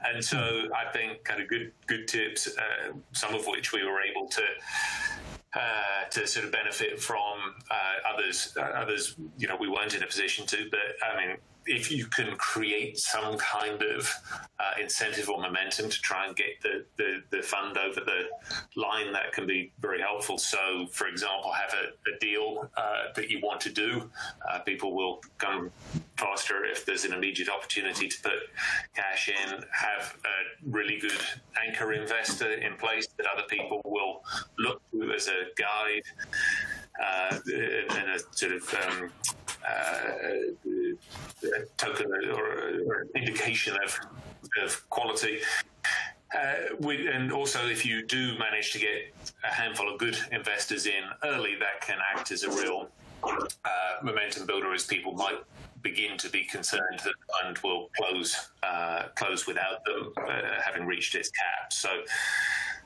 and 0.04 0.22
so 0.22 0.68
I 0.76 0.92
think 0.92 1.24
kind 1.24 1.40
of 1.40 1.48
good 1.48 1.72
good 1.86 2.06
tips, 2.06 2.46
uh, 2.46 2.92
some 3.12 3.34
of 3.34 3.46
which 3.46 3.72
we 3.72 3.84
were 3.84 4.00
able 4.02 4.28
to. 4.28 4.42
Uh, 5.52 6.08
to 6.10 6.28
sort 6.28 6.46
of 6.46 6.52
benefit 6.52 7.00
from 7.00 7.56
uh, 7.72 8.14
others, 8.14 8.56
uh, 8.56 8.60
others, 8.60 9.16
you 9.36 9.48
know, 9.48 9.56
we 9.58 9.68
weren't 9.68 9.96
in 9.96 10.02
a 10.04 10.06
position 10.06 10.46
to. 10.46 10.68
But 10.70 10.78
I 11.02 11.16
mean, 11.16 11.36
if 11.66 11.90
you 11.90 12.06
can 12.06 12.36
create 12.36 12.98
some 12.98 13.36
kind 13.38 13.82
of 13.82 14.12
uh, 14.58 14.80
incentive 14.80 15.28
or 15.28 15.40
momentum 15.40 15.88
to 15.88 16.00
try 16.00 16.26
and 16.26 16.36
get 16.36 16.60
the, 16.62 16.84
the, 16.96 17.22
the, 17.30 17.42
fund 17.42 17.78
over 17.78 18.00
the 18.00 18.22
line, 18.76 19.12
that 19.12 19.32
can 19.32 19.46
be 19.46 19.72
very 19.80 20.00
helpful. 20.00 20.38
So, 20.38 20.86
for 20.90 21.06
example, 21.06 21.52
have 21.52 21.74
a, 21.74 22.14
a 22.14 22.18
deal 22.18 22.70
uh, 22.76 23.12
that 23.14 23.30
you 23.30 23.40
want 23.42 23.60
to 23.62 23.70
do. 23.70 24.10
Uh, 24.48 24.60
people 24.60 24.94
will 24.94 25.20
come 25.38 25.70
faster 26.16 26.64
if 26.64 26.84
there's 26.84 27.04
an 27.04 27.12
immediate 27.12 27.48
opportunity 27.48 28.08
to 28.08 28.22
put 28.22 28.32
cash 28.94 29.28
in. 29.28 29.64
Have 29.72 30.16
a 30.24 30.70
really 30.70 30.98
good 30.98 31.12
anchor 31.66 31.92
investor 31.92 32.52
in 32.52 32.76
place 32.76 33.06
that 33.16 33.26
other 33.26 33.44
people 33.48 33.80
will 33.84 34.22
look 34.58 34.82
to 34.92 35.12
as 35.12 35.28
a 35.28 35.44
guide 35.56 36.02
uh, 37.02 37.38
and 37.96 38.10
a 38.10 38.18
sort 38.32 38.52
of 38.52 38.74
um, 38.74 39.10
token 41.76 42.12
or, 42.32 42.82
or, 42.86 43.06
indication 43.14 43.76
of, 43.84 43.98
of 44.62 44.90
quality. 44.90 45.40
Uh, 46.36 46.54
we, 46.78 47.08
and 47.08 47.32
also, 47.32 47.66
if 47.66 47.84
you 47.84 48.06
do 48.06 48.38
manage 48.38 48.72
to 48.72 48.78
get 48.78 49.12
a 49.44 49.52
handful 49.52 49.92
of 49.92 49.98
good 49.98 50.16
investors 50.30 50.86
in 50.86 51.02
early, 51.24 51.56
that 51.56 51.80
can 51.80 51.98
act 52.14 52.30
as 52.30 52.44
a 52.44 52.50
real 52.50 52.88
uh, 53.24 53.38
momentum 54.02 54.46
builder 54.46 54.72
as 54.72 54.86
people 54.86 55.12
might 55.12 55.38
begin 55.82 56.16
to 56.18 56.28
be 56.28 56.44
concerned 56.44 57.00
that 57.04 57.14
the 57.26 57.32
fund 57.42 57.58
will 57.64 57.88
close 57.96 58.50
uh, 58.62 59.04
close 59.16 59.46
without 59.46 59.84
them 59.84 60.12
uh, 60.28 60.60
having 60.64 60.86
reached 60.86 61.14
its 61.14 61.30
cap. 61.30 61.72
So 61.72 61.88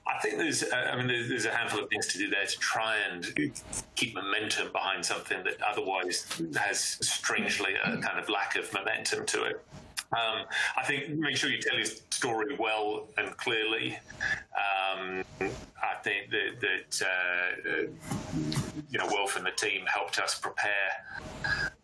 I 0.06 0.18
think 0.18 0.36
there's, 0.36 0.62
uh, 0.62 0.90
I 0.92 0.96
mean, 0.96 1.06
there's, 1.06 1.46
a 1.46 1.50
handful 1.50 1.82
of 1.82 1.88
things 1.88 2.06
to 2.08 2.18
do 2.18 2.28
there 2.28 2.44
to 2.44 2.58
try 2.58 2.96
and 3.10 3.54
keep 3.96 4.14
momentum 4.14 4.70
behind 4.70 5.04
something 5.04 5.42
that 5.44 5.56
otherwise 5.62 6.26
has 6.56 6.78
strangely 6.78 7.74
a 7.82 7.96
kind 7.98 8.18
of 8.18 8.28
lack 8.28 8.56
of 8.56 8.70
momentum 8.72 9.24
to 9.26 9.44
it. 9.44 9.64
Um, 10.12 10.44
I 10.76 10.84
think 10.84 11.10
make 11.10 11.36
sure 11.36 11.50
you 11.50 11.60
tell 11.60 11.76
your 11.76 11.86
story 11.86 12.56
well 12.58 13.08
and 13.18 13.36
clearly. 13.36 13.98
Um, 14.30 15.24
I 15.40 15.94
think 16.02 16.30
that, 16.30 16.60
that 16.60 17.06
uh, 17.06 17.86
you 18.90 18.98
know, 18.98 19.06
Wilf 19.06 19.36
and 19.36 19.44
the 19.44 19.50
team 19.50 19.84
helped 19.86 20.18
us 20.18 20.38
prepare 20.38 20.72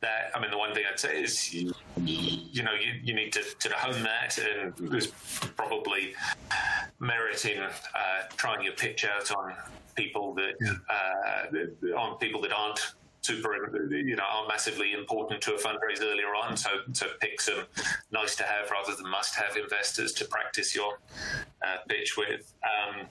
that. 0.01 0.31
I 0.35 0.41
mean, 0.41 0.51
the 0.51 0.59
one 0.59 0.75
thing 0.75 0.85
I'd 0.91 1.01
say 1.01 1.23
is, 1.23 1.53
you, 1.53 1.73
you 1.97 2.62
know, 2.62 2.73
you, 2.75 2.93
you 3.03 3.14
need 3.14 3.33
to, 3.33 3.43
to 3.43 3.75
hone 3.75 4.03
that, 4.03 4.39
and 4.39 4.73
there's 4.91 5.09
probably 5.57 6.14
merit 7.01 7.45
in 7.45 7.62
uh, 7.62 7.71
trying 8.37 8.62
your 8.62 8.75
pitch 8.75 9.05
out 9.05 9.31
on 9.33 9.55
people 9.97 10.35
that, 10.35 10.55
uh, 10.89 11.97
on 11.97 12.18
people 12.18 12.41
that 12.43 12.53
aren't 12.53 12.95
super, 13.23 13.55
you 13.91 14.16
know, 14.16 14.25
are 14.31 14.47
massively 14.49 14.93
important 14.93 15.41
to 15.43 15.55
a 15.55 15.59
fundraise 15.59 16.03
earlier 16.03 16.35
on. 16.35 16.57
So, 16.57 16.71
so 16.93 17.07
pick 17.21 17.41
some 17.41 17.64
nice 18.11 18.35
to 18.37 18.45
have 18.45 18.71
rather 18.71 18.95
than 18.97 19.11
must 19.11 19.35
have 19.35 19.57
investors 19.57 20.12
to 20.14 20.25
practice 20.25 20.75
your 20.75 20.99
uh, 21.66 21.79
pitch 21.89 22.16
with. 22.16 22.53
Um, 22.64 23.07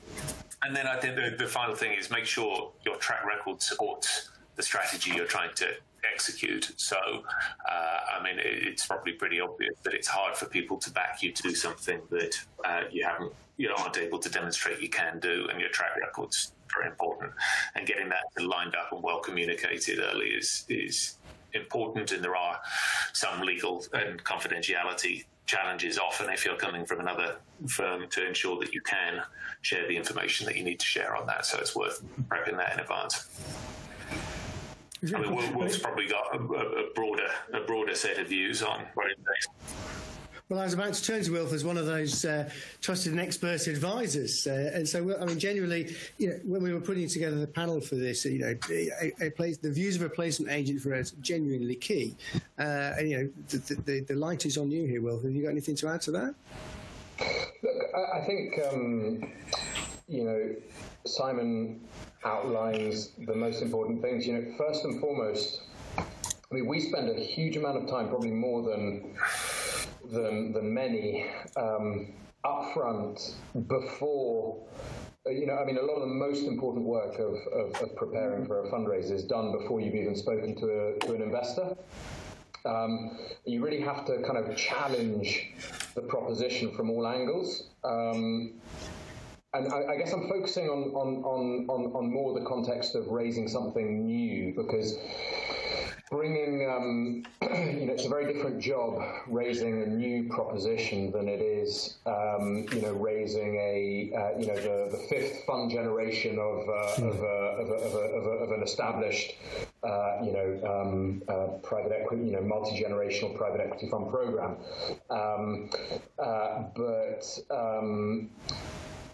and 0.63 0.75
then 0.75 0.87
I 0.87 0.97
think 0.97 1.15
the, 1.15 1.35
the 1.37 1.47
final 1.47 1.75
thing 1.75 1.97
is 1.97 2.09
make 2.09 2.25
sure 2.25 2.71
your 2.85 2.97
track 2.97 3.25
record 3.25 3.61
supports 3.61 4.29
the 4.55 4.63
strategy 4.63 5.11
you're 5.15 5.25
trying 5.25 5.53
to 5.55 5.67
execute. 6.11 6.71
So, 6.75 6.97
uh, 6.97 7.99
I 8.19 8.23
mean, 8.23 8.39
it, 8.39 8.45
it's 8.67 8.85
probably 8.85 9.13
pretty 9.13 9.39
obvious 9.39 9.75
that 9.83 9.93
it's 9.93 10.07
hard 10.07 10.35
for 10.35 10.45
people 10.47 10.77
to 10.77 10.91
back 10.91 11.21
you 11.21 11.31
to 11.31 11.41
do 11.41 11.55
something 11.55 12.01
that 12.09 12.39
uh, 12.65 12.81
you 12.91 13.05
haven't, 13.05 13.33
you 13.57 13.69
aren't 13.77 13.97
able 13.97 14.19
to 14.19 14.29
demonstrate 14.29 14.81
you 14.81 14.89
can 14.89 15.19
do, 15.19 15.47
and 15.49 15.59
your 15.59 15.69
track 15.69 15.91
record's 15.99 16.53
very 16.73 16.87
important. 16.87 17.31
And 17.75 17.85
getting 17.85 18.09
that 18.09 18.43
lined 18.43 18.75
up 18.75 18.91
and 18.91 19.03
well 19.03 19.19
communicated 19.19 19.99
early 19.99 20.27
is 20.27 20.65
is 20.69 21.15
important. 21.53 22.11
And 22.11 22.23
there 22.23 22.35
are 22.35 22.59
some 23.13 23.41
legal 23.41 23.83
and 23.93 24.23
confidentiality 24.23 25.25
challenges 25.45 25.97
often 25.97 26.29
if 26.29 26.45
you're 26.45 26.55
coming 26.55 26.85
from 26.85 26.99
another 26.99 27.37
firm 27.67 28.07
to 28.09 28.27
ensure 28.27 28.59
that 28.59 28.71
you 28.71 28.81
can 28.81 29.21
share 29.61 29.87
the 29.87 29.97
information 29.97 30.45
that 30.45 30.55
you 30.55 30.63
need 30.63 30.79
to 30.79 30.85
share 30.85 31.15
on 31.15 31.25
that. 31.25 31.45
So 31.45 31.57
it's 31.57 31.75
worth 31.75 32.03
prepping 32.27 32.55
that 32.57 32.73
in 32.73 32.79
advance. 32.79 33.27
I 35.03 35.19
mean, 35.19 35.33
Wilf's 35.55 35.79
probably 35.79 36.07
got 36.07 36.35
a, 36.35 36.39
a, 36.39 36.93
broader 36.93 37.29
a 37.53 37.61
broader 37.61 37.95
set 37.95 38.19
of 38.19 38.27
views 38.27 38.61
on 38.61 38.85
what 38.93 39.07
it 39.09 39.17
takes. 39.17 39.47
Well, 40.49 40.59
I 40.59 40.63
was 40.63 40.73
about 40.73 40.95
to 40.95 41.03
turn 41.03 41.21
to 41.21 41.31
Wilf 41.31 41.53
as 41.53 41.63
one 41.63 41.77
of 41.77 41.85
those 41.85 42.25
uh, 42.25 42.49
trusted 42.81 43.11
and 43.11 43.21
expert 43.21 43.67
advisors, 43.67 44.47
uh, 44.47 44.71
and 44.73 44.89
so 44.89 45.15
I 45.21 45.25
mean, 45.25 45.37
genuinely, 45.37 45.95
you 46.17 46.29
know, 46.29 46.39
when 46.43 46.63
we 46.63 46.73
were 46.73 46.81
putting 46.81 47.07
together 47.07 47.35
the 47.35 47.45
panel 47.45 47.79
for 47.79 47.93
this, 47.93 48.25
you 48.25 48.39
know, 48.39 48.55
a, 48.71 49.27
a 49.27 49.29
place, 49.29 49.59
the 49.59 49.71
views 49.71 49.95
of 49.95 50.01
a 50.01 50.09
placement 50.09 50.51
agent 50.51 50.81
for 50.81 50.95
us 50.95 51.11
genuinely 51.21 51.75
key, 51.75 52.15
uh, 52.57 52.95
and 52.97 53.11
you 53.11 53.17
know, 53.19 53.29
the, 53.49 53.75
the, 53.85 53.99
the, 53.99 54.15
light 54.15 54.47
is 54.47 54.57
on 54.57 54.71
you 54.71 54.87
here, 54.87 55.03
Wilf. 55.03 55.21
Have 55.21 55.33
you 55.33 55.43
got 55.43 55.49
anything 55.49 55.75
to 55.75 55.87
add 55.87 56.01
to 56.01 56.11
that? 56.13 56.33
Look, 57.61 57.83
I 58.11 58.25
think 58.25 58.59
um, 58.71 59.31
you 60.07 60.23
know, 60.23 60.55
Simon 61.05 61.79
outlines 62.25 63.11
the 63.19 63.35
most 63.35 63.61
important 63.61 64.01
things. 64.01 64.25
You 64.25 64.33
know, 64.33 64.55
first 64.57 64.83
and 64.83 64.99
foremost, 64.99 65.61
I 65.95 66.03
mean, 66.55 66.65
we 66.65 66.79
spend 66.79 67.07
a 67.07 67.21
huge 67.21 67.55
amount 67.55 67.77
of 67.77 67.87
time, 67.87 68.09
probably 68.09 68.31
more 68.31 68.63
than 68.63 69.15
than, 70.11 70.53
than 70.53 70.73
many 70.73 71.25
um, 71.55 72.13
upfront 72.45 73.33
before 73.67 74.63
you 75.25 75.45
know, 75.45 75.57
I 75.57 75.65
mean, 75.65 75.77
a 75.77 75.81
lot 75.81 75.95
of 75.95 76.01
the 76.01 76.15
most 76.15 76.45
important 76.45 76.85
work 76.85 77.19
of, 77.19 77.35
of, 77.53 77.81
of, 77.81 77.95
preparing 77.95 78.47
for 78.47 78.63
a 78.63 78.71
fundraiser 78.71 79.11
is 79.11 79.25
done 79.25 79.51
before 79.51 79.79
you've 79.79 79.93
even 79.93 80.15
spoken 80.15 80.55
to, 80.55 80.65
a, 80.65 80.99
to 81.05 81.13
an 81.13 81.21
investor. 81.21 81.75
Um, 82.65 83.17
you 83.45 83.63
really 83.63 83.81
have 83.81 84.05
to 84.05 84.21
kind 84.23 84.37
of 84.37 84.55
challenge 84.55 85.51
the 85.93 86.01
proposition 86.01 86.71
from 86.75 86.89
all 86.89 87.07
angles. 87.07 87.69
Um, 87.83 88.53
and 89.53 89.71
I, 89.71 89.93
I, 89.93 89.97
guess 89.97 90.13
I'm 90.13 90.29
focusing 90.29 90.67
on, 90.67 90.91
on, 90.93 91.23
on, 91.23 91.65
on, 91.69 91.91
on 91.95 92.11
more 92.11 92.37
the 92.39 92.45
context 92.45 92.95
of 92.95 93.07
raising 93.07 93.47
something 93.47 94.05
new 94.05 94.53
because 94.55 94.97
bringing, 96.09 96.67
um, 96.69 97.23
you 97.41 97.85
know, 97.85 97.93
it's 97.93 98.05
a 98.05 98.09
very 98.09 98.31
different 98.31 98.59
job 98.59 99.01
raising 99.27 99.83
a 99.83 99.85
new 99.85 100.27
proposition 100.29 101.11
than 101.11 101.27
it 101.27 101.41
is, 101.41 101.97
um, 102.05 102.65
you 102.73 102.81
know, 102.81 102.93
raising 102.93 103.55
a, 103.55 104.11
uh, 104.15 104.39
you 104.39 104.47
know, 104.47 104.55
the, 104.55 104.97
the 104.97 105.03
fifth 105.09 105.45
fund 105.45 105.69
generation 105.69 106.39
of, 106.39 106.67
uh, 106.67 107.07
of, 107.07 107.23
uh, 107.23 107.27
of, 107.27 107.69
of, 107.69 107.93
of, 107.93 108.41
of, 108.41 108.51
an 108.51 108.63
established, 108.63 109.33
uh, 109.83 110.17
you 110.23 110.33
know, 110.33 110.81
um, 110.81 111.21
uh, 111.27 111.57
private 111.61 111.91
equity, 111.91 112.23
you 112.23 112.31
know, 112.31 112.41
multi-generational 112.41 113.37
private 113.37 113.61
equity 113.61 113.87
fund 113.89 114.09
program. 114.09 114.57
Um, 115.09 115.69
uh, 116.17 116.63
but, 116.75 117.39
um, 117.51 118.29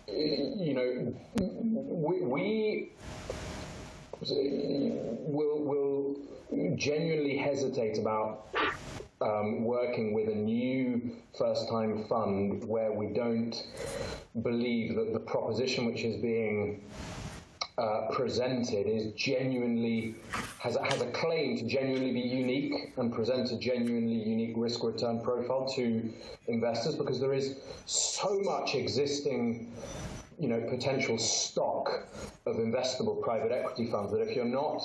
you 0.08 0.74
know, 0.74 1.16
we, 1.38 2.22
we 2.22 2.92
will 4.22 5.60
will 5.60 6.16
genuinely 6.76 7.38
hesitate 7.38 7.98
about 7.98 8.48
um, 9.22 9.64
working 9.64 10.14
with 10.14 10.30
a 10.30 10.36
new 10.36 11.16
first 11.38 11.70
time 11.70 12.06
fund 12.06 12.64
where 12.66 12.92
we 12.92 13.08
don't 13.08 13.66
believe 14.42 14.96
that 14.96 15.14
the 15.14 15.20
proposition 15.20 15.86
which 15.86 16.04
is 16.04 16.22
being 16.22 16.84
uh, 17.78 18.08
presented 18.14 18.88
is 18.88 19.12
genuinely 19.14 20.16
has, 20.60 20.78
has 20.84 21.02
a 21.02 21.12
claim 21.12 21.58
to 21.58 21.66
genuinely 21.66 22.14
be 22.14 22.22
unique 22.22 22.94
and 22.98 23.14
present 23.14 23.52
a 23.52 23.58
genuinely 23.58 24.16
unique 24.16 24.54
risk 24.56 24.84
return 24.84 25.22
profile 25.22 25.68
to 25.68 26.10
investors 26.48 26.96
because 26.96 27.20
there 27.20 27.34
is 27.34 27.58
so 27.86 28.40
much 28.44 28.76
existing 28.76 29.72
you 30.40 30.48
know 30.48 30.62
potential 30.70 31.18
stock 31.18 32.08
of 32.46 32.58
investable 32.58 33.22
private 33.22 33.52
equity 33.52 33.90
funds 33.92 34.12
that 34.12 34.22
if 34.22 34.36
you're 34.36 34.46
not 34.46 34.82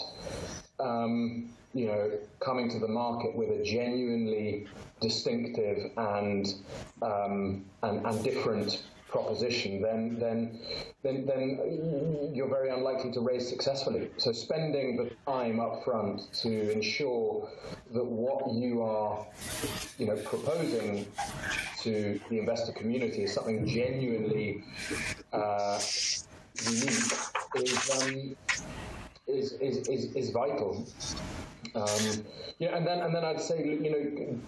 um, 0.81 1.51
you 1.74 1.87
know, 1.87 2.11
coming 2.41 2.68
to 2.70 2.78
the 2.78 2.89
market 2.89 3.35
with 3.35 3.51
a 3.51 3.62
genuinely 3.62 4.66
distinctive 5.01 5.91
and 5.97 6.55
um, 7.03 7.64
and, 7.83 8.05
and, 8.05 8.24
different 8.24 8.83
proposition, 9.09 9.81
then 9.81 10.18
then 10.18 10.59
then 11.03 11.26
then 11.26 12.31
you're 12.35 12.49
very 12.49 12.70
unlikely 12.70 13.12
to 13.12 13.20
raise 13.20 13.49
successfully. 13.49 14.11
So 14.16 14.33
spending 14.33 14.97
the 14.97 15.11
time 15.31 15.61
up 15.61 15.85
front 15.85 16.33
to 16.43 16.72
ensure 16.72 17.49
that 17.93 18.05
what 18.05 18.53
you 18.53 18.83
are, 18.83 19.26
you 19.99 20.07
know, 20.07 20.16
proposing 20.16 21.07
to 21.83 22.20
the 22.28 22.39
investor 22.39 22.72
community 22.72 23.24
is 23.24 23.33
something 23.33 23.66
genuinely 23.66 24.62
uh, 25.33 25.81
unique 26.68 27.12
is, 27.55 27.91
um, 28.03 28.37
is, 29.31 29.53
is, 29.55 29.89
is, 29.89 30.14
is 30.14 30.31
vital. 30.31 30.87
Um, 31.74 32.24
yeah, 32.59 32.76
and 32.76 32.87
then 32.87 33.01
and 33.01 33.14
then 33.14 33.24
I'd 33.24 33.41
say 33.41 33.59
you 33.64 33.91
know, 33.91 34.43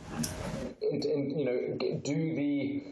in, 0.91 1.03
in, 1.03 1.39
you 1.39 1.45
know, 1.45 1.99
do 2.03 2.35
the 2.35 2.83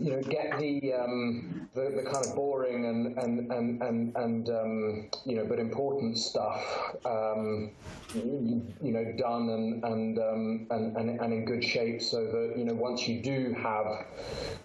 you 0.00 0.12
know, 0.12 0.22
get 0.22 0.58
the, 0.58 0.94
um, 0.94 1.68
the, 1.74 1.92
the 1.96 2.10
kind 2.10 2.24
of 2.24 2.34
boring 2.34 2.86
and 2.86 3.18
and 3.18 3.52
and 3.52 3.82
and, 3.82 4.16
and 4.16 4.48
um, 4.48 5.10
you 5.26 5.36
know, 5.36 5.44
but 5.44 5.58
important 5.58 6.16
stuff, 6.16 6.64
um, 7.04 7.70
you, 8.14 8.62
know, 8.80 9.12
done 9.18 9.50
and 9.50 9.84
and, 9.84 10.18
um, 10.18 10.66
and 10.70 10.96
and 10.96 11.20
and 11.20 11.32
in 11.32 11.44
good 11.44 11.62
shape, 11.62 12.00
so 12.00 12.24
that 12.24 12.54
you 12.56 12.64
know, 12.64 12.74
once 12.74 13.06
you 13.06 13.20
do 13.20 13.54
have 13.62 14.06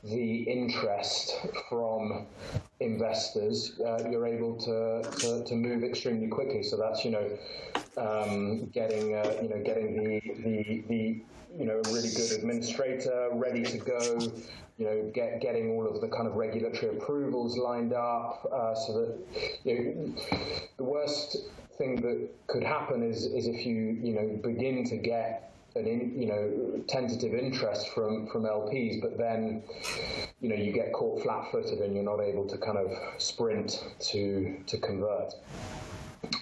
the 0.06 0.44
interest 0.44 1.36
from 1.70 2.26
investors, 2.80 3.80
uh, 3.86 4.08
you're 4.10 4.28
able 4.28 4.56
to, 4.56 5.02
to, 5.20 5.44
to 5.44 5.56
move 5.56 5.84
extremely 5.84 6.28
quickly. 6.28 6.64
So 6.64 6.78
that's 6.78 7.04
you 7.04 7.12
know, 7.12 7.38
um, 7.98 8.68
getting 8.68 9.16
uh, 9.16 9.36
you 9.42 9.50
know, 9.50 9.62
getting 9.64 10.02
the 10.02 10.22
the 10.44 10.84
the 10.88 11.22
you 11.58 11.66
know, 11.66 11.82
a 11.86 11.94
really 11.94 12.10
good 12.10 12.32
administrator 12.32 13.30
ready 13.34 13.64
to 13.64 13.78
go, 13.78 14.32
you 14.78 14.86
know, 14.86 15.12
get, 15.14 15.42
getting 15.42 15.72
all 15.72 15.88
of 15.88 16.02
the 16.02 16.08
kind 16.08 16.28
of 16.28 16.36
regulatory 16.36 16.98
approvals 16.98 17.58
lined 17.58 17.94
up 17.94 18.48
uh, 18.52 18.76
so 18.76 18.94
that, 18.94 19.18
you 19.64 19.78
know, 19.78 20.38
the 20.78 20.84
worst 20.84 21.38
thing 21.78 22.02
that 22.02 22.30
could 22.48 22.64
happen 22.64 23.04
is, 23.04 23.26
is 23.26 23.48
if 23.48 23.66
you, 23.66 23.98
you 24.02 24.14
know, 24.14 24.40
begin 24.44 24.84
to 24.86 24.98
get 24.98 25.54
an 25.76 25.88
in, 25.88 26.20
you 26.20 26.28
know 26.28 26.84
tentative 26.88 27.34
interest 27.34 27.90
from 27.90 28.28
from 28.28 28.44
LPs, 28.44 29.02
but 29.02 29.18
then 29.18 29.62
you 30.40 30.50
know 30.50 30.56
you 30.56 30.72
get 30.72 30.94
caught 30.94 31.22
flat-footed 31.22 31.80
and 31.80 31.94
you're 31.94 32.04
not 32.04 32.22
able 32.22 32.48
to 32.48 32.58
kind 32.58 32.78
of 32.78 32.92
sprint 33.22 33.84
to 34.00 34.58
to 34.68 34.78
convert. 34.78 35.34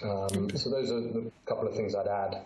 Um, 0.02 0.50
so 0.56 0.70
those 0.70 0.90
are 0.90 1.00
the 1.00 1.30
couple 1.46 1.66
of 1.66 1.74
things 1.74 1.94
I'd 1.94 2.06
add. 2.06 2.42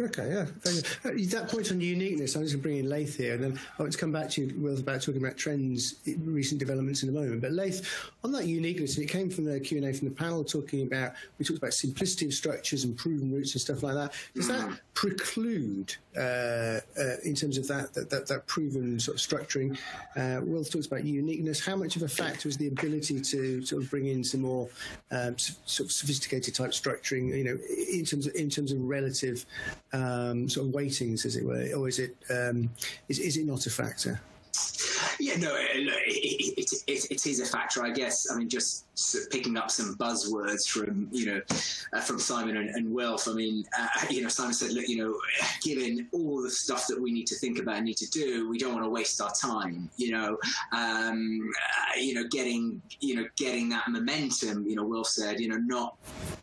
Okay, 0.00 0.28
yeah. 0.28 0.46
Uh, 0.66 1.12
that 1.14 1.48
point 1.48 1.70
on 1.70 1.80
uniqueness, 1.80 2.34
I'm 2.34 2.42
just 2.42 2.54
going 2.54 2.62
to 2.62 2.68
bring 2.68 2.78
in 2.78 2.88
Laith 2.88 3.16
here, 3.16 3.34
and 3.34 3.44
then 3.44 3.60
I 3.78 3.82
want 3.82 3.92
to 3.92 3.98
come 3.98 4.10
back 4.10 4.28
to 4.30 4.44
you, 4.44 4.52
Wilf, 4.60 4.80
about 4.80 5.00
talking 5.02 5.24
about 5.24 5.36
trends, 5.36 5.94
recent 6.18 6.58
developments 6.58 7.04
in 7.04 7.10
a 7.10 7.12
moment. 7.12 7.40
But 7.40 7.52
Laith, 7.52 8.10
on 8.24 8.32
that 8.32 8.46
uniqueness, 8.46 8.96
and 8.96 9.04
it 9.04 9.08
came 9.08 9.30
from 9.30 9.44
the 9.44 9.60
Q&A 9.60 9.92
from 9.92 10.08
the 10.08 10.14
panel 10.14 10.42
talking 10.42 10.84
about, 10.84 11.12
we 11.38 11.44
talked 11.44 11.58
about 11.58 11.74
simplicity 11.74 12.26
of 12.26 12.34
structures 12.34 12.82
and 12.82 12.96
proven 12.96 13.32
routes 13.32 13.52
and 13.52 13.60
stuff 13.60 13.84
like 13.84 13.94
that. 13.94 14.12
Does 14.34 14.48
that 14.48 14.68
mm. 14.68 14.78
preclude, 14.94 15.94
uh, 16.16 16.80
uh, 16.98 17.16
in 17.24 17.36
terms 17.36 17.56
of 17.56 17.68
that, 17.68 17.94
that, 17.94 18.10
that, 18.10 18.26
that 18.26 18.48
proven 18.48 18.98
sort 18.98 19.16
of 19.16 19.22
structuring, 19.22 19.78
uh, 20.16 20.40
Wilf 20.42 20.70
talks 20.70 20.86
about 20.86 21.04
uniqueness. 21.04 21.64
How 21.64 21.76
much 21.76 21.94
of 21.94 22.02
a 22.02 22.08
factor 22.08 22.48
is 22.48 22.56
the 22.56 22.66
ability 22.66 23.20
to 23.20 23.64
sort 23.64 23.84
of 23.84 23.90
bring 23.90 24.06
in 24.06 24.24
some 24.24 24.40
more 24.40 24.68
um, 25.12 25.38
sort 25.38 25.86
of 25.86 25.92
sophisticated 25.92 26.52
type 26.52 26.72
structuring, 26.72 27.28
you 27.28 27.44
know, 27.44 27.58
in 27.92 28.04
terms 28.04 28.26
of, 28.26 28.34
in 28.34 28.50
terms 28.50 28.72
of 28.72 28.80
relative 28.80 29.46
um, 29.94 30.48
sort 30.48 30.66
of 30.66 30.72
weightings, 30.74 31.24
as 31.24 31.36
it 31.36 31.44
were, 31.44 31.66
or 31.76 31.88
is 31.88 31.98
it 31.98 32.16
um, 32.30 32.68
is, 33.08 33.18
is 33.18 33.36
it 33.36 33.46
not 33.46 33.66
a 33.66 33.70
factor? 33.70 34.20
Yeah, 35.18 35.36
no, 35.36 35.54
it, 35.56 35.88
it, 36.06 36.72
it, 36.86 37.10
it 37.10 37.26
is 37.26 37.40
a 37.40 37.46
factor, 37.46 37.84
I 37.84 37.90
guess. 37.90 38.30
I 38.30 38.36
mean, 38.36 38.48
just 38.48 38.84
picking 39.30 39.56
up 39.56 39.70
some 39.70 39.96
buzzwords 39.96 40.68
from 40.68 41.08
you 41.10 41.26
know 41.26 41.40
uh, 41.92 42.00
from 42.00 42.18
Simon 42.18 42.56
and, 42.56 42.70
and 42.70 42.92
Wilf. 42.92 43.28
I 43.28 43.32
mean, 43.32 43.64
uh, 43.78 43.88
you 44.10 44.22
know, 44.22 44.28
Simon 44.28 44.54
said, 44.54 44.72
look, 44.72 44.88
you 44.88 44.98
know, 44.98 45.18
given 45.62 46.08
all 46.12 46.42
the 46.42 46.50
stuff 46.50 46.86
that 46.88 47.00
we 47.00 47.12
need 47.12 47.26
to 47.28 47.34
think 47.36 47.58
about 47.58 47.76
and 47.76 47.86
need 47.86 47.96
to 47.98 48.10
do, 48.10 48.48
we 48.48 48.58
don't 48.58 48.72
want 48.72 48.84
to 48.84 48.90
waste 48.90 49.20
our 49.20 49.32
time. 49.32 49.88
You 49.96 50.12
know, 50.12 50.38
um, 50.72 51.50
uh, 51.50 51.98
you 51.98 52.14
know, 52.14 52.24
getting 52.30 52.80
you 53.00 53.16
know 53.16 53.26
getting 53.36 53.68
that 53.70 53.88
momentum. 53.88 54.66
You 54.66 54.76
know, 54.76 54.84
Wilf 54.84 55.08
said, 55.08 55.40
you 55.40 55.48
know, 55.48 55.58
not 55.58 55.96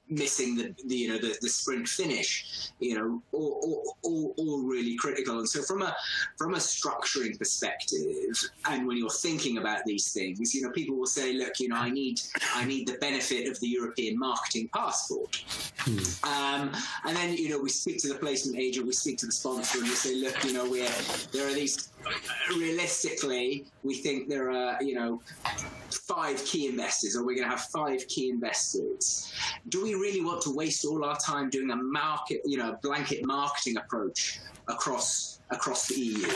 missing 0.09 0.55
the, 0.55 0.75
the 0.87 0.95
you 0.95 1.07
know 1.07 1.17
the, 1.17 1.35
the 1.41 1.49
sprint 1.49 1.87
finish. 1.87 2.69
You 2.79 2.95
know, 2.95 3.21
all, 3.31 3.59
all, 3.63 3.97
all, 4.03 4.33
all 4.37 4.63
really 4.63 4.95
critical. 4.97 5.39
And 5.39 5.47
so 5.47 5.61
from 5.61 5.81
a 5.81 5.95
from 6.37 6.55
a 6.55 6.57
structuring 6.57 7.37
perspective, 7.37 8.37
and 8.69 8.87
when 8.87 8.97
you're 8.97 9.09
thinking 9.09 9.57
about 9.57 9.85
these 9.85 10.11
things, 10.11 10.53
you 10.53 10.61
know, 10.61 10.71
people 10.71 10.95
will 10.97 11.05
say, 11.05 11.33
look, 11.33 11.59
you 11.59 11.69
know, 11.69 11.75
I 11.77 11.89
need 11.89 12.21
I 12.55 12.65
need 12.65 12.87
the 12.87 12.93
benefit 12.93 13.47
of 13.47 13.59
the 13.59 13.67
European 13.67 14.17
marketing 14.17 14.69
passport. 14.73 15.43
Hmm. 15.79 15.97
Um, 16.23 16.71
and 17.05 17.15
then, 17.15 17.33
you 17.35 17.49
know, 17.49 17.59
we 17.59 17.69
speak 17.69 17.99
to 17.99 18.09
the 18.09 18.15
placement 18.15 18.57
agent, 18.57 18.85
we 18.85 18.93
speak 18.93 19.17
to 19.19 19.25
the 19.25 19.31
sponsor, 19.31 19.79
and 19.79 19.87
we 19.87 19.93
say, 19.93 20.15
look, 20.15 20.43
you 20.43 20.53
know, 20.53 20.69
we're, 20.69 20.89
there 21.31 21.47
are 21.47 21.53
these, 21.53 21.89
realistically, 22.49 23.65
we 23.83 23.95
think 23.95 24.29
there 24.29 24.51
are, 24.51 24.81
you 24.81 24.95
know, 24.95 25.21
five 25.89 26.43
key 26.45 26.67
investors, 26.67 27.15
or 27.15 27.25
we're 27.25 27.35
going 27.35 27.49
to 27.49 27.55
have 27.55 27.65
five 27.65 28.05
key 28.07 28.29
investors. 28.29 29.33
Do 29.69 29.83
we 29.83 29.93
really 29.95 30.21
want 30.21 30.41
to 30.43 30.55
waste 30.55 30.85
all 30.85 31.05
our 31.05 31.17
time 31.17 31.49
doing 31.49 31.71
a 31.71 31.75
market, 31.75 32.41
you 32.45 32.57
know, 32.57 32.77
blanket 32.81 33.25
marketing 33.25 33.77
approach 33.77 34.39
across 34.67 35.30
across 35.51 35.87
the 35.87 35.99
EU. 35.99 36.27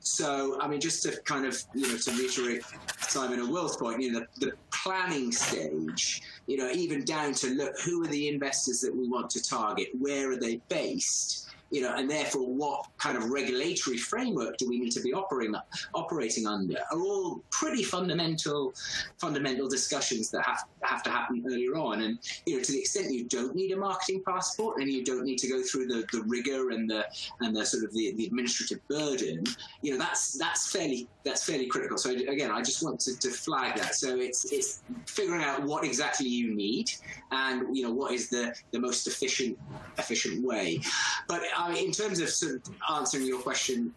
So, 0.00 0.60
I 0.60 0.68
mean, 0.68 0.80
just 0.80 1.02
to 1.02 1.20
kind 1.22 1.44
of, 1.44 1.60
you 1.74 1.88
know, 1.88 1.96
to 1.96 2.10
reiterate 2.12 2.62
Simon 3.00 3.40
and 3.40 3.50
Wilf's 3.50 3.76
point, 3.76 4.00
you 4.00 4.12
know, 4.12 4.20
the, 4.38 4.46
the 4.46 4.52
planning 4.72 5.32
stage, 5.32 6.22
you 6.46 6.56
know, 6.56 6.70
even 6.70 7.04
down 7.04 7.34
to 7.34 7.48
look 7.48 7.78
who 7.80 8.04
are 8.04 8.08
the 8.08 8.28
investors 8.28 8.80
that 8.80 8.94
we 8.94 9.08
want 9.08 9.30
to 9.30 9.42
target, 9.42 9.88
where 9.98 10.30
are 10.30 10.36
they 10.36 10.60
based, 10.68 11.50
you 11.70 11.82
know, 11.82 11.94
and 11.94 12.10
therefore 12.10 12.46
what 12.46 12.86
kind 12.98 13.16
of 13.16 13.30
regulatory 13.30 13.96
framework 13.96 14.56
do 14.56 14.68
we 14.68 14.78
need 14.78 14.92
to 14.92 15.00
be 15.00 15.12
operating 15.12 15.54
operating 15.94 16.46
under? 16.46 16.76
Are 16.90 17.00
all 17.00 17.42
pretty 17.50 17.82
fundamental 17.82 18.72
fundamental 19.18 19.68
discussions 19.68 20.30
that 20.30 20.44
have 20.44 20.64
have 20.82 21.02
to 21.04 21.10
happen 21.10 21.44
earlier 21.46 21.76
on. 21.76 22.02
And 22.02 22.18
you 22.46 22.56
know, 22.56 22.62
to 22.62 22.72
the 22.72 22.78
extent 22.78 23.12
you 23.12 23.24
don't 23.24 23.54
need 23.54 23.72
a 23.72 23.76
marketing 23.76 24.22
passport 24.26 24.80
and 24.80 24.90
you 24.90 25.04
don't 25.04 25.24
need 25.24 25.38
to 25.38 25.48
go 25.48 25.62
through 25.62 25.86
the, 25.86 26.06
the 26.12 26.22
rigor 26.26 26.70
and 26.70 26.88
the 26.88 27.06
and 27.40 27.54
the 27.54 27.64
sort 27.64 27.84
of 27.84 27.92
the, 27.92 28.12
the 28.14 28.26
administrative 28.26 28.86
burden, 28.88 29.44
you 29.82 29.92
know, 29.92 29.98
that's 29.98 30.38
that's 30.38 30.70
fairly 30.70 31.08
that's 31.24 31.44
fairly 31.44 31.66
critical. 31.66 31.98
So 31.98 32.10
again, 32.10 32.50
I 32.50 32.62
just 32.62 32.82
want 32.82 33.00
to, 33.00 33.18
to 33.18 33.30
flag 33.30 33.76
that. 33.76 33.94
So 33.94 34.18
it's 34.18 34.52
it's 34.52 34.82
figuring 35.06 35.42
out 35.42 35.62
what 35.64 35.84
exactly 35.84 36.28
you 36.28 36.54
need 36.54 36.90
and 37.30 37.76
you 37.76 37.82
know 37.82 37.92
what 37.92 38.12
is 38.12 38.28
the 38.28 38.54
the 38.70 38.78
most 38.78 39.06
efficient 39.06 39.58
efficient 39.98 40.44
way. 40.44 40.80
But 41.28 41.42
in 41.76 41.92
terms 41.92 42.20
of, 42.20 42.28
sort 42.28 42.54
of 42.54 42.74
answering 42.90 43.26
your 43.26 43.40
question 43.40 43.94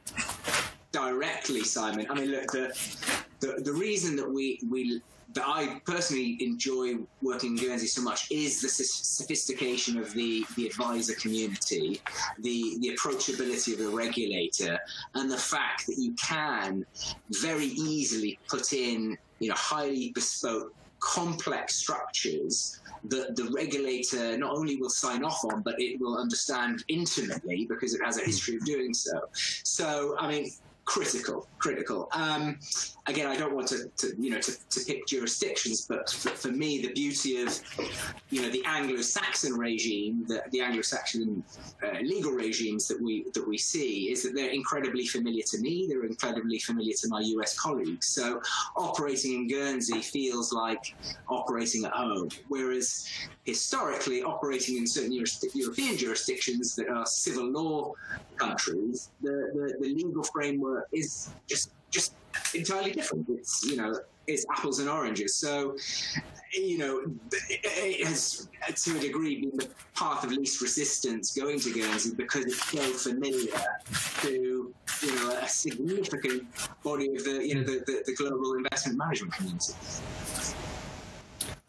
directly, 0.91 1.63
Simon, 1.63 2.07
I 2.09 2.13
mean, 2.13 2.31
look, 2.31 2.51
the, 2.51 2.77
the, 3.39 3.61
the 3.61 3.73
reason 3.73 4.15
that 4.17 4.29
we, 4.29 4.59
we 4.69 5.01
that 5.33 5.45
I 5.47 5.81
personally 5.85 6.37
enjoy 6.41 6.95
working 7.21 7.57
in 7.57 7.63
Guernsey 7.63 7.87
so 7.87 8.01
much 8.01 8.29
is 8.31 8.61
the 8.61 8.69
sophistication 8.69 9.97
of 9.97 10.13
the, 10.13 10.45
the 10.55 10.67
advisor 10.67 11.15
community, 11.15 12.01
the, 12.39 12.77
the 12.79 12.95
approachability 12.95 13.73
of 13.73 13.79
the 13.79 13.89
regulator, 13.89 14.79
and 15.15 15.31
the 15.31 15.37
fact 15.37 15.87
that 15.87 15.97
you 15.97 16.13
can 16.13 16.85
very 17.29 17.65
easily 17.65 18.39
put 18.47 18.73
in 18.73 19.17
you 19.39 19.49
know 19.49 19.55
highly 19.55 20.11
bespoke 20.13 20.73
complex 20.99 21.75
structures 21.75 22.79
that 23.05 23.35
the 23.35 23.43
regulator 23.53 24.37
not 24.37 24.55
only 24.55 24.77
will 24.77 24.89
sign 24.89 25.23
off 25.25 25.43
on, 25.51 25.61
but 25.61 25.75
it 25.77 25.99
will 25.99 26.17
understand 26.17 26.83
intimately 26.87 27.65
because 27.65 27.93
it 27.93 28.01
has 28.01 28.17
a 28.17 28.23
history 28.23 28.55
of 28.55 28.63
doing 28.63 28.93
so. 28.93 29.27
So, 29.63 30.15
I 30.17 30.29
mean, 30.29 30.51
critical, 30.85 31.47
critical. 31.59 32.09
Um, 32.13 32.59
again, 33.07 33.27
I 33.27 33.37
don't 33.37 33.55
want 33.55 33.67
to, 33.69 33.89
to 33.97 34.13
you 34.19 34.31
know, 34.31 34.39
to, 34.39 34.51
to, 34.69 34.85
pick 34.85 35.07
jurisdictions, 35.07 35.85
but 35.87 36.09
for, 36.09 36.29
for, 36.29 36.49
me, 36.49 36.81
the 36.81 36.91
beauty 36.91 37.41
of, 37.41 37.59
you 38.29 38.41
know, 38.41 38.49
the 38.49 38.63
Anglo-Saxon 38.65 39.53
regime, 39.53 40.25
the, 40.27 40.43
the 40.51 40.61
Anglo-Saxon 40.61 41.43
uh, 41.83 41.99
legal 42.01 42.31
regimes 42.31 42.87
that 42.87 43.01
we 43.01 43.25
that 43.33 43.47
we 43.47 43.57
see, 43.57 44.11
is 44.11 44.23
that 44.23 44.35
they're 44.35 44.51
incredibly 44.51 45.05
familiar 45.05 45.43
to 45.47 45.59
me. 45.59 45.87
They're 45.87 46.05
incredibly 46.05 46.59
familiar 46.59 46.93
to 47.01 47.07
my 47.07 47.21
US 47.21 47.57
colleagues. 47.57 48.09
So, 48.09 48.41
operating 48.75 49.33
in 49.33 49.47
Guernsey 49.47 50.01
feels 50.01 50.51
like 50.51 50.95
operating 51.29 51.85
at 51.85 51.91
home. 51.91 52.29
Whereas, 52.49 53.07
historically, 53.43 54.23
operating 54.23 54.77
in 54.77 54.87
certain 54.87 55.11
European 55.11 55.97
jurisdictions 55.97 56.75
that 56.75 56.87
are 56.87 57.05
civil 57.05 57.49
law 57.49 57.93
countries, 58.37 59.11
the, 59.21 59.51
the, 59.53 59.77
the 59.79 59.93
legal 59.93 60.23
framework 60.23 60.87
is 60.91 61.29
just 61.47 61.71
just 61.91 62.13
entirely 62.55 62.91
different. 62.91 63.27
It's 63.29 63.63
you 63.65 63.75
know 63.75 63.99
it's 64.27 64.45
apples 64.51 64.79
and 64.79 64.89
oranges. 64.89 65.35
So 65.35 65.77
you 66.53 66.77
know 66.77 67.03
it 67.31 68.07
has 68.07 68.47
to 68.75 68.97
a 68.97 68.99
degree 68.99 69.41
been 69.41 69.57
the 69.57 69.69
path 69.95 70.23
of 70.23 70.31
least 70.31 70.61
resistance 70.61 71.35
going 71.35 71.59
to 71.59 71.73
Guernsey 71.73 72.13
because 72.15 72.45
it's 72.45 72.63
so 72.71 73.11
familiar 73.11 73.51
to 74.21 74.73
you 75.01 75.15
know 75.15 75.37
a 75.41 75.47
significant 75.47 76.43
body 76.83 77.15
of 77.15 77.23
the 77.23 77.45
you 77.45 77.55
know 77.55 77.63
the, 77.63 77.83
the, 77.85 78.03
the 78.05 78.15
global 78.15 78.53
investment 78.53 78.97
management 78.97 79.33
community. 79.33 79.73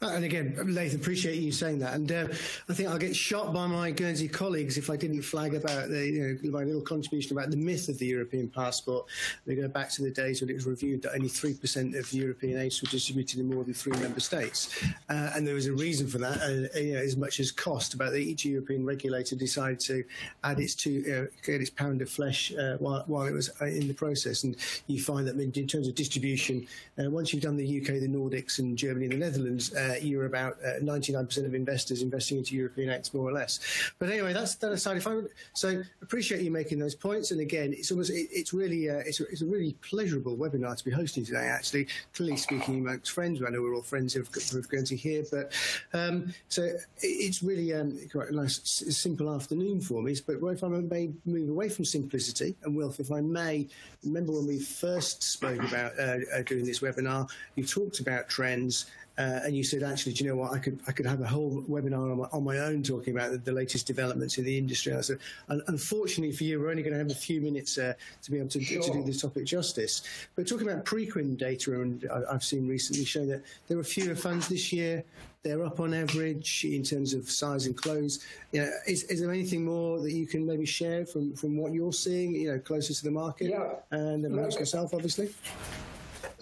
Uh, 0.04 0.10
and 0.10 0.24
again, 0.24 0.54
Laith, 0.66 0.94
appreciate 0.94 1.36
you 1.36 1.50
saying 1.50 1.78
that. 1.78 1.94
And 1.94 2.12
uh, 2.12 2.28
I 2.68 2.74
think 2.74 2.90
I'll 2.90 2.98
get 2.98 3.16
shot 3.16 3.54
by 3.54 3.66
my 3.66 3.90
Guernsey 3.90 4.28
colleagues 4.28 4.76
if 4.76 4.90
I 4.90 4.96
didn't 4.96 5.22
flag 5.22 5.54
about 5.54 5.88
the, 5.88 6.06
you 6.06 6.38
know, 6.42 6.50
my 6.50 6.62
little 6.62 6.82
contribution 6.82 7.32
about 7.32 7.50
the 7.50 7.56
myth 7.56 7.88
of 7.88 7.98
the 7.98 8.04
European 8.06 8.48
passport. 8.48 9.06
We 9.46 9.54
go 9.54 9.66
back 9.66 9.88
to 9.92 10.02
the 10.02 10.10
days 10.10 10.42
when 10.42 10.50
it 10.50 10.54
was 10.54 10.66
reviewed 10.66 11.00
that 11.02 11.14
only 11.14 11.28
3% 11.28 11.98
of 11.98 12.12
European 12.12 12.58
AIFs 12.58 12.82
were 12.82 12.90
distributed 12.90 13.40
in 13.40 13.48
more 13.48 13.64
than 13.64 13.72
three 13.72 13.98
member 13.98 14.20
states. 14.20 14.84
Uh, 15.08 15.30
and 15.34 15.46
there 15.46 15.54
was 15.54 15.68
a 15.68 15.72
reason 15.72 16.06
for 16.06 16.18
that, 16.18 16.38
uh, 16.42 16.78
you 16.78 16.92
know, 16.92 17.00
as 17.00 17.16
much 17.16 17.40
as 17.40 17.50
cost, 17.50 17.94
about 17.94 18.14
each 18.14 18.44
European 18.44 18.84
regulator 18.84 19.36
decided 19.36 19.80
to 19.80 20.04
add 20.42 20.60
its, 20.60 20.74
to, 20.74 21.28
get 21.42 21.62
its 21.62 21.70
pound 21.70 22.02
of 22.02 22.10
flesh 22.10 22.52
uh, 22.52 22.76
while, 22.76 23.04
while, 23.06 23.24
it 23.24 23.32
was 23.32 23.50
uh, 23.62 23.64
in 23.64 23.88
the 23.88 23.94
process. 23.94 24.44
And 24.44 24.54
you 24.86 25.00
find 25.00 25.26
that 25.26 25.36
in 25.36 25.66
terms 25.66 25.88
of 25.88 25.94
distribution, 25.94 26.66
once 26.98 27.32
you've 27.32 27.42
done 27.42 27.56
the 27.56 27.80
UK, 27.80 28.00
the 28.00 28.08
Nordics, 28.08 28.58
and 28.58 28.76
Germany 28.76 29.06
and 29.06 29.14
the 29.14 29.16
Netherlands, 29.16 29.72
uh, 29.94 30.04
you're 30.04 30.26
about 30.26 30.56
uh, 30.64 30.80
99% 30.80 31.44
of 31.44 31.54
investors 31.54 32.02
investing 32.02 32.38
into 32.38 32.54
European 32.54 32.90
acts, 32.90 33.14
more 33.14 33.28
or 33.28 33.32
less. 33.32 33.60
But 33.98 34.10
anyway, 34.10 34.32
that's 34.32 34.54
that 34.56 34.72
aside. 34.72 34.96
If 34.96 35.06
I 35.06 35.14
would, 35.14 35.28
so 35.52 35.82
appreciate 36.02 36.42
you 36.42 36.50
making 36.50 36.78
those 36.78 36.94
points. 36.94 37.30
And 37.30 37.40
again, 37.40 37.72
it's 37.72 37.90
almost 37.90 38.10
it, 38.10 38.28
it's 38.30 38.52
really 38.52 38.90
uh, 38.90 39.02
it's, 39.06 39.20
a, 39.20 39.24
it's 39.28 39.42
a 39.42 39.46
really 39.46 39.76
pleasurable 39.88 40.36
webinar 40.36 40.76
to 40.76 40.84
be 40.84 40.90
hosting 40.90 41.24
today. 41.24 41.46
Actually, 41.46 41.86
clearly 42.14 42.36
speaking 42.36 42.80
amongst 42.80 43.12
friends. 43.12 43.42
I 43.42 43.50
know 43.50 43.62
we're 43.62 43.74
all 43.74 43.82
friends 43.82 44.16
of, 44.16 44.28
of 44.54 44.68
Guernsey 44.68 44.96
here, 44.96 45.24
but 45.30 45.52
um, 45.92 46.32
so 46.48 46.68
it's 47.00 47.42
really 47.42 47.74
um, 47.74 47.98
quite 48.10 48.30
a 48.30 48.36
nice 48.36 48.60
simple 48.62 49.34
afternoon 49.34 49.80
for 49.80 50.02
me. 50.02 50.14
But 50.26 50.36
if 50.42 50.64
I 50.64 50.68
may 50.68 51.10
move 51.24 51.48
away 51.48 51.68
from 51.68 51.84
simplicity, 51.84 52.54
and 52.64 52.76
Wilf, 52.76 53.00
if 53.00 53.10
I 53.10 53.20
may, 53.20 53.68
remember 54.04 54.32
when 54.32 54.46
we 54.46 54.58
first 54.58 55.22
spoke 55.22 55.62
about 55.62 55.92
uh, 55.98 56.18
uh 56.34 56.42
doing 56.42 56.64
this 56.64 56.80
webinar, 56.80 57.28
you 57.56 57.64
talked 57.64 58.00
about 58.00 58.28
trends 58.28 58.86
uh, 59.16 59.40
and 59.44 59.56
you 59.56 59.62
said, 59.62 59.84
actually, 59.84 60.12
do 60.12 60.24
you 60.24 60.30
know 60.30 60.36
what? 60.36 60.52
I 60.52 60.58
could 60.58 60.80
I 60.88 60.92
could 60.92 61.06
have 61.06 61.20
a 61.20 61.26
whole 61.26 61.62
webinar 61.68 62.10
on 62.10 62.18
my, 62.18 62.28
on 62.32 62.42
my 62.42 62.58
own 62.58 62.82
talking 62.82 63.14
about 63.14 63.30
the, 63.30 63.38
the, 63.38 63.52
latest 63.52 63.86
developments 63.86 64.38
in 64.38 64.44
the 64.44 64.58
industry. 64.58 64.92
I 64.92 65.02
said, 65.02 65.18
unfortunately 65.48 66.34
for 66.34 66.42
you, 66.42 66.58
we're 66.58 66.70
only 66.70 66.82
going 66.82 66.94
to 66.94 66.98
have 66.98 67.10
a 67.10 67.14
few 67.14 67.40
minutes 67.40 67.78
uh, 67.78 67.92
to 68.22 68.30
be 68.32 68.38
able 68.38 68.48
to, 68.48 68.60
sure. 68.60 68.82
to 68.82 68.92
do 68.92 69.04
this 69.04 69.22
topic 69.22 69.44
justice. 69.44 70.02
But 70.34 70.48
talking 70.48 70.68
about 70.68 70.84
Preqin 70.84 71.38
data, 71.38 71.80
and 71.80 72.04
I, 72.12 72.32
have 72.32 72.42
seen 72.42 72.66
recently 72.66 73.04
show 73.04 73.24
that 73.26 73.44
there 73.68 73.76
were 73.76 73.84
fewer 73.84 74.16
funds 74.16 74.48
this 74.48 74.72
year. 74.72 75.04
They're 75.44 75.64
up 75.64 75.78
on 75.78 75.94
average 75.94 76.64
in 76.64 76.82
terms 76.82 77.14
of 77.14 77.30
size 77.30 77.66
and 77.66 77.76
close. 77.76 78.24
You 78.50 78.62
know, 78.62 78.70
is, 78.88 79.04
is 79.04 79.20
there 79.20 79.30
anything 79.30 79.64
more 79.64 80.00
that 80.00 80.12
you 80.12 80.26
can 80.26 80.44
maybe 80.44 80.64
share 80.64 81.06
from, 81.06 81.36
from 81.36 81.56
what 81.56 81.72
you're 81.72 81.92
seeing? 81.92 82.34
You 82.34 82.52
know, 82.52 82.58
closer 82.58 82.94
to 82.94 83.04
the 83.04 83.10
market 83.10 83.50
yeah. 83.50 83.74
and 83.90 84.24
amongst 84.24 84.58
yourself, 84.58 84.92
obviously. 84.94 85.28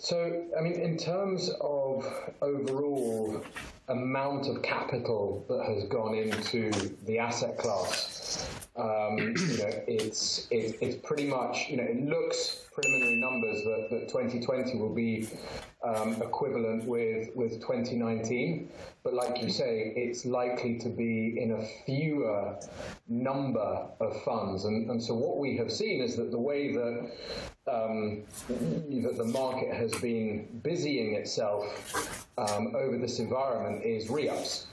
So, 0.02 0.48
I 0.58 0.60
mean, 0.60 0.80
in 0.80 0.96
terms 0.96 1.48
of 1.60 2.04
overall 2.42 3.40
amount 3.86 4.48
of 4.48 4.60
capital 4.60 5.46
that 5.48 5.64
has 5.64 5.84
gone 5.84 6.16
into 6.16 6.72
the 7.06 7.20
asset 7.20 7.56
class, 7.56 8.44
um, 8.74 9.16
you 9.16 9.58
know, 9.58 9.70
it's 9.86 10.48
it, 10.50 10.76
it's 10.80 10.96
pretty 11.06 11.26
much 11.26 11.68
you 11.68 11.76
know 11.76 11.84
it 11.84 12.04
looks 12.04 12.66
preliminary 12.74 13.20
numbers 13.20 13.62
that, 13.62 13.88
that 13.90 14.08
2020 14.08 14.76
will 14.76 14.92
be 14.92 15.28
um, 15.84 16.20
equivalent 16.20 16.84
with 16.84 17.28
with 17.36 17.60
2019, 17.60 18.70
but 19.04 19.14
like 19.14 19.40
you 19.40 19.50
say, 19.50 19.92
it's 19.94 20.24
likely 20.24 20.78
to 20.80 20.88
be 20.88 21.38
in 21.40 21.52
a 21.52 21.64
fewer 21.86 22.58
number 23.06 23.86
of 24.00 24.20
funds, 24.24 24.64
and 24.64 24.90
and 24.90 25.00
so 25.00 25.14
what 25.14 25.38
we 25.38 25.56
have 25.58 25.70
seen 25.70 26.02
is 26.02 26.16
that 26.16 26.32
the 26.32 26.40
way 26.40 26.72
that 26.72 27.08
um, 27.70 28.22
that 28.48 29.16
the 29.16 29.24
market 29.24 29.72
has 29.72 29.92
been 30.00 30.48
busying 30.62 31.14
itself 31.14 32.26
um, 32.38 32.74
over 32.74 32.98
this 32.98 33.18
environment 33.18 33.84
is 33.84 34.10
re-ups. 34.10 34.66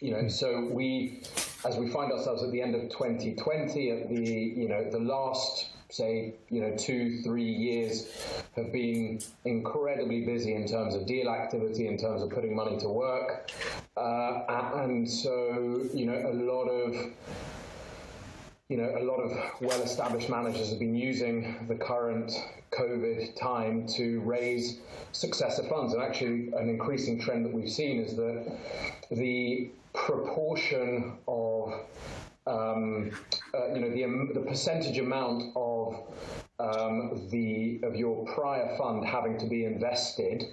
You 0.00 0.12
know, 0.12 0.28
so 0.28 0.68
we, 0.70 1.22
as 1.64 1.76
we 1.76 1.88
find 1.88 2.12
ourselves 2.12 2.42
at 2.42 2.50
the 2.52 2.60
end 2.60 2.74
of 2.74 2.82
2020, 2.90 3.90
at 3.90 4.08
the 4.08 4.30
you 4.30 4.68
know 4.68 4.88
the 4.90 4.98
last 4.98 5.70
say 5.90 6.34
you 6.50 6.60
know 6.60 6.74
two 6.76 7.20
three 7.22 7.50
years 7.50 8.06
have 8.54 8.72
been 8.72 9.20
incredibly 9.44 10.24
busy 10.24 10.54
in 10.54 10.66
terms 10.66 10.94
of 10.94 11.04
deal 11.04 11.28
activity 11.28 11.88
in 11.88 11.98
terms 11.98 12.22
of 12.22 12.30
putting 12.30 12.54
money 12.54 12.78
to 12.78 12.88
work 12.88 13.50
uh, 13.96 14.44
and 14.76 15.10
so 15.10 15.82
you 15.92 16.06
know 16.06 16.14
a 16.14 16.32
lot 16.32 16.68
of 16.68 17.10
you 18.70 18.76
know, 18.76 18.94
a 18.96 19.02
lot 19.02 19.18
of 19.18 19.32
well-established 19.60 20.30
managers 20.30 20.70
have 20.70 20.78
been 20.78 20.94
using 20.94 21.66
the 21.66 21.74
current 21.74 22.32
COVID 22.70 23.34
time 23.34 23.84
to 23.88 24.20
raise 24.20 24.78
successor 25.10 25.64
funds. 25.64 25.92
And 25.92 26.00
actually, 26.00 26.52
an 26.56 26.68
increasing 26.68 27.20
trend 27.20 27.44
that 27.44 27.52
we've 27.52 27.68
seen 27.68 28.00
is 28.00 28.14
that 28.14 28.56
the 29.10 29.70
proportion 29.92 31.16
of 31.26 31.74
um, 32.46 33.10
uh, 33.52 33.74
you 33.74 33.80
know 33.80 33.90
the, 33.90 34.34
the 34.34 34.46
percentage 34.46 34.98
amount 34.98 35.52
of 35.56 35.94
um, 36.60 37.28
the 37.30 37.80
of 37.82 37.96
your 37.96 38.24
prior 38.26 38.76
fund 38.78 39.04
having 39.04 39.36
to 39.38 39.46
be 39.46 39.64
invested 39.64 40.44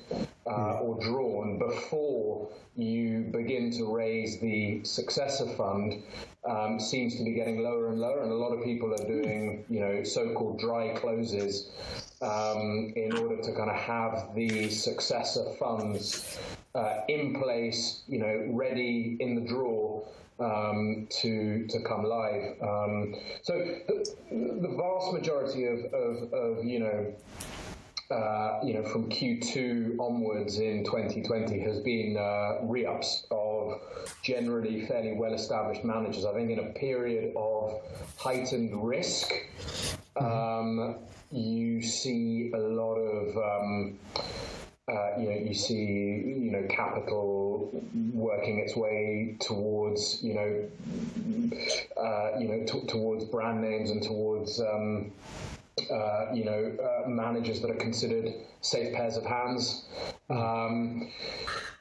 uh, 0.50 0.80
or 0.80 1.00
drawn 1.02 1.58
before 1.60 2.50
you 2.76 3.22
begin 3.32 3.72
to 3.72 3.93
raise 3.93 4.39
the 4.39 4.84
successor 4.84 5.48
fund 5.56 6.04
um, 6.48 6.80
seems 6.80 7.18
to 7.18 7.24
be 7.24 7.32
getting 7.32 7.64
lower 7.64 7.89
and 7.89 8.00
lower, 8.00 8.22
and 8.22 8.32
a 8.32 8.36
lot 8.36 8.54
of 8.54 8.64
people 8.64 8.93
are 8.93 9.08
doing, 9.08 9.66
you 9.70 9.80
know, 9.80 10.04
so-called 10.04 10.60
dry 10.60 10.93
closes 10.95 11.70
um, 12.22 12.93
in 12.95 13.18
order 13.18 13.41
to 13.41 13.52
kind 13.54 13.70
of 13.70 13.76
have 13.76 14.30
the 14.36 14.70
successor 14.70 15.43
funds 15.60 16.39
uh, 16.76 17.02
in 17.10 17.34
place, 17.41 18.04
you 18.08 18.20
know, 18.20 18.45
ready 18.52 19.18
in 19.20 19.36
the 19.36 19.41
draw 19.41 20.04
um, 20.39 21.08
to 21.10 21.66
to 21.68 21.82
come 21.82 22.04
live. 22.04 22.62
Um, 22.62 23.16
so 23.41 23.54
the, 23.88 24.16
the, 24.32 24.76
vast 24.78 25.14
majority 25.14 25.66
of, 25.66 25.80
of, 25.93 26.34
of 26.34 26.64
you 26.64 26.80
know 26.80 27.14
uh, 28.10 28.60
you 28.64 28.74
know, 28.74 28.84
from 28.84 29.10
Q2 29.10 29.99
onwards 29.99 30.60
in 30.60 30.84
2020 30.86 31.60
has 31.60 31.80
been 31.80 32.18
uh, 32.18 32.66
re-ups 32.66 33.28
of 33.32 33.82
generally 34.24 34.86
fairly 34.86 35.14
well-established 35.14 35.84
managers. 35.84 36.26
I 36.26 36.34
think 36.34 36.49
in 36.49 36.60
a 36.60 36.70
period 36.74 37.34
of 37.36 37.82
heightened 38.18 38.88
risk, 38.88 39.32
um, 40.16 40.95
you 41.32 41.82
see 41.82 42.51
a 42.53 42.60
lot 42.60 42.95
of. 42.95 43.38
Um, 43.38 43.99
uh, 44.89 45.20
you 45.20 45.30
know, 45.30 45.36
you 45.36 45.53
see, 45.53 45.76
you 45.76 46.49
know, 46.49 46.66
capital 46.70 47.70
working 48.14 48.60
its 48.60 48.74
way 48.74 49.36
towards, 49.41 50.24
you 50.24 50.34
know, 50.34 50.64
uh, 52.01 52.39
you 52.39 52.47
know, 52.47 52.64
t- 52.66 52.88
towards 52.88 53.26
brand 53.26 53.62
names 53.62 53.89
and 53.89 54.01
towards, 54.01 54.62
um, 54.62 55.12
uh, 55.92 56.34
you 56.34 56.46
know, 56.46 56.72
uh, 56.82 57.10
managers 57.10 57.62
that 57.62 57.72
are 57.72 57.76
considered 57.76 58.34
safe 58.62 58.94
pairs 58.94 59.18
of 59.18 59.26
hands. 59.26 59.86
Um, 60.30 61.12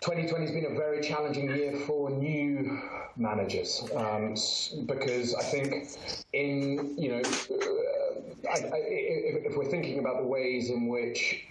2020 0.00 0.44
has 0.44 0.54
been 0.54 0.66
a 0.66 0.74
very 0.74 1.00
challenging 1.00 1.48
year 1.48 1.72
for 1.86 2.10
new 2.10 2.80
managers 3.16 3.82
um, 3.96 4.34
because 4.86 5.34
I 5.34 5.42
think 5.42 5.88
in 6.32 6.94
you 6.98 7.10
know 7.10 7.22
uh, 7.22 8.50
I, 8.50 8.52
I, 8.52 8.78
if, 8.86 9.46
if, 9.46 9.56
we're 9.56 9.70
thinking 9.70 9.98
about 9.98 10.18
the 10.18 10.26
ways 10.26 10.70
in 10.70 10.86
which 10.86 11.44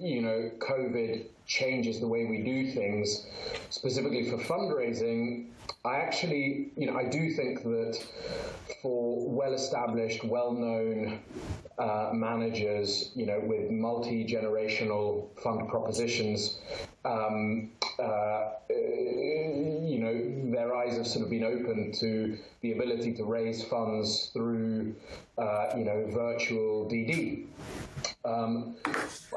you 0.00 0.20
know 0.20 0.50
COVID 0.58 1.24
changes 1.46 1.98
the 1.98 2.06
way 2.06 2.26
we 2.26 2.42
do 2.42 2.70
things, 2.70 3.26
specifically 3.70 4.30
for 4.30 4.38
fundraising, 4.38 5.46
I 5.84 5.96
actually, 5.96 6.70
you 6.76 6.86
know, 6.86 6.96
I 6.96 7.04
do 7.04 7.32
think 7.32 7.64
that 7.64 8.00
for 8.80 9.28
well-established, 9.28 10.24
well-known 10.24 11.20
uh, 11.78 12.10
managers, 12.12 13.10
you 13.14 13.26
know, 13.26 13.40
with 13.40 13.70
multi-generational 13.70 15.28
fund 15.40 15.68
propositions, 15.68 16.60
um, 17.04 17.70
uh, 18.02 18.50
you 18.68 19.98
know, 20.00 20.52
their 20.52 20.74
eyes 20.74 20.96
have 20.96 21.06
sort 21.06 21.24
of 21.24 21.30
been 21.30 21.44
opened 21.44 21.94
to 21.94 22.36
the 22.60 22.72
ability 22.72 23.12
to 23.14 23.24
raise 23.24 23.62
funds 23.64 24.30
through, 24.32 24.94
uh, 25.38 25.66
you 25.76 25.84
know, 25.84 26.06
virtual 26.12 26.88
DD. 26.90 27.46
Um, 28.24 28.76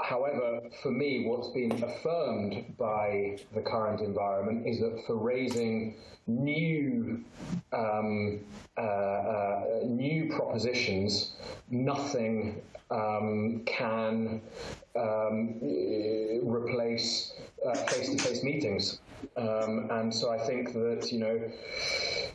however, 0.03 0.61
for 0.81 0.91
me, 0.91 1.25
what's 1.27 1.49
been 1.49 1.71
affirmed 1.83 2.75
by 2.77 3.37
the 3.53 3.61
current 3.61 4.01
environment 4.01 4.67
is 4.67 4.79
that 4.79 5.03
for 5.05 5.15
raising 5.15 5.95
new 6.27 7.23
um, 7.71 8.39
uh, 8.77 8.81
uh, 8.81 9.63
new 9.85 10.29
propositions, 10.35 11.33
nothing 11.69 12.61
um, 12.91 13.63
can 13.65 14.41
um, 14.95 15.59
replace 16.43 17.33
face 17.73 18.09
to 18.09 18.17
face 18.17 18.43
meetings. 18.43 18.99
Um, 19.37 19.87
and 19.91 20.13
so 20.13 20.31
I 20.31 20.37
think 20.37 20.73
that 20.73 21.09
you 21.11 21.19
know 21.19 21.51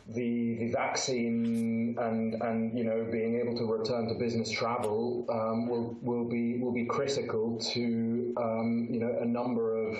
the 0.07 0.57
the 0.57 0.71
vaccine 0.71 1.95
and 1.99 2.33
and 2.41 2.77
you 2.77 2.83
know 2.83 3.07
being 3.11 3.39
able 3.39 3.57
to 3.57 3.65
return 3.65 4.07
to 4.07 4.15
business 4.15 4.49
travel 4.49 5.25
um, 5.29 5.67
will 5.67 5.97
will 6.01 6.27
be 6.27 6.57
will 6.57 6.71
be 6.71 6.85
critical 6.85 7.57
to 7.73 8.33
um, 8.37 8.87
you 8.89 8.99
know 8.99 9.17
a 9.21 9.25
number 9.25 9.75
of 9.75 9.95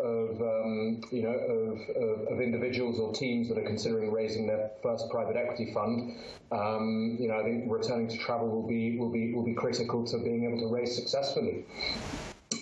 of 0.00 0.40
um, 0.40 1.00
you 1.10 1.22
know 1.22 1.30
of, 1.30 1.78
of, 1.96 2.32
of, 2.32 2.40
individuals 2.40 2.98
or 2.98 3.12
teams 3.12 3.48
that 3.48 3.58
are 3.58 3.66
considering 3.66 4.10
raising 4.10 4.46
their 4.46 4.70
first 4.82 5.08
private 5.10 5.36
equity 5.36 5.72
fund. 5.72 6.16
Um, 6.50 7.16
you 7.20 7.28
know 7.28 7.38
I 7.38 7.42
think 7.42 7.70
returning 7.70 8.08
to 8.08 8.18
travel 8.18 8.48
will 8.48 8.66
be 8.66 8.98
will 8.98 9.10
be 9.10 9.32
will 9.32 9.44
be 9.44 9.54
critical 9.54 10.04
to 10.06 10.18
being 10.18 10.44
able 10.44 10.58
to 10.60 10.74
raise 10.74 10.94
successfully. 10.94 11.64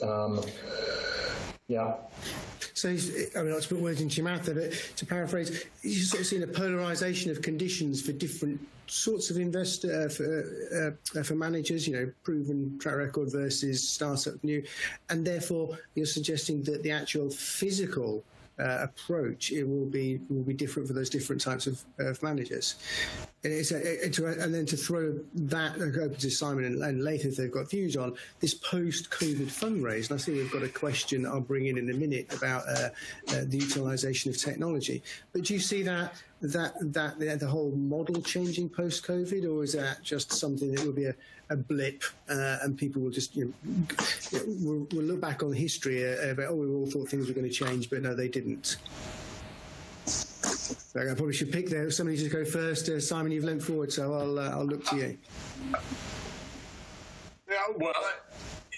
Um, 0.02 0.40
yeah. 1.70 1.94
So, 2.74 2.88
I 2.88 2.92
mean, 3.42 3.50
not 3.50 3.62
to 3.62 3.68
put 3.68 3.78
words 3.78 4.00
into 4.00 4.16
your 4.16 4.24
mouth 4.24 4.44
there, 4.44 4.56
but 4.56 4.72
to 4.96 5.06
paraphrase, 5.06 5.64
you've 5.82 6.08
sort 6.08 6.22
of 6.22 6.26
seen 6.26 6.42
a 6.42 6.46
polarisation 6.48 7.30
of 7.30 7.42
conditions 7.42 8.02
for 8.02 8.10
different 8.10 8.60
sorts 8.88 9.30
of 9.30 9.36
investor 9.36 10.06
uh, 10.06 10.08
for, 10.08 10.96
uh, 11.14 11.20
uh, 11.20 11.22
for 11.22 11.36
managers. 11.36 11.86
You 11.86 11.96
know, 11.96 12.12
proven 12.24 12.76
track 12.80 12.96
record 12.96 13.30
versus 13.30 13.88
startup 13.88 14.42
new, 14.42 14.64
and 15.10 15.24
therefore 15.24 15.78
you're 15.94 16.06
suggesting 16.06 16.64
that 16.64 16.82
the 16.82 16.90
actual 16.90 17.30
physical 17.30 18.24
uh, 18.60 18.78
approach, 18.82 19.52
it 19.52 19.64
will 19.64 19.86
be 19.86 20.20
will 20.28 20.42
be 20.42 20.54
different 20.54 20.86
for 20.86 20.94
those 20.94 21.10
different 21.10 21.40
types 21.40 21.66
of, 21.66 21.82
of 21.98 22.22
managers. 22.22 22.76
And, 23.42 23.54
a, 23.54 24.06
it, 24.06 24.18
and, 24.18 24.54
then 24.54 24.66
to 24.66 24.76
throw 24.76 25.18
that 25.34 25.76
open 25.76 26.14
to 26.16 26.30
Simon 26.30 26.64
and, 26.64 26.82
and, 26.82 27.02
Laith 27.02 27.24
if 27.24 27.36
they've 27.36 27.50
got 27.50 27.70
views 27.70 27.96
on 27.96 28.14
this 28.40 28.52
post-COVID 28.52 29.46
fundraise. 29.46 30.10
And 30.10 30.20
I 30.20 30.22
think 30.22 30.36
we've 30.36 30.52
got 30.52 30.62
a 30.62 30.68
question 30.68 31.24
I'll 31.24 31.40
bring 31.40 31.66
in 31.66 31.78
in 31.78 31.88
a 31.88 31.94
minute 31.94 32.34
about 32.34 32.68
uh, 32.68 32.90
uh, 33.28 33.44
the 33.46 33.56
utilisation 33.56 34.30
of 34.30 34.36
technology. 34.36 35.02
But 35.32 35.44
do 35.44 35.54
you 35.54 35.60
see 35.60 35.82
that 35.84 36.14
that 36.42 36.74
that 36.92 37.18
the 37.18 37.46
whole 37.46 37.70
model 37.72 38.20
changing 38.20 38.68
post-COVID, 38.68 39.50
or 39.50 39.64
is 39.64 39.72
that 39.72 40.02
just 40.02 40.32
something 40.32 40.74
that 40.74 40.84
will 40.84 40.92
be 40.92 41.06
a, 41.06 41.14
a 41.50 41.56
blip 41.56 42.04
uh, 42.28 42.58
and 42.62 42.78
people 42.78 43.02
will 43.02 43.10
just 43.10 43.34
you 43.36 43.52
know, 43.62 44.40
we'll, 44.60 44.86
we'll, 44.92 45.04
look 45.04 45.20
back 45.20 45.42
on 45.42 45.52
history 45.52 46.04
uh, 46.04 46.30
about 46.30 46.50
oh 46.50 46.54
we 46.54 46.68
all 46.68 46.86
thought 46.86 47.08
things 47.08 47.28
were 47.28 47.34
going 47.34 47.48
to 47.48 47.52
change, 47.52 47.90
but 47.90 48.02
no, 48.02 48.14
they 48.14 48.28
didn't. 48.28 48.76
I 50.96 51.14
probably 51.14 51.32
should 51.32 51.52
pick 51.52 51.68
there. 51.68 51.90
Somebody 51.90 52.18
just 52.18 52.32
go 52.32 52.44
first. 52.44 52.88
Uh, 52.88 53.00
Simon, 53.00 53.30
you've 53.30 53.44
leant 53.44 53.62
forward, 53.62 53.92
so 53.92 54.14
I'll 54.14 54.38
uh, 54.38 54.50
I'll 54.50 54.64
look 54.64 54.84
to 54.86 54.96
you. 54.96 55.18
Yeah, 57.48 57.56
well, 57.76 57.92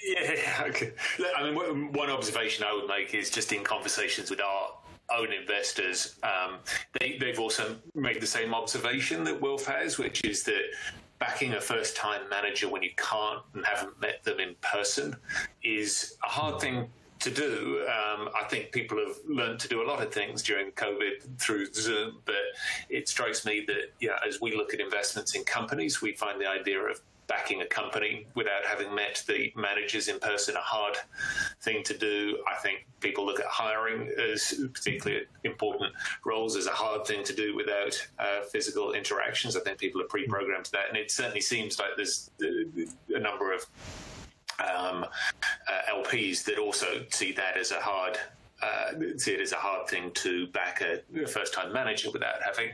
yeah, 0.05 0.63
okay. 0.67 0.93
I 1.37 1.51
mean, 1.51 1.93
one 1.93 2.11
observation 2.11 2.65
I 2.69 2.73
would 2.75 2.89
make 2.89 3.15
is 3.15 3.31
just 3.31 3.53
in 3.53 3.65
conversations 3.65 4.31
with 4.31 4.41
our 4.41 4.71
own 5.17 5.33
investors, 5.33 6.17
um, 6.23 6.59
they, 6.99 7.17
they've 7.19 7.39
also 7.39 7.77
made 7.95 8.21
the 8.21 8.27
same 8.27 8.55
observation 8.55 9.25
that 9.25 9.41
Wilf 9.41 9.67
has, 9.67 9.99
which 9.99 10.25
is 10.25 10.43
that 10.45 10.63
backing 11.23 11.53
a 11.53 11.61
first 11.61 11.95
time 11.95 12.29
manager 12.29 12.69
when 12.69 12.83
you 12.83 12.91
can't 12.97 13.43
and 13.55 13.65
haven't 13.65 14.01
met 14.01 14.25
them 14.25 14.41
in 14.41 14.57
person 14.61 15.15
is 15.63 16.17
a 16.25 16.29
hard 16.29 16.61
thing 16.61 16.89
to 17.21 17.31
do. 17.31 17.87
Um, 17.87 18.29
I 18.35 18.43
think 18.51 18.73
people 18.73 18.99
have 18.99 19.15
learned 19.29 19.61
to 19.61 19.69
do 19.69 19.85
a 19.85 19.87
lot 19.87 20.03
of 20.03 20.13
things 20.13 20.43
during 20.43 20.73
COVID 20.73 21.39
through 21.39 21.73
Zoom, 21.75 22.19
but 22.25 22.35
it 22.89 23.09
strikes 23.09 23.47
me 23.47 23.65
that 23.69 23.93
know, 24.09 24.17
as 24.27 24.41
we 24.41 24.57
look 24.57 24.75
at 24.75 24.81
investments 24.81 25.37
in 25.37 25.45
companies, 25.45 26.03
we 26.03 26.13
find 26.13 26.41
the 26.41 26.49
idea 26.49 26.81
of 26.81 27.01
backing 27.33 27.63
a 27.63 27.67
company 27.67 28.27
without 28.35 28.63
having 28.69 28.95
met 28.95 29.25
the 29.27 29.51
managers 29.57 30.09
in 30.09 30.19
person 30.19 30.55
a 30.55 30.61
hard 30.61 30.97
thing 31.63 31.83
to 31.83 31.97
do. 31.97 32.39
I 32.47 32.57
think 32.61 32.85
people 33.01 33.25
look 33.25 33.41
at 33.41 33.47
hiring 33.47 34.11
as 34.19 34.61
particularly 34.75 35.25
important 35.45 35.95
roles 36.27 36.57
as 36.57 36.67
a 36.67 36.73
hard 36.73 37.07
thing 37.07 37.25
to 37.25 37.35
do 37.35 37.57
without 37.57 37.95
uh, 38.19 38.43
physical 38.53 38.93
interactions. 38.93 39.57
I 39.57 39.61
think 39.61 39.79
people 39.79 40.03
are 40.03 40.11
pre-programmed 40.15 40.67
to 40.67 40.73
that, 40.73 40.89
and 40.91 40.97
it 40.99 41.11
certainly 41.11 41.41
seems 41.41 41.79
like 41.79 41.93
there's 41.97 42.31
a 42.41 43.19
number 43.19 43.55
of 43.55 43.65
um, 44.61 45.05
uh, 45.05 46.03
LPs 46.03 46.45
that 46.45 46.59
also 46.59 47.07
see 47.09 47.33
that 47.33 47.57
as 47.57 47.71
a 47.71 47.81
hard 47.81 48.19
uh, 48.63 48.93
see 49.17 49.33
it 49.33 49.41
as 49.41 49.51
a 49.51 49.57
hard 49.57 49.89
thing 49.89 50.13
to 50.15 50.47
back 50.49 50.83
a 50.83 51.27
first-time 51.27 51.73
manager 51.73 52.11
without 52.13 52.41
having 52.45 52.71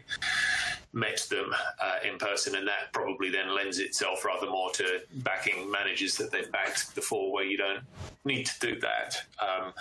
met 0.92 1.26
them 1.30 1.54
uh, 1.82 1.96
in 2.08 2.18
person, 2.18 2.54
and 2.56 2.66
that 2.66 2.92
probably 2.92 3.30
then 3.30 3.54
lends 3.54 3.78
itself 3.78 4.24
rather 4.24 4.48
more 4.48 4.70
to 4.72 5.00
backing 5.16 5.70
managers 5.70 6.16
that 6.16 6.30
they've 6.30 6.50
backed 6.50 6.94
before, 6.94 7.32
where 7.32 7.44
you 7.44 7.56
don't 7.56 7.80
need 8.24 8.46
to 8.46 8.58
do 8.60 8.80
that. 8.80 9.22
Um, 9.40 9.72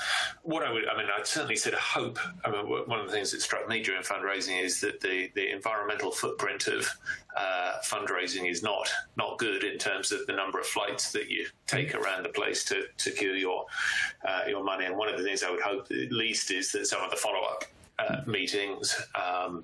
what 0.44 0.64
I 0.64 0.72
would, 0.72 0.88
I 0.88 0.98
mean, 0.98 1.08
I'd 1.16 1.28
certainly 1.28 1.56
said 1.56 1.74
a 1.74 1.78
hope. 1.78 2.20
I 2.44 2.52
mean, 2.52 2.68
one 2.68 3.00
of 3.00 3.08
the 3.08 3.12
things 3.12 3.32
that 3.32 3.42
struck 3.42 3.68
me 3.68 3.82
during 3.82 4.04
fundraising 4.04 4.62
is 4.62 4.82
that 4.82 5.00
the, 5.02 5.32
the 5.36 5.52
environmental 5.52 6.12
footprint 6.12 6.68
of 6.68 6.90
uh, 7.36 7.74
fundraising 7.84 8.50
is 8.50 8.64
not 8.64 8.90
not 9.16 9.38
good 9.38 9.64
in 9.64 9.78
terms 9.78 10.12
of 10.12 10.26
the 10.26 10.34
number 10.34 10.60
of 10.60 10.66
flights 10.66 11.12
that 11.12 11.30
you 11.30 11.46
take 11.68 11.94
around 11.94 12.24
the 12.24 12.30
place 12.30 12.64
to 12.66 12.84
secure 12.98 13.36
your 13.36 13.66
uh, 14.28 14.42
your 14.48 14.64
money. 14.64 14.86
And 14.86 14.98
one 14.98 15.08
of 15.08 15.18
the 15.18 15.24
things 15.24 15.44
I 15.44 15.52
would 15.52 15.62
hope 15.62 15.88
at 15.92 16.12
least 16.12 16.52
is 16.52 16.72
that 16.72 16.88
some 16.88 17.02
of 17.02 17.12
the 17.12 17.18
follow 17.18 17.44
up 17.44 17.64
uh, 18.00 18.22
meetings 18.26 18.96
um, 19.16 19.64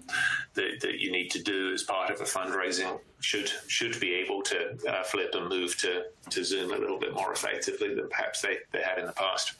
that, 0.54 0.80
that, 0.82 1.00
you 1.00 1.12
need 1.12 1.30
to 1.30 1.42
do 1.42 1.72
as 1.72 1.84
part 1.84 2.10
of 2.10 2.20
a 2.20 2.24
fundraising 2.24 3.00
should 3.20 3.52
should 3.68 4.00
be 4.00 4.14
able 4.14 4.42
to 4.42 4.76
uh, 4.90 5.04
flip 5.04 5.34
and 5.34 5.48
move 5.50 5.78
to, 5.78 6.04
to 6.30 6.44
Zoom 6.44 6.74
a 6.74 6.78
little 6.78 7.00
bit 7.00 7.14
more 7.14 7.32
effectively 7.32 7.94
than 7.94 8.10
perhaps 8.10 8.42
they, 8.42 8.58
they 8.72 8.82
had 8.82 8.98
in 8.98 9.06
the 9.06 9.14
past. 9.14 9.54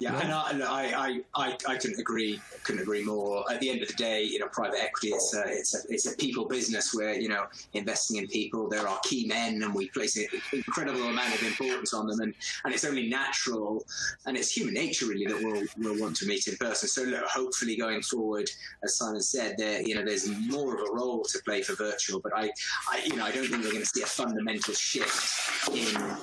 Yeah, 0.00 0.18
and 0.20 0.62
I, 0.62 0.90
I, 0.96 1.20
I, 1.36 1.56
I 1.68 1.76
couldn't 1.76 2.00
agree 2.00 2.40
couldn't 2.64 2.82
agree 2.82 3.04
more. 3.04 3.44
At 3.50 3.60
the 3.60 3.70
end 3.70 3.82
of 3.82 3.88
the 3.88 3.94
day, 3.94 4.24
you 4.24 4.38
know, 4.38 4.48
private 4.48 4.82
equity 4.82 5.08
it's 5.08 5.34
a, 5.34 5.42
it's 5.46 5.74
a, 5.74 5.78
it's 5.88 6.12
a 6.12 6.16
people 6.16 6.46
business 6.46 6.94
where 6.94 7.14
you 7.14 7.28
know 7.28 7.44
investing 7.74 8.16
in 8.16 8.26
people. 8.26 8.68
There 8.68 8.88
are 8.88 8.98
key 9.04 9.26
men, 9.26 9.62
and 9.62 9.72
we 9.72 9.88
place 9.90 10.16
an 10.16 10.26
incredible 10.52 11.04
amount 11.04 11.34
of 11.34 11.42
importance 11.42 11.94
on 11.94 12.08
them, 12.08 12.20
and, 12.20 12.34
and 12.64 12.74
it's 12.74 12.84
only 12.84 13.08
natural, 13.08 13.84
and 14.26 14.36
it's 14.36 14.50
human 14.50 14.74
nature 14.74 15.06
really 15.06 15.26
that 15.26 15.40
we'll 15.40 15.62
we'll 15.78 16.00
want 16.00 16.16
to 16.16 16.26
meet 16.26 16.48
in 16.48 16.56
person. 16.56 16.88
So 16.88 17.02
look, 17.02 17.24
hopefully 17.26 17.76
going 17.76 18.02
forward, 18.02 18.50
as 18.82 18.96
Simon 18.96 19.22
said, 19.22 19.54
there 19.58 19.80
you 19.80 19.94
know 19.94 20.04
there's 20.04 20.28
more 20.48 20.74
of 20.74 20.80
a 20.80 20.92
role 20.92 21.22
to 21.22 21.38
play 21.44 21.62
for 21.62 21.74
virtual, 21.76 22.20
but 22.20 22.32
I, 22.34 22.50
I 22.90 23.02
you 23.04 23.14
know 23.14 23.24
I 23.24 23.30
don't 23.30 23.46
think 23.46 23.62
we're 23.62 23.70
going 23.70 23.82
to 23.82 23.86
see 23.86 24.02
a 24.02 24.06
fundamental 24.06 24.74
shift 24.74 25.70
in 25.70 26.16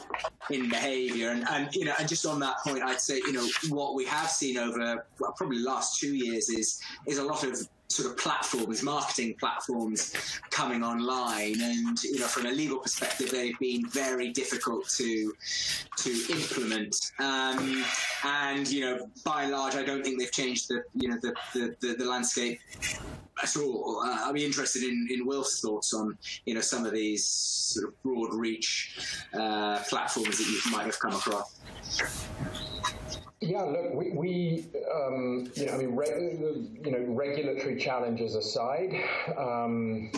in 0.49 0.69
behaviour, 0.69 1.29
and 1.29 1.47
and 1.49 1.73
you 1.73 1.85
know 1.85 1.93
and 1.99 2.09
just 2.09 2.25
on 2.25 2.39
that 2.41 2.57
point, 2.65 2.83
I'd 2.83 2.99
say 2.99 3.17
you 3.17 3.33
know 3.33 3.47
what 3.69 3.95
we 3.95 4.05
have 4.05 4.29
seen 4.29 4.57
over 4.57 5.05
probably 5.37 5.59
the 5.59 5.65
last 5.65 5.99
two 5.99 6.15
years 6.15 6.49
is 6.49 6.81
is 7.07 7.17
a 7.17 7.23
lot 7.23 7.43
of 7.43 7.57
sort 7.91 8.09
of 8.09 8.17
platforms, 8.17 8.81
marketing 8.81 9.35
platforms 9.39 10.13
coming 10.49 10.83
online, 10.83 11.59
and 11.61 12.01
you 12.03 12.19
know, 12.19 12.27
from 12.27 12.45
a 12.45 12.51
legal 12.51 12.79
perspective, 12.79 13.29
they've 13.31 13.57
been 13.59 13.87
very 13.89 14.31
difficult 14.31 14.87
to 14.89 15.33
to 15.97 16.09
implement. 16.31 17.11
Um, 17.19 17.83
and 18.23 18.67
you 18.67 18.81
know, 18.81 19.09
by 19.25 19.43
and 19.43 19.51
large, 19.51 19.75
I 19.75 19.83
don't 19.83 20.03
think 20.03 20.19
they've 20.19 20.31
changed 20.31 20.69
the 20.69 20.83
you 20.95 21.09
know 21.09 21.17
the 21.21 21.33
the, 21.53 21.75
the, 21.81 21.95
the 21.95 22.05
landscape 22.05 22.59
at 23.43 23.55
all. 23.57 24.01
Uh, 24.05 24.27
I'd 24.27 24.33
be 24.33 24.45
interested 24.45 24.83
in 24.83 25.07
in 25.11 25.25
Wilf's 25.25 25.61
thoughts 25.61 25.93
on 25.93 26.17
you 26.45 26.53
know 26.53 26.61
some 26.61 26.85
of 26.85 26.93
these 26.93 27.25
sort 27.25 27.87
of 27.87 28.03
broad 28.03 28.33
reach 28.33 28.97
uh, 29.33 29.79
platforms 29.89 30.37
that 30.37 30.47
you 30.47 30.71
might 30.71 30.85
have 30.85 30.99
come 30.99 31.13
across. 31.13 31.57
Yeah, 33.43 33.63
look, 33.63 33.95
we, 33.95 34.11
we 34.11 34.65
um, 34.93 35.51
you 35.55 35.65
know, 35.65 35.73
I 35.73 35.77
mean, 35.77 35.95
re- 35.95 36.37
you 36.85 36.91
know, 36.91 37.03
regulatory 37.07 37.75
challenges 37.75 38.35
aside, 38.35 38.93
um, 39.35 40.11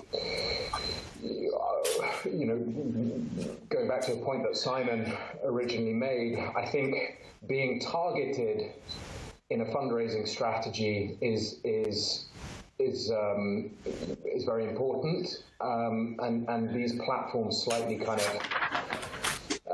you 2.26 2.46
know, 2.46 3.48
going 3.70 3.88
back 3.88 4.02
to 4.02 4.14
a 4.14 4.18
point 4.18 4.44
that 4.44 4.58
Simon 4.58 5.14
originally 5.46 5.94
made, 5.94 6.38
I 6.58 6.66
think 6.66 6.98
being 7.48 7.80
targeted 7.80 8.74
in 9.50 9.62
a 9.62 9.66
fundraising 9.66 10.28
strategy 10.28 11.18
is 11.22 11.62
is 11.64 12.26
is 12.78 13.10
um, 13.10 13.72
is 14.26 14.44
very 14.44 14.68
important, 14.68 15.44
um, 15.62 16.18
and 16.20 16.46
and 16.50 16.76
these 16.76 17.00
platforms 17.00 17.64
slightly 17.64 17.96
kind 17.96 18.20
of 18.20 18.40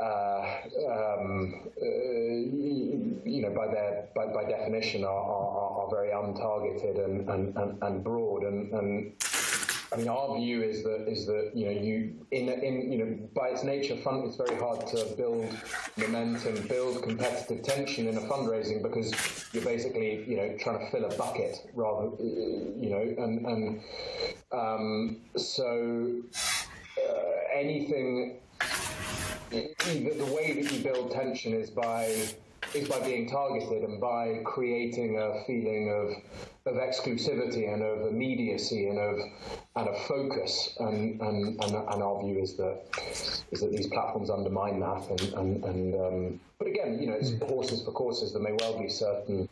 uh, 0.00 0.56
um, 0.88 1.60
uh, 1.76 2.89
you 3.30 3.42
know, 3.42 3.50
by 3.50 3.68
their 3.68 4.08
by, 4.14 4.26
by 4.26 4.44
definition, 4.44 5.04
are, 5.04 5.08
are, 5.08 5.82
are, 5.82 5.90
very 5.90 6.10
untargeted 6.10 7.04
and, 7.04 7.28
and, 7.28 7.56
and, 7.56 7.82
and 7.82 8.04
broad. 8.04 8.42
And, 8.42 8.72
and 8.72 9.12
I 9.92 9.96
mean, 9.96 10.08
our 10.08 10.36
view 10.36 10.62
is 10.62 10.82
that 10.84 11.08
is 11.08 11.26
that 11.26 11.50
you 11.54 11.66
know 11.66 11.72
you 11.72 12.26
in 12.30 12.48
in 12.48 12.92
you 12.92 12.98
know 12.98 13.28
by 13.34 13.48
its 13.48 13.64
nature, 13.64 13.96
fund 13.96 14.24
it's 14.24 14.36
very 14.36 14.56
hard 14.58 14.86
to 14.88 15.04
build 15.16 15.48
momentum, 15.96 16.66
build 16.68 17.02
competitive 17.02 17.62
tension 17.62 18.06
in 18.08 18.16
a 18.16 18.20
fundraising 18.22 18.82
because 18.82 19.12
you're 19.52 19.64
basically 19.64 20.24
you 20.28 20.36
know 20.36 20.56
trying 20.58 20.78
to 20.78 20.90
fill 20.90 21.04
a 21.04 21.14
bucket 21.16 21.56
rather 21.74 22.10
you 22.20 22.90
know 22.90 23.24
and 23.24 23.46
and 23.46 23.82
um, 24.52 25.16
so 25.36 26.20
uh, 26.98 27.12
anything 27.52 28.38
the, 29.50 30.14
the 30.16 30.32
way 30.32 30.62
that 30.62 30.72
you 30.72 30.82
build 30.82 31.10
tension 31.10 31.52
is 31.52 31.70
by 31.70 32.28
is 32.74 32.88
by 32.88 33.00
being 33.00 33.28
targeted 33.28 33.82
and 33.82 34.00
by 34.00 34.40
creating 34.44 35.18
a 35.18 35.44
feeling 35.44 35.90
of 35.90 36.22
of 36.66 36.74
exclusivity 36.74 37.72
and 37.72 37.82
of 37.82 38.06
immediacy 38.06 38.88
and 38.88 38.98
of 38.98 39.18
and 39.76 39.88
of 39.88 39.98
focus. 40.06 40.76
And 40.78 41.20
and, 41.20 41.62
and, 41.64 41.74
and 41.74 42.02
our 42.02 42.22
view 42.22 42.38
is 42.38 42.56
that 42.56 42.82
is 43.50 43.60
that 43.60 43.72
these 43.72 43.86
platforms 43.86 44.30
undermine 44.30 44.80
that. 44.80 45.08
And 45.10 45.20
and, 45.34 45.64
and 45.64 45.94
um, 45.94 46.40
but 46.58 46.68
again, 46.68 46.98
you 47.00 47.06
know, 47.06 47.14
it's 47.14 47.32
horses 47.40 47.82
for 47.84 47.92
courses. 47.92 48.32
There 48.32 48.42
may 48.42 48.52
well 48.52 48.78
be 48.78 48.88
certain 48.88 49.48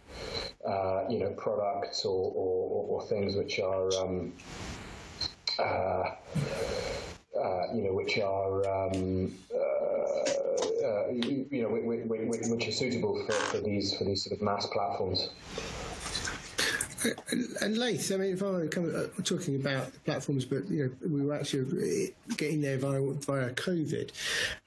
uh, 0.66 1.05
you 1.09 1.19
know 1.19 1.31
products 1.31 2.05
or, 2.05 2.33
or, 2.35 3.01
or, 3.01 3.07
things 3.07 3.37
which 3.37 3.59
are. 3.59 3.89
Um, 4.01 4.33
uh, 5.59 6.11
uh, 7.39 7.73
you 7.73 7.83
know, 7.83 7.93
which 7.93 8.19
are 8.19 8.69
um, 8.69 9.33
uh, 9.55 9.78
Uh, 10.99 11.11
you, 11.12 11.46
you, 11.51 11.62
know, 11.62 11.68
which, 11.68 12.49
which, 12.49 12.68
are 12.68 12.72
suitable 12.72 13.24
for, 13.26 13.32
for 13.32 13.61
these 13.61 13.94
for 13.94 14.05
these 14.05 14.24
sort 14.24 14.38
of 14.38 14.42
mass 14.42 14.66
platforms. 14.66 15.30
And 17.61 17.78
Laith, 17.78 18.12
I 18.12 18.16
mean, 18.16 18.32
if 18.32 18.42
I 18.42 18.46
were 18.46 18.66
come, 18.66 18.92
uh, 18.94 19.22
talking 19.22 19.57
about 19.57 19.92
platforms, 20.05 20.44
but 20.44 20.68
you 20.68 20.84
know, 20.84 21.09
we 21.09 21.24
were 21.24 21.34
actually 21.34 22.14
getting 22.36 22.61
there 22.61 22.78
via 22.78 23.01
via 23.01 23.51
COVID. 23.51 24.11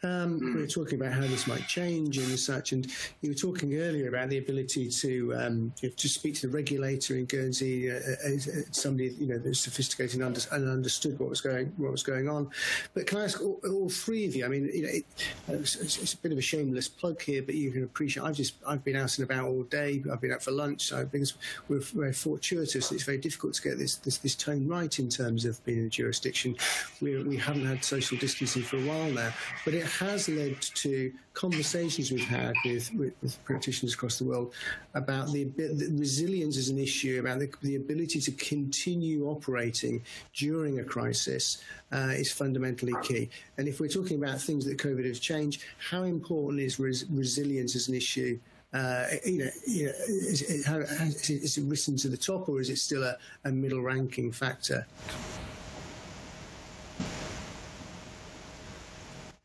Um. 0.03 0.39
We 0.39 0.61
were 0.61 0.67
talking 0.67 0.99
about 0.99 1.13
how 1.13 1.21
this 1.21 1.47
might 1.47 1.67
change 1.67 2.17
and 2.17 2.39
such, 2.39 2.71
and 2.71 2.88
you 3.21 3.29
were 3.29 3.36
talking 3.36 3.75
earlier 3.75 4.07
about 4.07 4.29
the 4.29 4.38
ability 4.38 4.89
to 4.89 5.36
um, 5.36 5.73
you 5.82 5.89
know, 5.89 5.95
to 5.95 6.09
speak 6.09 6.36
to 6.36 6.47
the 6.47 6.53
regulator 6.53 7.15
in 7.15 7.25
Guernsey, 7.25 7.91
uh, 7.91 7.95
uh 7.95 8.15
as, 8.23 8.47
as 8.47 8.65
somebody 8.71 9.09
you 9.19 9.27
know 9.27 9.38
that's 9.38 9.59
sophisticated 9.59 10.15
and, 10.15 10.23
under, 10.23 10.41
and, 10.51 10.69
understood 10.69 11.19
what 11.19 11.29
was 11.29 11.41
going 11.41 11.67
what 11.77 11.91
was 11.91 12.03
going 12.03 12.29
on. 12.29 12.49
But 12.93 13.07
can 13.07 13.19
I 13.19 13.25
ask 13.25 13.41
all, 13.41 13.59
all 13.65 13.89
three 13.89 14.25
of 14.25 14.36
you? 14.36 14.45
I 14.45 14.47
mean, 14.47 14.69
you 14.73 14.84
know, 14.84 14.89
it, 14.89 15.05
it's, 15.49 15.75
it's, 15.75 16.13
a 16.13 16.17
bit 16.17 16.32
of 16.32 16.38
a 16.38 16.41
shameless 16.41 16.88
plug 16.88 17.21
here, 17.21 17.41
but 17.41 17.55
you 17.55 17.71
can 17.71 17.84
appreciate. 17.84 18.23
I've 18.23 18.36
just 18.36 18.55
I've 18.65 18.84
been 18.84 18.95
out 18.95 19.17
and 19.17 19.29
about 19.29 19.47
all 19.47 19.63
day. 19.63 20.03
I've 20.11 20.21
been 20.21 20.32
out 20.32 20.43
for 20.43 20.51
lunch. 20.51 20.84
So 20.84 21.05
things 21.05 21.34
we're, 21.67 21.82
we're 21.93 22.13
fortuitous. 22.22 22.91
It's 22.91 23.03
very 23.03 23.17
difficult 23.17 23.53
to 23.55 23.61
get 23.61 23.78
this, 23.78 23.95
this, 23.97 24.17
this 24.19 24.36
tone 24.36 24.67
right 24.67 24.97
in 24.99 25.09
terms 25.09 25.45
of 25.45 25.63
being 25.65 25.86
a 25.86 25.89
jurisdiction. 25.89 26.55
We, 27.01 27.22
we 27.24 27.38
haven't 27.38 27.65
had 27.65 27.84
social 27.84 28.17
distancing 28.17 28.63
for 28.63 28.78
a 28.78 28.82
while 28.82 29.09
now, 29.09 29.34
but 29.65 29.74
it 29.74 29.86
has 29.86 30.30
led 30.30 30.61
to 30.61 31.11
conversations 31.34 32.11
we've 32.11 32.28
had 32.28 32.53
with, 32.65 32.93
with, 32.93 33.13
with 33.22 33.43
practitioners 33.45 33.93
across 33.93 34.19
the 34.19 34.26
world 34.26 34.53
about 34.93 35.32
the, 35.32 35.45
the 35.45 35.89
resilience 35.93 36.57
as 36.57 36.69
an 36.69 36.78
issue, 36.78 37.19
about 37.19 37.39
the, 37.39 37.49
the, 37.61 37.76
ability 37.76 38.19
to 38.19 38.32
continue 38.34 39.28
operating 39.28 40.01
during 40.34 40.80
a 40.80 40.84
crisis 40.84 41.63
uh, 41.93 42.13
is 42.15 42.32
fundamentally 42.32 42.93
key. 43.01 43.30
And 43.57 43.67
if 43.67 43.80
we're 43.80 43.88
talking 43.88 44.22
about 44.22 44.41
things 44.41 44.65
that 44.65 44.78
COVID 44.78 45.05
has 45.05 45.19
changed, 45.19 45.63
how 45.78 46.03
important 46.03 46.61
is 46.61 46.80
res- 46.80 47.05
resilience 47.09 47.76
as 47.76 47.88
an 47.88 47.95
issue 47.95 48.39
uh, 48.74 49.05
you 49.26 49.39
know, 49.39 49.49
you 49.67 49.86
know 49.86 49.91
is, 50.07 50.41
it, 50.43 50.65
how, 50.65 50.78
is, 50.78 51.57
it, 51.57 51.63
risen 51.63 51.97
to 51.97 52.07
the 52.07 52.17
top 52.17 52.47
or 52.47 52.61
is 52.61 52.69
it 52.69 52.78
still 52.78 53.03
a, 53.03 53.17
a 53.45 53.51
middle 53.51 53.82
ranking 53.82 54.32
factor? 54.32 54.86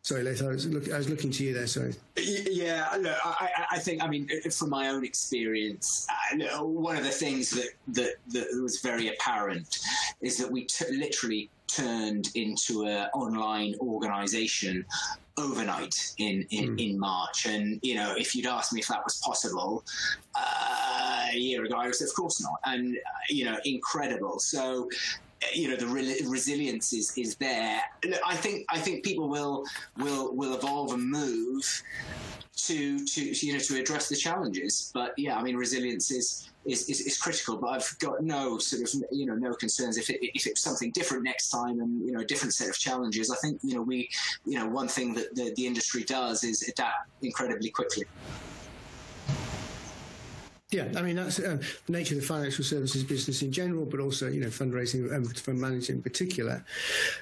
Sorry, 0.03 0.23
Les, 0.23 0.41
I 0.41 0.47
was, 0.47 0.69
look, 0.69 0.93
I 0.93 0.99
was 0.99 1.09
looking 1.09 1.33
to 1.33 1.43
you 1.43 1.53
there. 1.53 1.67
Sorry. 1.67 1.93
Yeah, 2.17 2.89
look, 3.01 3.17
I, 3.25 3.51
I 3.73 3.79
think, 3.81 4.05
I 4.05 4.07
mean, 4.07 4.29
from 4.53 4.71
my 4.71 4.89
own 4.91 5.05
experience, 5.05 6.07
uh, 6.33 6.63
one 6.63 6.97
of 6.97 7.03
the 7.03 7.11
things 7.11 7.51
that, 7.51 7.71
that, 7.89 8.15
that 8.29 8.47
was 8.63 8.81
very 8.81 9.09
apparent 9.09 9.81
is 10.21 10.39
that 10.39 10.49
we 10.49 10.67
t- 10.67 10.85
literally 10.97 11.51
turned 11.67 12.29
into 12.37 12.85
an 12.85 13.09
online 13.15 13.75
organization 13.81 14.85
overnight 15.39 16.15
in, 16.19 16.47
in, 16.51 16.77
mm. 16.77 16.91
in 16.91 16.99
March. 16.99 17.47
And, 17.47 17.79
you 17.83 17.95
know, 17.95 18.15
if 18.17 18.35
you'd 18.35 18.47
asked 18.47 18.73
me 18.73 18.81
if 18.81 18.89
that 18.89 19.05
was 19.05 19.17
possible 19.19 19.85
uh, 20.35 21.27
a 21.33 21.37
year 21.37 21.65
ago, 21.65 21.77
I 21.77 21.87
would 21.87 21.95
say, 21.95 22.05
of 22.05 22.15
course 22.15 22.41
not. 22.43 22.59
And, 22.65 22.97
uh, 22.97 23.01
you 23.29 23.45
know, 23.45 23.59
incredible. 23.65 24.39
So, 24.39 24.89
you 25.53 25.69
know 25.69 25.77
the 25.77 25.87
re- 25.87 26.23
resilience 26.27 26.93
is 26.95 27.13
is 27.17 27.37
there. 27.37 27.81
I 28.25 28.35
think 28.35 28.65
I 28.71 28.79
think 28.79 29.05
people 29.05 29.29
will 29.29 29.65
will 29.99 30.35
will 30.35 30.55
evolve 30.55 30.93
and 30.95 31.09
move 31.09 31.83
to 32.57 33.05
to 33.05 33.47
you 33.47 33.53
know 33.53 33.59
to 33.59 33.79
address 33.79 34.09
the 34.09 34.17
challenges. 34.17 34.91
But 34.95 35.13
yeah, 35.19 35.37
I 35.37 35.43
mean 35.43 35.57
resilience 35.57 36.11
is 36.11 36.49
is, 36.67 36.89
is, 36.89 37.01
is, 37.01 37.19
critical. 37.19 37.57
But 37.57 37.69
I've 37.69 37.99
got 37.99 38.23
no 38.23 38.59
sort 38.59 38.83
of 38.83 39.03
you 39.11 39.27
know 39.27 39.35
no 39.35 39.55
concerns 39.55 39.97
if 39.97 40.11
it, 40.11 40.19
if 40.23 40.47
it's 40.47 40.61
something 40.61 40.91
different 40.93 41.25
next 41.25 41.51
time 41.51 41.81
and 41.81 42.05
you 42.05 42.13
know 42.13 42.21
a 42.21 42.25
different 42.25 42.55
set 42.55 42.69
of 42.69 42.79
challenges. 42.79 43.31
I 43.31 43.37
think 43.37 43.61
you 43.63 43.75
know 43.75 43.83
we 43.83 44.11
you 44.45 44.59
know 44.59 44.67
one 44.67 44.89
thing 44.89 45.15
that 45.15 45.35
the, 45.35 45.53
the 45.57 45.67
industry 45.67 46.05
does 46.05 46.45
is 46.45 46.69
adapt 46.69 47.09
incredibly 47.23 47.71
quickly. 47.71 48.05
Yeah, 50.73 50.89
I 50.97 51.03
mean 51.03 51.15
that's 51.15 51.39
uh, 51.39 51.59
the 51.87 51.93
nature 51.93 52.17
of 52.17 52.23
the 52.23 52.27
financial 52.27 52.65
services 52.65 53.05
business 53.05 53.41
in 53.41 53.53
general, 53.53 53.85
but 53.85 54.01
also 54.01 54.27
you 54.27 54.41
know 54.41 54.49
fundraising 54.49 55.13
and 55.13 55.39
fund 55.39 55.61
management 55.61 55.99
in 55.99 56.03
particular. 56.03 56.65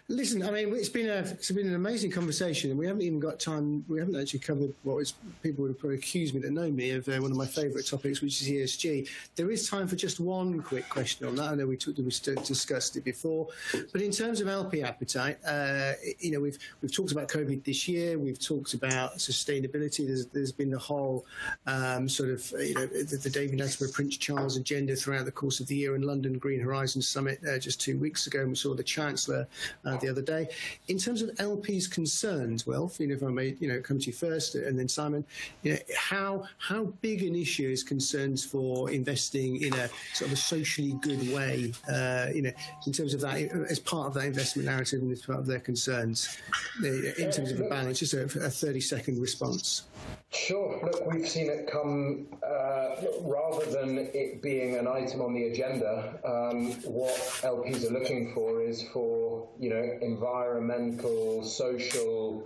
Listen, 0.08 0.42
I 0.42 0.50
mean 0.50 0.74
it's 0.74 0.88
been 0.88 1.10
a 1.10 1.18
it's 1.18 1.50
been 1.50 1.66
an 1.66 1.74
amazing 1.74 2.10
conversation, 2.10 2.70
and 2.70 2.78
we 2.78 2.86
haven't 2.86 3.02
even 3.02 3.20
got 3.20 3.38
time. 3.38 3.84
We 3.86 3.98
haven't 3.98 4.16
actually 4.18 4.38
covered 4.38 4.72
what 4.82 4.96
is 4.96 5.12
people 5.42 5.64
would 5.64 5.78
probably 5.78 5.98
accuse 5.98 6.32
me 6.32 6.40
that 6.40 6.52
know 6.52 6.70
me 6.70 6.92
of 6.92 7.06
uh, 7.06 7.18
one 7.18 7.32
of 7.32 7.36
my 7.36 7.44
favourite 7.44 7.86
topics, 7.86 8.22
which 8.22 8.40
is 8.40 8.48
ESG. 8.48 9.10
There 9.36 9.50
is 9.50 9.68
time 9.68 9.88
for 9.88 9.96
just 9.96 10.20
one 10.20 10.62
quick 10.62 10.88
question 10.88 11.26
on 11.26 11.34
that. 11.34 11.50
I 11.50 11.54
know 11.54 11.66
we, 11.66 11.76
talked, 11.76 11.98
we 11.98 12.04
discussed 12.04 12.96
it 12.96 13.04
before, 13.04 13.48
but 13.92 14.00
in 14.00 14.10
terms 14.10 14.40
of 14.40 14.48
LP 14.48 14.82
appetite, 14.82 15.36
uh, 15.46 15.92
you 16.18 16.30
know 16.30 16.40
we've 16.40 16.58
we've 16.80 16.94
talked 16.94 17.12
about 17.12 17.28
COVID 17.28 17.62
this 17.62 17.86
year. 17.88 18.18
We've 18.18 18.40
talked 18.40 18.72
about 18.72 19.18
sustainability. 19.18 20.06
There's 20.06 20.24
there's 20.28 20.52
been 20.52 20.70
the 20.70 20.78
whole 20.78 21.26
um, 21.66 22.08
sort 22.08 22.30
of 22.30 22.50
you 22.58 22.72
know 22.72 22.86
the, 22.86 23.16
the 23.22 23.33
David 23.34 23.58
Attenborough 23.58 23.92
Prince 23.92 24.16
Charles 24.16 24.56
agenda 24.56 24.94
throughout 24.94 25.24
the 25.24 25.32
course 25.32 25.58
of 25.58 25.66
the 25.66 25.74
year 25.74 25.96
in 25.96 26.02
London 26.02 26.38
Green 26.38 26.60
Horizons 26.60 27.08
Summit 27.08 27.40
uh, 27.44 27.58
just 27.58 27.80
two 27.80 27.98
weeks 27.98 28.28
ago, 28.28 28.42
and 28.42 28.50
we 28.50 28.54
saw 28.54 28.74
the 28.74 28.82
Chancellor 28.84 29.48
uh, 29.84 29.96
the 29.96 30.08
other 30.08 30.22
day. 30.22 30.46
In 30.86 30.98
terms 30.98 31.20
of 31.20 31.30
LP's 31.40 31.88
concerns, 31.88 32.64
well, 32.64 32.92
you 32.96 33.08
know, 33.08 33.14
if 33.14 33.24
I 33.24 33.30
may, 33.30 33.56
you 33.58 33.66
know, 33.66 33.80
come 33.80 33.98
to 33.98 34.06
you 34.06 34.12
first, 34.12 34.54
and 34.54 34.78
then 34.78 34.86
Simon, 34.86 35.24
you 35.64 35.72
know, 35.72 35.78
how 35.98 36.44
how 36.58 36.84
big 37.02 37.24
an 37.24 37.34
issue 37.34 37.68
is 37.68 37.82
concerns 37.82 38.44
for 38.44 38.88
investing 38.92 39.60
in 39.62 39.74
a 39.74 39.88
sort 40.12 40.28
of 40.28 40.34
a 40.34 40.36
socially 40.36 40.92
good 41.00 41.28
way, 41.34 41.72
uh, 41.90 42.28
you 42.32 42.42
know, 42.42 42.52
in 42.86 42.92
terms 42.92 43.14
of 43.14 43.20
that 43.22 43.36
as 43.68 43.80
part 43.80 44.06
of 44.06 44.14
that 44.14 44.26
investment 44.26 44.66
narrative 44.66 45.02
and 45.02 45.10
as 45.10 45.22
part 45.22 45.40
of 45.40 45.46
their 45.46 45.58
concerns, 45.58 46.38
in 46.84 47.32
terms 47.32 47.50
of 47.50 47.58
a 47.58 47.68
balance. 47.68 47.98
Just 47.98 48.14
a, 48.14 48.22
a 48.22 48.50
thirty 48.50 48.80
second 48.80 49.20
response. 49.20 49.82
Sure. 50.30 50.80
Look, 50.82 51.06
we've 51.06 51.28
seen 51.28 51.48
it 51.48 51.70
come 51.70 52.26
uh, 52.42 52.96
rather 53.24 53.64
than 53.70 53.98
it 54.12 54.42
being 54.42 54.76
an 54.76 54.86
item 54.86 55.22
on 55.22 55.32
the 55.32 55.44
agenda. 55.44 56.20
Um, 56.24 56.72
what 56.82 57.16
LPs 57.42 57.90
are 57.90 57.92
looking 57.92 58.32
for 58.34 58.62
is 58.62 58.82
for 58.92 59.48
you 59.58 59.70
know 59.70 59.98
environmental, 60.02 61.42
social, 61.42 62.44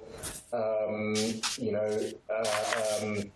um, 0.53 1.15
you 1.59 1.73
know. 1.73 2.11
Uh, 2.31 3.03
um, 3.03 3.31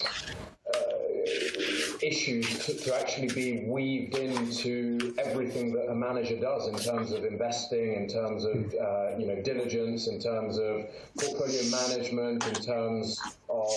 issues 2.03 2.67
to, 2.67 2.75
to, 2.75 2.95
actually 2.99 3.29
be 3.29 3.65
weaved 3.67 4.17
into 4.17 5.15
everything 5.19 5.73
that 5.73 5.89
a 5.89 5.95
manager 5.95 6.39
does 6.39 6.67
in 6.69 6.77
terms 6.77 7.13
of 7.13 7.25
investing, 7.25 7.95
in 7.95 8.09
terms 8.09 8.45
of 8.45 8.57
uh, 8.75 9.17
you 9.19 9.27
know 9.27 9.41
diligence, 9.43 10.09
in 10.09 10.21
terms 10.21 10.59
of 10.59 10.87
portfolio 11.19 11.63
management, 11.71 12.47
in 12.49 12.55
terms 12.55 13.21
of 13.49 13.73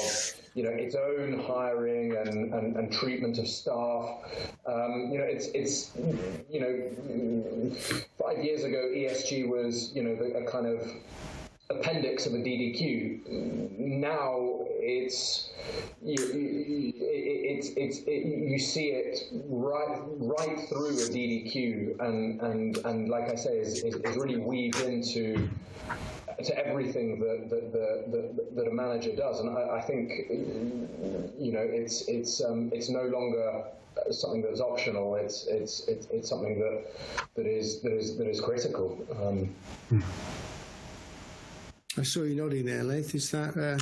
you 0.56 0.64
know 0.64 0.72
its 0.72 0.96
own 0.96 1.44
hiring 1.46 2.16
and, 2.18 2.54
and, 2.54 2.76
and 2.76 2.92
treatment 2.92 3.38
of 3.38 3.48
staff. 3.48 4.10
Um, 4.66 5.10
you 5.12 5.20
know, 5.20 5.26
it's 5.26 5.48
it's 5.54 5.92
you 6.50 6.60
know 6.62 7.76
five 8.20 8.44
years 8.44 8.64
ago 8.64 8.90
ESG 8.94 9.48
was 9.48 9.92
you 9.96 10.04
know 10.04 10.14
a 10.14 10.50
kind 10.50 10.66
of 10.66 10.80
appendix 11.70 12.26
of 12.26 12.34
a 12.34 12.38
DDQ. 12.38 13.78
Now 13.78 14.66
it's 14.80 15.50
you, 16.04 16.94
it's 16.96 17.70
it's 17.76 18.00
it, 18.06 18.26
you 18.26 18.60
see 18.60 18.90
it 18.90 19.20
right 19.48 20.00
right 20.18 20.60
through 20.70 20.90
a 20.90 21.10
DDQ, 21.10 22.00
and 22.00 22.42
and 22.42 22.78
and 22.86 23.10
like 23.10 23.32
I 23.32 23.36
say, 23.36 23.58
is, 23.58 23.84
is, 23.84 23.96
really 24.16 24.38
weaved 24.38 24.80
into 24.82 25.50
to 26.44 26.68
everything 26.68 27.20
that 27.20 27.50
that, 27.50 27.72
that, 27.72 28.56
that 28.56 28.68
a 28.68 28.74
manager 28.74 29.16
does, 29.16 29.40
and 29.40 29.50
I, 29.58 29.78
I, 29.78 29.82
think 29.82 30.12
you 31.40 31.52
know 31.52 31.62
it's 31.62 32.08
it's 32.08 32.44
um, 32.44 32.70
it's 32.74 32.90
no 32.90 33.04
longer 33.04 33.64
something 34.12 34.42
that's 34.42 34.60
optional. 34.60 35.16
It's 35.16 35.48
it's 35.48 35.88
it's, 35.88 36.08
it's 36.12 36.30
something 36.30 36.60
that 36.60 36.84
that 37.36 37.48
is 37.48 37.82
that 37.82 37.94
is 37.94 38.18
that 38.18 38.28
is 38.28 38.40
critical. 38.40 39.00
Um, 39.20 39.56
I 41.98 42.04
saw 42.04 42.24
you 42.24 42.36
nodding 42.36 42.66
there, 42.66 42.84
Laith. 42.84 43.16
Is 43.16 43.32
that? 43.32 43.56
Uh... 43.56 43.80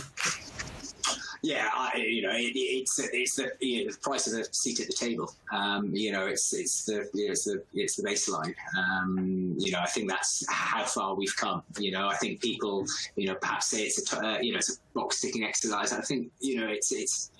Yeah, 1.42 1.70
I, 1.74 1.98
you 1.98 2.22
know, 2.22 2.32
it, 2.32 2.54
it's 2.56 3.00
it's 3.00 3.36
the, 3.36 3.52
you 3.60 3.84
know, 3.84 3.92
the 3.92 3.98
price 3.98 4.32
of 4.32 4.40
a 4.40 4.46
seat 4.54 4.80
at 4.80 4.88
the 4.88 4.94
table. 4.94 5.34
Um, 5.52 5.94
you 5.94 6.14
know, 6.14 6.28
it's 6.28 6.54
it's 6.54 6.86
the 6.86 7.10
it's 7.14 7.44
the 7.44 7.62
it's 7.74 7.98
the 7.98 8.04
baseline. 8.04 8.56
Um, 8.78 9.56
you 9.58 9.72
know, 9.72 9.80
I 9.80 9.88
think 9.88 10.10
that's 10.10 10.46
how 10.48 10.86
far 10.86 11.16
we've 11.16 11.36
come. 11.36 11.62
You 11.78 11.92
know, 11.92 12.08
I 12.08 12.16
think 12.16 12.40
people, 12.40 12.86
you 13.18 13.28
know, 13.28 13.36
perhaps 13.36 13.68
say 13.68 13.84
it's 13.84 14.14
a 14.14 14.26
uh, 14.26 14.38
you 14.40 14.54
know 14.54 14.60
it's 14.60 14.78
a 14.78 14.80
box 14.94 15.20
ticking 15.20 15.44
exercise. 15.44 15.92
I 15.92 16.00
think 16.00 16.32
you 16.40 16.62
know 16.62 16.68
it's 16.68 16.94
it's 16.94 17.32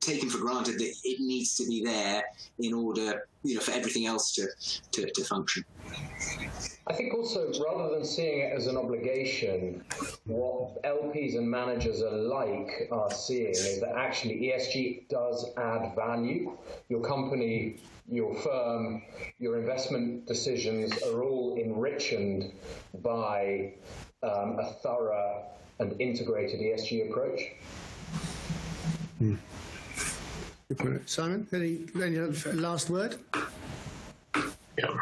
taken 0.00 0.28
for 0.28 0.38
granted 0.38 0.80
that 0.80 0.94
it 1.04 1.20
needs 1.20 1.54
to 1.56 1.66
be 1.66 1.84
there 1.84 2.24
in 2.58 2.74
order 2.74 3.28
you 3.44 3.54
know 3.54 3.60
for 3.60 3.72
everything 3.72 4.06
else 4.06 4.34
to 4.34 4.48
to, 4.90 5.08
to 5.08 5.24
function. 5.24 5.64
I 6.86 6.92
think 6.92 7.14
also, 7.14 7.50
rather 7.64 7.94
than 7.94 8.04
seeing 8.04 8.40
it 8.40 8.52
as 8.52 8.66
an 8.66 8.76
obligation, 8.76 9.82
what 10.26 10.82
LPs 10.82 11.34
and 11.36 11.50
managers 11.50 12.02
alike 12.02 12.88
are 12.92 13.10
seeing 13.10 13.48
is 13.52 13.80
that 13.80 13.96
actually 13.96 14.52
ESG 14.52 15.08
does 15.08 15.46
add 15.56 15.94
value. 15.96 16.52
Your 16.90 17.00
company, 17.00 17.76
your 18.06 18.34
firm, 18.34 19.02
your 19.38 19.58
investment 19.58 20.26
decisions 20.26 20.92
are 21.04 21.22
all 21.22 21.56
enriched 21.56 22.52
by 23.02 23.72
um, 24.22 24.58
a 24.58 24.66
thorough 24.82 25.42
and 25.78 25.98
integrated 26.00 26.60
ESG 26.60 27.08
approach. 27.10 27.40
Hmm. 29.18 29.36
Simon, 31.06 31.46
any, 31.52 31.86
any 32.02 32.18
last 32.52 32.90
word? 32.90 33.16
Yeah. 34.76 34.98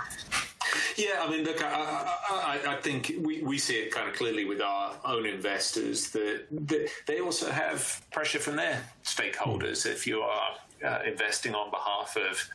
Yeah, 1.03 1.21
I 1.21 1.29
mean, 1.29 1.45
look, 1.45 1.61
I, 1.65 2.17
I, 2.31 2.61
I, 2.75 2.77
think 2.77 3.13
we, 3.19 3.43
we 3.43 3.59
see 3.59 3.75
it 3.75 3.91
kind 3.91 4.09
of 4.09 4.15
clearly 4.15 4.45
with 4.45 4.61
our 4.61 4.95
own 5.05 5.27
investors 5.27 6.11
that, 6.11 6.45
that 6.69 6.89
they 7.09 7.19
also 7.19 7.51
have 7.51 8.01
pressure 8.13 8.39
from 8.39 8.55
their 8.55 8.81
stakeholders. 9.03 9.85
If 9.85 10.07
you 10.07 10.21
are 10.21 10.51
uh, 10.85 11.01
investing 11.05 11.57
on 11.57 11.73
behalf 11.73 12.17
of 12.17 12.49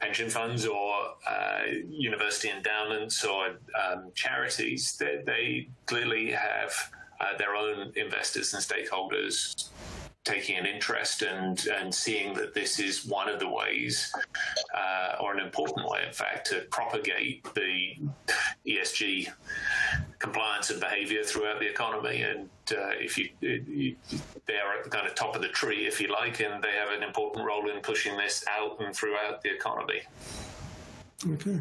pension 0.00 0.28
funds 0.28 0.66
or 0.66 0.92
uh, 1.28 1.60
university 1.88 2.50
endowments 2.50 3.24
or 3.24 3.58
um, 3.80 4.10
charities, 4.16 4.96
they, 4.98 5.22
they, 5.24 5.68
clearly 5.86 6.32
have 6.32 6.72
uh, 7.20 7.36
their 7.38 7.54
own 7.54 7.92
investors 7.94 8.54
and 8.54 8.62
stakeholders 8.62 9.68
taking 10.24 10.56
an 10.56 10.66
interest 10.66 11.22
and 11.22 11.66
and 11.66 11.92
seeing 11.92 12.34
that 12.34 12.54
this 12.54 12.78
is 12.78 13.04
one 13.06 13.28
of 13.28 13.40
the 13.40 13.48
ways, 13.48 14.14
uh, 14.74 15.16
or 15.20 15.34
an 15.34 15.40
important 15.40 15.88
way, 15.88 16.04
in 16.06 16.12
fact, 16.12 16.46
to 16.46 16.60
propagate 16.70 17.42
the 17.54 17.96
ESG 18.66 19.28
compliance 20.18 20.70
and 20.70 20.80
behaviour 20.80 21.24
throughout 21.24 21.58
the 21.58 21.68
economy. 21.68 22.22
And 22.22 22.48
uh, 22.70 22.90
if 23.00 23.18
you, 23.18 23.28
you, 23.40 23.96
they 24.46 24.54
are 24.54 24.78
at 24.78 24.84
the 24.84 24.90
kind 24.90 25.06
of 25.06 25.14
top 25.14 25.34
of 25.34 25.42
the 25.42 25.48
tree, 25.48 25.86
if 25.86 26.00
you 26.00 26.12
like, 26.12 26.40
and 26.40 26.62
they 26.62 26.72
have 26.72 26.96
an 26.96 27.02
important 27.02 27.44
role 27.44 27.68
in 27.68 27.80
pushing 27.80 28.16
this 28.16 28.44
out 28.48 28.80
and 28.80 28.94
throughout 28.94 29.42
the 29.42 29.52
economy. 29.52 30.02
Okay. 31.28 31.60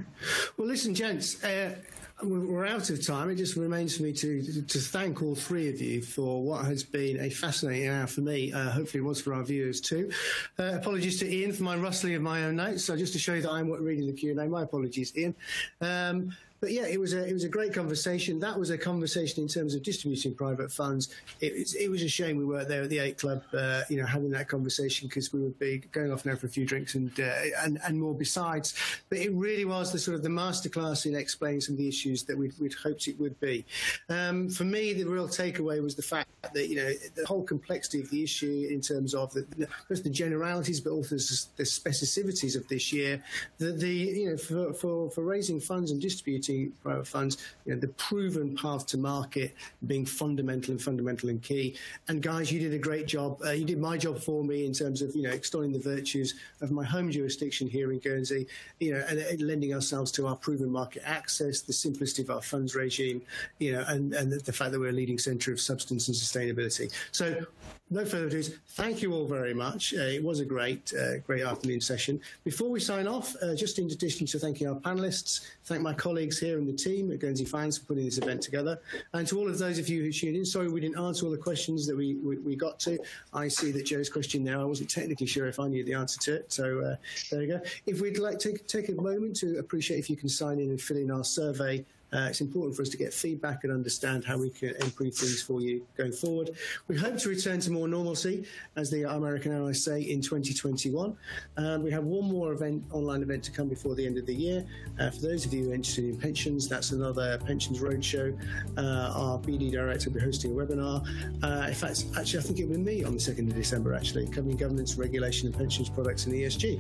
Well, 0.58 0.68
listen, 0.68 0.94
gents. 0.94 1.44
Uh, 1.44 1.76
we're 2.24 2.66
out 2.66 2.90
of 2.90 3.06
time. 3.06 3.30
It 3.30 3.36
just 3.36 3.56
remains 3.56 3.98
for 3.98 4.04
me 4.04 4.14
to 4.14 4.62
to 4.62 4.80
thank 4.80 5.22
all 5.22 5.36
three 5.36 5.70
of 5.70 5.82
you 5.82 6.02
for 6.02 6.44
what 6.44 6.66
has 6.66 6.84
been 6.84 7.20
a 7.20 7.30
fascinating 7.30 7.90
hour 7.90 8.08
for 8.08 8.22
me. 8.22 8.54
Uh, 8.54 8.70
hopefully, 8.70 9.04
it 9.04 9.08
was 9.08 9.22
for 9.22 9.34
our 9.34 9.44
viewers 9.44 9.82
too. 9.82 10.12
Uh, 10.60 10.74
apologies 10.76 11.20
to 11.20 11.32
Ian 11.32 11.54
for 11.54 11.64
my 11.64 11.76
rustling 11.76 12.16
of 12.16 12.22
my 12.22 12.44
own 12.44 12.56
notes. 12.56 12.84
So 12.84 12.96
just 12.96 13.14
to 13.14 13.20
show 13.20 13.34
you 13.34 13.42
that 13.42 13.52
I'm 13.52 13.70
reading 13.72 14.08
the 14.08 14.14
Q 14.14 14.32
and 14.32 14.40
A, 14.40 14.48
my 14.48 14.64
apologies, 14.64 15.16
Ian. 15.18 15.36
Um, 15.80 16.36
but 16.62 16.72
yeah, 16.72 16.86
it 16.86 17.00
was 17.00 17.14
a 17.14 17.28
it 17.28 17.34
was 17.34 17.44
a 17.44 17.50
great 17.50 17.74
conversation. 17.74 18.40
That 18.40 18.58
was 18.58 18.70
a 18.70 18.78
conversation 18.78 19.42
in 19.42 19.50
terms 19.50 19.74
of 19.74 19.82
distributing 19.82 20.36
private 20.36 20.72
funds. 20.72 21.10
It, 21.40 21.54
it, 21.54 21.76
it 21.76 21.90
was 21.90 22.04
a 22.04 22.08
shame 22.08 22.38
we 22.38 22.46
weren't 22.46 22.70
there 22.70 22.84
at 22.84 22.90
the 22.90 23.00
Eight 23.00 23.18
Club, 23.18 23.44
uh, 23.52 23.82
you 23.90 23.98
know, 23.98 24.06
having 24.06 24.30
that 24.32 24.48
conversation 24.48 25.08
because 25.08 25.34
we 25.34 25.42
would 25.42 25.58
be 25.58 25.80
going 25.92 26.14
off 26.14 26.24
now 26.24 26.36
for 26.36 26.46
a 26.46 26.50
few 26.50 26.66
drinks 26.66 26.94
and 26.94 27.20
uh, 27.20 27.34
and 27.64 27.80
and 27.84 28.00
more 28.00 28.14
besides. 28.14 28.76
But 29.10 29.18
it 29.18 29.34
really 29.34 29.66
was 29.66 29.92
the 29.92 29.98
sort 29.98 30.14
of 30.14 30.22
the 30.22 30.30
masterclass 30.30 31.08
in 31.08 31.16
explaining 31.16 31.62
some 31.62 31.74
of 31.74 31.80
the 31.80 31.88
issues 31.88 32.24
that 32.26 32.38
we'd, 32.38 32.54
we'd 32.60 32.76
hoped 32.76 33.08
it 33.08 33.20
would 33.20 33.40
be. 33.40 33.66
Um, 34.10 34.48
for 34.48 34.64
me, 34.64 34.94
the 34.94 35.06
real 35.06 35.28
takeaway 35.28 35.82
was 35.82 35.96
the 35.96 36.04
fact 36.04 36.30
that 36.54 36.70
you 36.70 36.76
know 36.76 36.92
the 37.16 37.26
whole 37.26 37.44
complexity 37.44 38.02
of 38.02 38.10
the 38.12 38.22
issue 38.22 38.68
in 38.70 38.82
terms 38.82 39.16
of 39.16 39.34
the, 39.34 39.68
the 39.90 40.10
generalities, 40.12 40.80
but 40.80 40.92
also 40.92 41.16
the 41.16 41.64
specificities 41.64 42.56
of 42.56 42.68
this 42.68 42.94
year. 42.94 43.24
The, 43.58 43.72
the 43.72 43.90
you 43.90 44.30
know 44.30 44.38
for, 44.38 44.74
for 44.74 45.10
for 45.10 45.24
raising 45.24 45.60
funds 45.60 45.90
and 45.90 46.00
distributing 46.00 46.51
private 46.84 47.08
funds, 47.08 47.38
you 47.66 47.74
know, 47.74 47.80
the 47.80 47.88
proven 47.90 48.56
path 48.56 48.86
to 48.88 48.98
market 48.98 49.54
being 49.88 50.06
fundamental 50.06 50.72
and 50.72 50.82
fundamental 50.82 51.30
and 51.30 51.42
key. 51.42 51.76
And 52.08 52.22
guys, 52.22 52.52
you 52.52 52.60
did 52.60 52.74
a 52.74 52.78
great 52.78 53.08
job. 53.08 53.40
Uh, 53.46 53.52
you 53.52 53.66
did 53.66 53.80
my 53.80 53.98
job 53.98 54.20
for 54.20 54.44
me 54.44 54.66
in 54.66 54.74
terms 54.74 55.02
of, 55.02 55.16
you 55.16 55.24
know, 55.24 55.32
extolling 55.32 55.72
the 55.72 55.80
virtues 55.80 56.36
of 56.62 56.72
my 56.72 56.84
home 56.84 57.12
jurisdiction 57.12 57.68
here 57.68 57.92
in 57.92 58.00
Guernsey, 58.00 58.48
you 58.80 58.94
know, 58.94 59.04
and, 59.08 59.20
and 59.20 59.42
lending 59.42 59.74
ourselves 59.74 60.12
to 60.14 60.28
our 60.28 60.36
proven 60.36 60.70
market 60.70 61.04
access, 61.06 61.62
the 61.62 61.74
simplicity 61.74 62.24
of 62.24 62.30
our 62.30 62.42
funds 62.42 62.76
regime, 62.76 63.22
you 63.60 63.74
know, 63.74 63.84
and, 63.88 64.14
and 64.14 64.32
the, 64.32 64.52
fact 64.52 64.72
that 64.72 64.80
we're 64.80 64.90
a 64.90 64.92
leading 64.92 65.18
centre 65.18 65.54
of 65.54 65.62
substance 65.62 66.08
and 66.08 66.16
sustainability. 66.16 66.92
So 67.12 67.46
no 67.92 68.06
further 68.06 68.28
ado. 68.28 68.42
Thank 68.70 69.02
you 69.02 69.14
all 69.14 69.28
very 69.28 69.54
much. 69.54 69.94
Uh, 69.94 70.04
it 70.04 70.24
was 70.24 70.40
a 70.40 70.46
great, 70.46 70.94
uh, 70.98 71.18
great 71.28 71.44
afternoon 71.44 71.82
session. 71.82 72.22
Before 72.46 72.70
we 72.70 72.80
sign 72.80 73.06
off, 73.06 73.36
uh, 73.42 73.54
just 73.54 73.80
in 73.80 73.86
addition 73.92 74.26
to 74.28 74.40
thanking 74.40 74.68
our 74.68 74.76
panelists, 74.76 75.48
thank 75.66 75.82
my 75.82 75.94
colleagues 75.94 76.40
here 76.42 76.58
in 76.58 76.66
the 76.66 76.74
team 76.74 77.12
at 77.12 77.20
Guernsey 77.20 77.46
Finance 77.46 77.78
for 77.78 77.86
putting 77.86 78.06
this 78.06 78.18
event 78.18 78.42
together, 78.42 78.80
and 79.14 79.28
to 79.28 79.40
all 79.40 79.48
of 79.48 79.58
those 79.58 79.80
of 79.80 79.88
you 79.88 80.04
who 80.04 80.12
tuned 80.12 80.36
in. 80.36 80.46
Sorry 80.46 80.68
we 80.68 80.82
didn't 80.82 81.00
answer 81.00 81.26
all 81.26 81.32
the 81.32 81.38
questions 81.38 81.88
that 81.88 81.96
we, 81.96 82.16
we, 82.16 82.38
we 82.40 82.56
got 82.56 82.80
to. 82.82 83.00
I 83.34 83.48
see 83.48 83.72
that 83.72 83.86
Joe's 83.86 84.10
question 84.10 84.44
there, 84.44 84.60
I 84.60 84.66
wasn't 84.66 84.90
technically 84.90 85.28
sure 85.28 85.48
if 85.48 85.60
I 85.60 85.68
knew 85.68 85.84
the 85.84 85.94
answer 85.94 86.20
to 86.22 86.36
it, 86.36 86.52
so 86.52 86.82
uh, 86.82 86.96
there 87.32 87.42
you 87.44 87.48
go. 87.48 87.62
If 87.86 88.02
we'd 88.02 88.18
like 88.18 88.40
to 88.40 88.58
take 88.58 88.90
a 88.90 88.94
moment 88.94 89.36
to 89.38 89.60
appreciate 89.60 90.00
if 90.00 90.10
you 90.10 90.18
can 90.18 90.30
sign 90.30 90.60
in 90.60 90.70
and 90.70 90.82
fill 90.82 90.98
in 90.98 91.12
our 91.12 91.24
survey 91.24 91.86
uh, 92.14 92.28
it's 92.30 92.42
important 92.42 92.76
for 92.76 92.82
us 92.82 92.90
to 92.90 92.98
get 92.98 93.14
feedback 93.14 93.64
and 93.64 93.72
understand 93.72 94.26
how 94.26 94.38
we 94.38 94.50
can 94.50 94.76
improve 94.82 95.16
things 95.16 95.42
for 95.42 95.62
you 95.62 95.86
going 95.98 96.12
forward. 96.12 96.52
We 96.88 96.98
hope 96.98 97.18
to 97.20 97.30
return 97.30 97.62
to 97.62 97.72
more 97.72 97.88
normalcy, 97.88 98.46
as 98.76 98.92
the 98.92 99.10
American 99.10 99.54
Airlines 99.54 99.84
say, 99.84 100.02
in 100.02 100.22
2021. 100.22 101.16
Um, 101.58 101.84
we 101.84 101.92
have 101.92 102.04
one 102.04 102.30
more 102.30 102.52
event, 102.52 102.84
online 102.92 103.22
event 103.22 103.44
to 103.46 103.52
come 103.52 103.70
before 103.70 103.96
the 103.96 104.06
end 104.06 104.18
of 104.18 104.26
the 104.26 104.36
year. 104.36 104.66
Uh, 105.00 105.10
for 105.10 105.22
those 105.22 105.46
of 105.46 105.54
you 105.54 105.72
interested 105.72 106.04
in 106.04 106.18
pensions, 106.18 106.68
that's 106.68 106.92
another 106.92 107.38
Pensions 107.46 107.80
Roadshow. 107.80 108.38
Uh, 108.78 109.14
our 109.16 109.40
BD 109.40 109.72
Director 109.72 110.10
will 110.10 110.20
be 110.20 110.26
hosting 110.26 110.52
a 110.52 110.56
webinar. 110.56 111.02
Uh, 111.44 111.68
in 111.68 111.74
fact, 111.74 112.06
actually, 112.18 112.40
I 112.40 112.42
think 112.44 112.60
it 112.60 112.68
will 112.68 112.76
be 112.76 112.82
me 112.82 113.04
on 113.06 113.14
the 113.14 113.20
2nd 113.20 113.50
of 113.50 113.56
December, 113.56 113.94
actually, 113.94 114.28
covering 114.28 114.58
governance, 114.58 114.96
regulation, 114.96 115.48
and 115.48 115.56
pensions 115.56 115.90
products 115.90 116.26
and 116.26 116.36
ESG. 116.36 116.80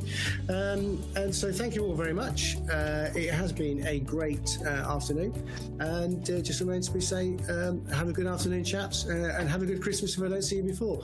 Um, 0.49 1.01
and 1.15 1.33
so 1.33 1.53
thank 1.53 1.75
you 1.75 1.85
all 1.85 1.95
very 1.95 2.13
much. 2.13 2.57
Uh, 2.69 3.09
it 3.15 3.33
has 3.33 3.53
been 3.53 3.85
a 3.87 3.99
great 3.99 4.57
uh, 4.65 4.69
afternoon 4.69 5.20
afternoon. 5.21 5.79
And 5.79 6.29
uh, 6.29 6.41
just 6.41 6.59
remains 6.59 6.87
to 6.87 6.93
be 6.93 7.01
say, 7.01 7.37
um, 7.49 7.85
have 7.87 8.09
a 8.09 8.13
good 8.13 8.27
afternoon, 8.27 8.63
chaps, 8.63 9.05
uh, 9.07 9.35
and 9.39 9.49
have 9.49 9.61
a 9.61 9.65
good 9.65 9.81
Christmas 9.81 10.17
if 10.17 10.23
I 10.23 10.29
don't 10.29 10.41
see 10.41 10.57
you 10.57 10.63
before. 10.63 11.03